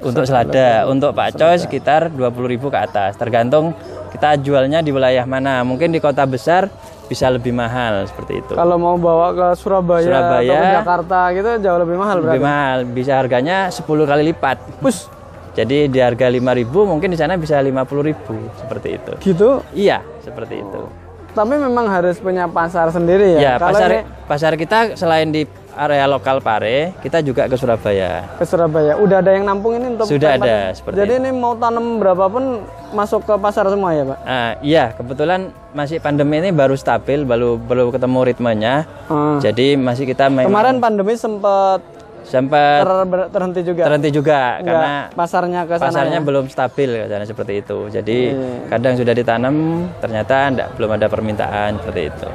Untuk 0.00 0.24
selada, 0.24 0.88
untuk 0.88 1.12
pakcoy 1.12 1.60
sekitar 1.60 2.08
20.000 2.08 2.72
ke 2.72 2.78
atas. 2.78 3.20
Tergantung 3.20 3.76
kita 4.14 4.38
jualnya 4.38 4.78
di 4.78 4.88
wilayah 4.88 5.26
mana. 5.26 5.60
Mungkin 5.60 5.90
di 5.90 5.98
kota 5.98 6.22
besar 6.24 6.70
bisa 7.04 7.26
lebih 7.28 7.50
mahal 7.50 8.06
seperti 8.06 8.40
itu. 8.40 8.52
Kalau 8.54 8.78
mau 8.78 8.94
bawa 8.94 9.34
ke 9.34 9.46
Surabaya, 9.58 10.06
Surabaya. 10.06 10.54
atau 10.54 10.74
Jakarta 10.78 11.18
gitu 11.32 11.48
jauh 11.60 11.80
lebih 11.82 11.96
mahal 11.98 12.16
Lebih 12.16 12.28
berarti. 12.30 12.46
mahal, 12.46 12.78
bisa 12.86 13.12
harganya 13.12 13.56
10 13.68 13.82
kali 14.06 14.22
lipat. 14.30 14.56
Pus, 14.78 15.10
Jadi 15.54 15.86
di 15.86 16.02
harga 16.02 16.26
5.000 16.26 16.42
mungkin 16.82 17.06
di 17.06 17.14
sana 17.14 17.38
bisa 17.38 17.54
50.000 17.56 18.10
seperti 18.56 18.88
itu. 18.92 19.12
gitu. 19.20 19.50
Iya, 19.70 20.02
seperti 20.18 20.58
itu. 20.58 20.82
Tapi 21.30 21.54
memang 21.54 21.86
harus 21.86 22.18
punya 22.18 22.46
pasar 22.46 22.90
sendiri 22.90 23.34
ya. 23.34 23.38
Ya, 23.38 23.52
Kalau 23.54 23.70
pasar 23.70 23.88
ini 23.88 24.00
pasar 24.26 24.52
kita 24.54 24.78
selain 24.94 25.30
di 25.30 25.42
area 25.76 26.04
lokal 26.04 26.38
Pare, 26.38 26.94
kita 26.98 27.18
juga 27.18 27.44
ke 27.44 27.54
Surabaya. 27.54 28.24
ke 28.32 28.44
Surabaya, 28.44 28.94
udah 28.96 29.18
ada 29.18 29.30
yang 29.30 29.44
nampung 29.44 29.74
ini 29.74 29.92
untuk 29.92 30.06
Sudah 30.06 30.34
tempat- 30.34 30.46
ada, 30.46 30.58
seperti 30.70 30.96
Jadi 30.96 31.12
ini 31.18 31.30
mau 31.30 31.54
tanam 31.54 31.98
berapapun 31.98 32.62
masuk 32.90 33.22
ke 33.22 33.34
pasar 33.36 33.66
semua 33.66 33.90
ya, 33.90 34.04
Pak? 34.04 34.18
Ah, 34.22 34.52
iya, 34.60 34.84
kebetulan 34.92 35.40
masih 35.70 35.98
pandemi 35.98 36.38
ini 36.38 36.50
baru 36.50 36.74
stabil, 36.74 37.22
baru 37.22 37.56
belum 37.56 37.90
ketemu 37.90 38.18
ritmenya. 38.24 38.74
Ah. 39.06 39.38
Jadi 39.38 39.74
masih 39.74 40.04
kita 40.04 40.26
memang 40.26 40.48
Kemarin 40.48 40.78
pandemi 40.78 41.14
sempat 41.14 41.82
sempat 42.24 42.88
ter- 43.04 43.28
terhenti 43.28 43.60
juga. 43.62 43.82
terhenti 43.84 44.08
juga 44.08 44.56
Nggak, 44.56 44.64
karena 44.64 44.92
pasarnya 45.12 45.60
ke 45.62 45.74
sana. 45.74 45.84
pasarnya 45.84 46.18
ya? 46.18 46.24
belum 46.24 46.44
stabil 46.48 46.90
ke 46.96 47.06
sana 47.06 47.24
seperti 47.24 47.52
itu. 47.60 47.78
Jadi 47.90 48.18
Iya. 48.30 48.48
kadang 48.70 48.94
sudah 48.96 49.12
ditanam, 49.12 49.54
ternyata 50.00 50.48
enggak, 50.48 50.68
belum 50.72 50.90
ada 50.94 51.06
permintaan 51.06 51.76
seperti 51.76 52.02
itu. 52.08 52.28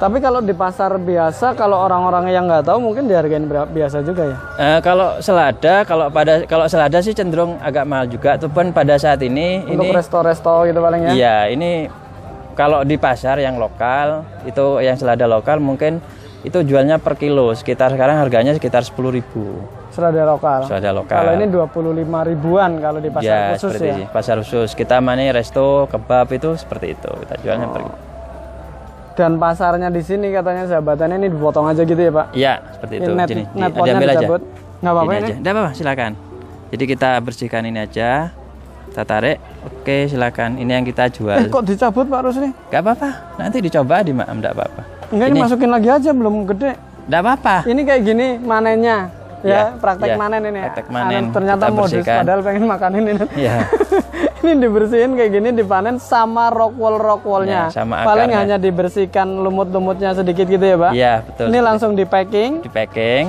Tapi 0.00 0.16
kalau 0.16 0.40
di 0.40 0.56
pasar 0.56 0.96
biasa, 0.96 1.52
kalau 1.52 1.76
orang-orang 1.76 2.32
yang 2.32 2.48
nggak 2.48 2.64
tahu 2.64 2.80
mungkin 2.80 3.04
dihargain 3.04 3.44
berapa 3.44 3.68
biasa 3.68 4.00
juga 4.00 4.32
ya. 4.32 4.36
Eh, 4.56 4.78
kalau 4.80 5.20
selada, 5.20 5.84
kalau 5.84 6.08
pada 6.08 6.40
kalau 6.48 6.64
selada 6.72 7.04
sih 7.04 7.12
cenderung 7.12 7.60
agak 7.60 7.84
mahal 7.84 8.08
juga. 8.08 8.40
Ataupun 8.40 8.72
pada 8.72 8.96
saat 8.96 9.20
ini 9.20 9.60
Untuk 9.60 9.84
ini 9.84 9.92
resto-resto 9.92 10.64
gitu 10.64 10.80
paling 10.80 11.04
ya. 11.04 11.12
Iya, 11.12 11.36
ini 11.52 11.92
kalau 12.56 12.80
di 12.80 12.96
pasar 12.96 13.44
yang 13.44 13.60
lokal 13.60 14.24
itu 14.48 14.80
yang 14.80 14.96
selada 14.96 15.28
lokal 15.28 15.60
mungkin 15.60 16.00
itu 16.48 16.64
jualnya 16.64 16.96
per 16.96 17.20
kilo 17.20 17.52
sekitar 17.52 17.92
sekarang 17.92 18.16
harganya 18.16 18.56
sekitar 18.56 18.80
10.000 18.80 19.20
Selada 19.92 20.24
lokal. 20.24 20.60
selada 20.64 20.90
lokal. 20.96 21.20
Kalau 21.20 21.32
ini 21.36 21.46
25 21.52 22.30
ribuan 22.32 22.80
kalau 22.80 23.04
di 23.04 23.12
pasar 23.12 23.28
ya 23.28 23.40
khusus 23.52 23.76
seperti 23.76 23.88
ya. 23.92 24.08
pasar 24.08 24.36
khusus. 24.40 24.72
Kita 24.72 25.04
mana 25.04 25.28
resto, 25.28 25.84
kebab 25.92 26.32
itu 26.32 26.56
seperti 26.56 26.96
itu. 26.96 27.12
Kita 27.28 27.34
jualnya 27.44 27.68
per 27.68 27.80
kilo. 27.84 28.09
Dan 29.20 29.36
pasarnya 29.36 29.92
di 29.92 30.00
sini 30.00 30.32
katanya 30.32 30.64
sahabatannya 30.64 31.16
ini 31.18 31.28
dipotong 31.28 31.68
aja 31.68 31.84
gitu 31.84 32.00
ya, 32.00 32.08
Pak. 32.10 32.26
Iya, 32.32 32.52
seperti 32.72 32.94
itu. 32.96 33.04
Ini 33.04 33.12
net, 33.14 33.28
Jadi 33.28 33.42
net 33.52 33.70
di- 33.70 33.80
diambil 33.84 34.08
aja. 34.08 34.26
Nggak 34.80 34.92
apa-apa 34.96 35.12
Ini. 35.12 35.32
Nggak 35.36 35.52
apa-apa, 35.52 35.70
silakan. 35.76 36.12
Jadi 36.70 36.84
kita 36.86 37.08
bersihkan 37.20 37.62
ini 37.62 37.78
aja. 37.78 38.10
Kita 38.88 39.02
tarik. 39.04 39.36
Oke, 39.62 40.08
silakan. 40.08 40.56
Ini 40.56 40.70
yang 40.72 40.86
kita 40.88 41.04
Eh, 41.04 41.12
jual. 41.12 41.36
kok 41.46 41.62
dicabut 41.62 42.08
Pak 42.08 42.20
Rusli? 42.24 42.48
Nggak 42.48 42.80
apa-apa. 42.80 43.08
Nanti 43.36 43.58
dicoba 43.60 43.96
di 44.00 44.10
Maam, 44.10 44.40
nggak 44.40 44.52
apa-apa. 44.52 44.82
Enggak, 45.10 45.26
ini 45.26 45.38
masukin 45.38 45.68
lagi 45.68 45.88
aja 45.90 46.10
belum 46.10 46.34
gede. 46.48 46.72
Nggak 47.04 47.20
apa-apa. 47.20 47.54
Ini 47.66 47.80
kayak 47.84 48.02
gini 48.02 48.26
manennya. 48.40 48.98
Ya, 49.40 49.52
Ya, 49.52 49.62
praktek 49.74 50.04
ya, 50.06 50.16
manen 50.16 50.42
ini. 50.44 50.60
praktek 50.60 50.86
manen. 50.88 51.22
ternyata 51.30 51.64
modus 51.68 52.04
padahal 52.04 52.40
pengen 52.40 52.64
makan 52.66 52.92
ini. 52.94 53.12
Iya. 53.34 53.56
ini 54.40 54.56
dibersihin 54.58 55.12
kayak 55.14 55.30
gini 55.30 55.48
dipanen 55.52 55.96
sama 55.96 56.48
rockwool 56.48 56.96
rockwoolnya. 56.96 57.68
Ya, 57.68 57.74
sama 57.74 58.00
Paling 58.00 58.28
akarnya. 58.28 58.38
hanya 58.40 58.56
dibersihkan 58.56 59.28
lumut-lumutnya 59.38 60.12
sedikit 60.12 60.44
gitu 60.44 60.60
ya, 60.60 60.76
Pak. 60.76 60.92
Iya, 60.92 61.12
betul. 61.22 61.46
Ini 61.48 61.58
langsung 61.60 61.90
di 61.92 62.04
packing, 62.04 62.50
di 62.60 62.68
packing. 62.68 63.24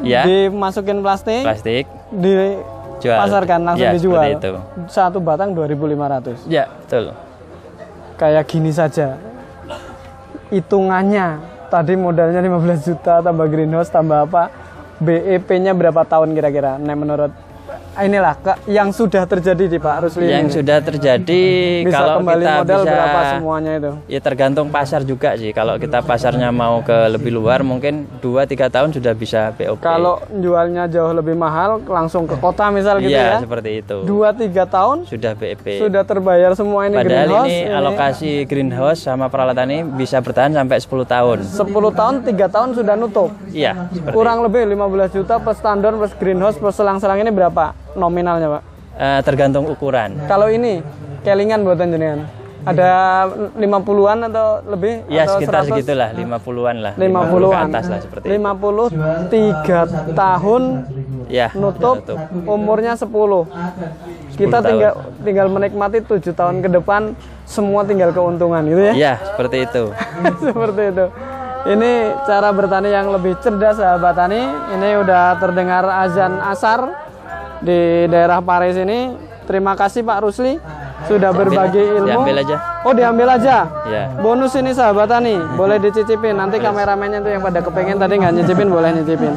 Ya, 0.00 0.24
dimasukin 0.24 0.98
plastik, 1.00 1.44
plastik. 1.44 1.84
dipasarkan 2.10 3.60
langsung 3.62 3.84
Ya, 3.84 3.92
dijual. 3.92 4.24
itu. 4.32 4.50
Satu 4.86 5.20
batang 5.20 5.52
2.500. 5.52 6.40
Ya, 6.46 6.66
betul. 6.66 7.12
Kayak 8.16 8.44
gini 8.46 8.72
saja. 8.72 9.20
Hitungannya 10.48 11.38
tadi 11.68 11.94
modalnya 11.94 12.42
15 12.42 12.82
juta 12.82 13.22
tambah 13.22 13.46
greenhouse 13.46 13.86
tambah 13.88 14.26
apa? 14.26 14.50
BEP-nya 14.98 15.72
berapa 15.72 16.02
tahun 16.02 16.34
kira-kira? 16.34 16.76
Nah, 16.76 16.92
menurut 16.92 17.32
inilah 17.96 18.34
ke- 18.36 18.58
yang 18.66 18.90
sudah 18.90 19.24
terjadi 19.24 19.64
di 19.66 19.76
Pak 19.76 19.96
Rusli 20.00 20.24
ini. 20.24 20.32
Yang 20.32 20.48
sudah 20.56 20.78
terjadi 20.78 21.42
bisa 21.82 21.96
kalau 21.96 22.14
kembali 22.18 22.40
kita 22.40 22.54
modal 22.56 22.80
bisa 22.80 22.90
berapa 22.90 23.20
semuanya 23.30 23.72
itu? 23.74 23.90
Ya 24.06 24.20
tergantung 24.20 24.66
pasar 24.68 25.00
juga 25.02 25.34
sih. 25.34 25.50
Kalau 25.50 25.74
kita 25.76 25.98
pasarnya 26.00 26.48
mau 26.50 26.80
ke 26.80 27.08
lebih 27.08 27.30
luar 27.30 27.60
mungkin 27.60 28.06
2-3 28.18 28.40
tahun 28.68 28.90
sudah 28.92 29.12
bisa 29.12 29.50
BOP. 29.52 29.80
Kalau 29.80 30.18
jualnya 30.30 30.86
jauh 30.86 31.10
lebih 31.12 31.34
mahal 31.34 31.82
langsung 31.82 32.24
ke 32.24 32.36
kota 32.36 32.68
misal 32.68 32.98
gitu 32.98 33.10
ya. 33.10 33.36
Iya, 33.36 33.42
seperti 33.42 33.70
itu. 33.80 33.96
Dua 34.02 34.30
tiga 34.30 34.64
tahun 34.64 35.04
Sudah 35.04 35.32
BEP. 35.34 35.66
sudah 35.78 36.02
terbayar 36.02 36.50
semua 36.54 36.86
ini 36.86 36.94
Padahal 36.94 37.26
greenhouse. 37.26 37.48
ini 37.48 37.58
alokasi 37.66 38.30
greenhouse 38.44 39.00
sama 39.00 39.26
peralatan 39.26 39.66
ini 39.68 39.82
bisa 39.96 40.18
bertahan 40.18 40.52
sampai 40.52 40.76
10 40.76 41.04
tahun. 41.04 41.38
10 41.42 41.66
tahun, 41.90 42.14
tiga 42.22 42.46
tahun 42.46 42.68
sudah 42.72 42.94
nutup. 42.94 43.30
Iya, 43.50 43.88
Kurang 44.10 44.42
lebih 44.42 44.66
15 44.66 45.10
juta 45.12 45.38
plus 45.38 45.56
standar 45.56 45.92
plus 45.92 46.12
greenhouse 46.14 46.56
plus 46.56 46.72
selang-selang 46.72 47.18
ini 47.18 47.30
berapa 47.30 47.72
nominalnya, 47.94 48.48
Pak? 48.50 48.62
Eh, 48.92 49.20
tergantung 49.22 49.64
ukuran. 49.64 50.18
Kalau 50.26 50.46
ini 50.46 50.84
kelingan 51.20 51.62
buatan 51.62 51.88
jenengan. 51.88 52.20
Ada 52.60 53.24
50-an 53.56 54.28
atau 54.28 54.60
lebih 54.68 55.08
Ya 55.08 55.24
atau 55.24 55.40
sekitar 55.40 55.64
100? 55.64 55.68
segitulah, 55.72 56.08
50-an 56.12 56.76
lah. 56.78 56.92
50-an. 56.92 57.40
ke 57.40 57.58
atas 57.72 57.84
lah 57.88 57.98
seperti 57.98 58.24
itu. 58.26 58.32
53 58.36 60.12
tahun 60.12 60.62
Ya, 61.30 61.48
nutup 61.54 62.02
nutup. 62.02 62.18
umurnya 62.44 62.92
10 62.92 63.06
kita 64.34 64.50
10 64.50 64.50
tahun. 64.52 64.64
tinggal 64.66 64.92
tinggal 65.22 65.46
menikmati 65.48 66.02
tujuh 66.02 66.34
tahun 66.34 66.58
ke 66.58 66.68
depan 66.74 67.14
semua 67.46 67.80
tinggal 67.80 68.10
keuntungan 68.10 68.60
gitu 68.62 68.82
ya 68.82 68.92
Ya, 68.92 69.12
seperti 69.24 69.64
itu. 69.64 69.94
seperti 70.44 70.82
itu 70.90 71.06
ini 71.70 71.92
cara 72.24 72.50
bertani 72.50 72.90
yang 72.90 73.08
lebih 73.08 73.38
cerdas 73.38 73.78
sahabat 73.78 74.10
tani 74.12 74.42
ini 74.74 74.90
udah 74.98 75.38
terdengar 75.38 75.86
azan 76.02 76.34
asar 76.42 76.80
di 77.60 77.80
daerah 78.06 78.40
Paris 78.40 78.74
ini 78.74 79.12
terima 79.44 79.72
kasih 79.72 80.00
Pak 80.00 80.18
Rusli 80.20 80.56
sudah 81.02 81.28
berbagi 81.30 81.80
ilmu 81.80 82.06
Diambil 82.06 82.36
aja. 82.38 82.56
oh 82.82 82.92
diambil 82.92 83.28
aja 83.30 83.56
Ya. 83.86 84.04
bonus 84.14 84.52
ini 84.54 84.70
sahabat 84.70 85.08
tani 85.08 85.34
boleh 85.58 85.76
dicicipin 85.76 86.34
nanti 86.34 86.56
kameramennya 86.56 87.18
tuh 87.18 87.30
yang 87.30 87.40
pada 87.40 87.58
kepengen 87.58 87.96
tadi 87.96 88.16
nggak 88.16 88.32
nyicipin 88.34 88.68
boleh 88.68 88.90
nyicipin 88.92 89.32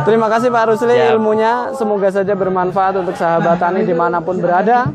Terima 0.00 0.26
kasih 0.26 0.48
Pak 0.48 0.64
Rusli 0.66 0.90
Siap. 0.90 1.12
ilmunya. 1.12 1.52
Semoga 1.72 2.08
saja 2.10 2.32
bermanfaat 2.32 2.96
untuk 2.96 3.12
sahabat 3.14 3.56
tani 3.56 3.84
di 3.84 3.92
mana 3.92 4.16
pun 4.18 4.36
berada. 4.36 4.88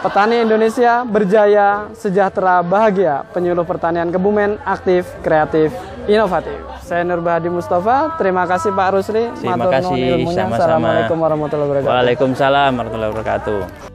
Petani 0.00 0.40
Indonesia 0.40 1.04
berjaya, 1.04 1.92
sejahtera, 1.92 2.64
bahagia. 2.64 3.20
Penyuluh 3.36 3.68
pertanian 3.68 4.08
Kebumen, 4.08 4.56
aktif, 4.64 5.04
kreatif, 5.20 5.76
inovatif. 6.08 6.56
Saya 6.80 7.04
Nur 7.04 7.20
Bahadi 7.20 7.52
Mustafa. 7.52 8.16
Terima 8.16 8.48
kasih 8.48 8.72
Pak 8.72 8.88
Rusli. 8.96 9.28
Terima 9.36 9.60
Matur 9.60 9.72
kasih, 9.76 10.24
sama-sama. 10.32 10.56
Assalamualaikum 10.56 11.16
warahmatullahi 11.20 11.68
wabarakatuh. 11.68 11.92
Waalaikumsalam 11.92 12.70
warahmatullahi 12.80 13.10
wabarakatuh. 13.12 13.89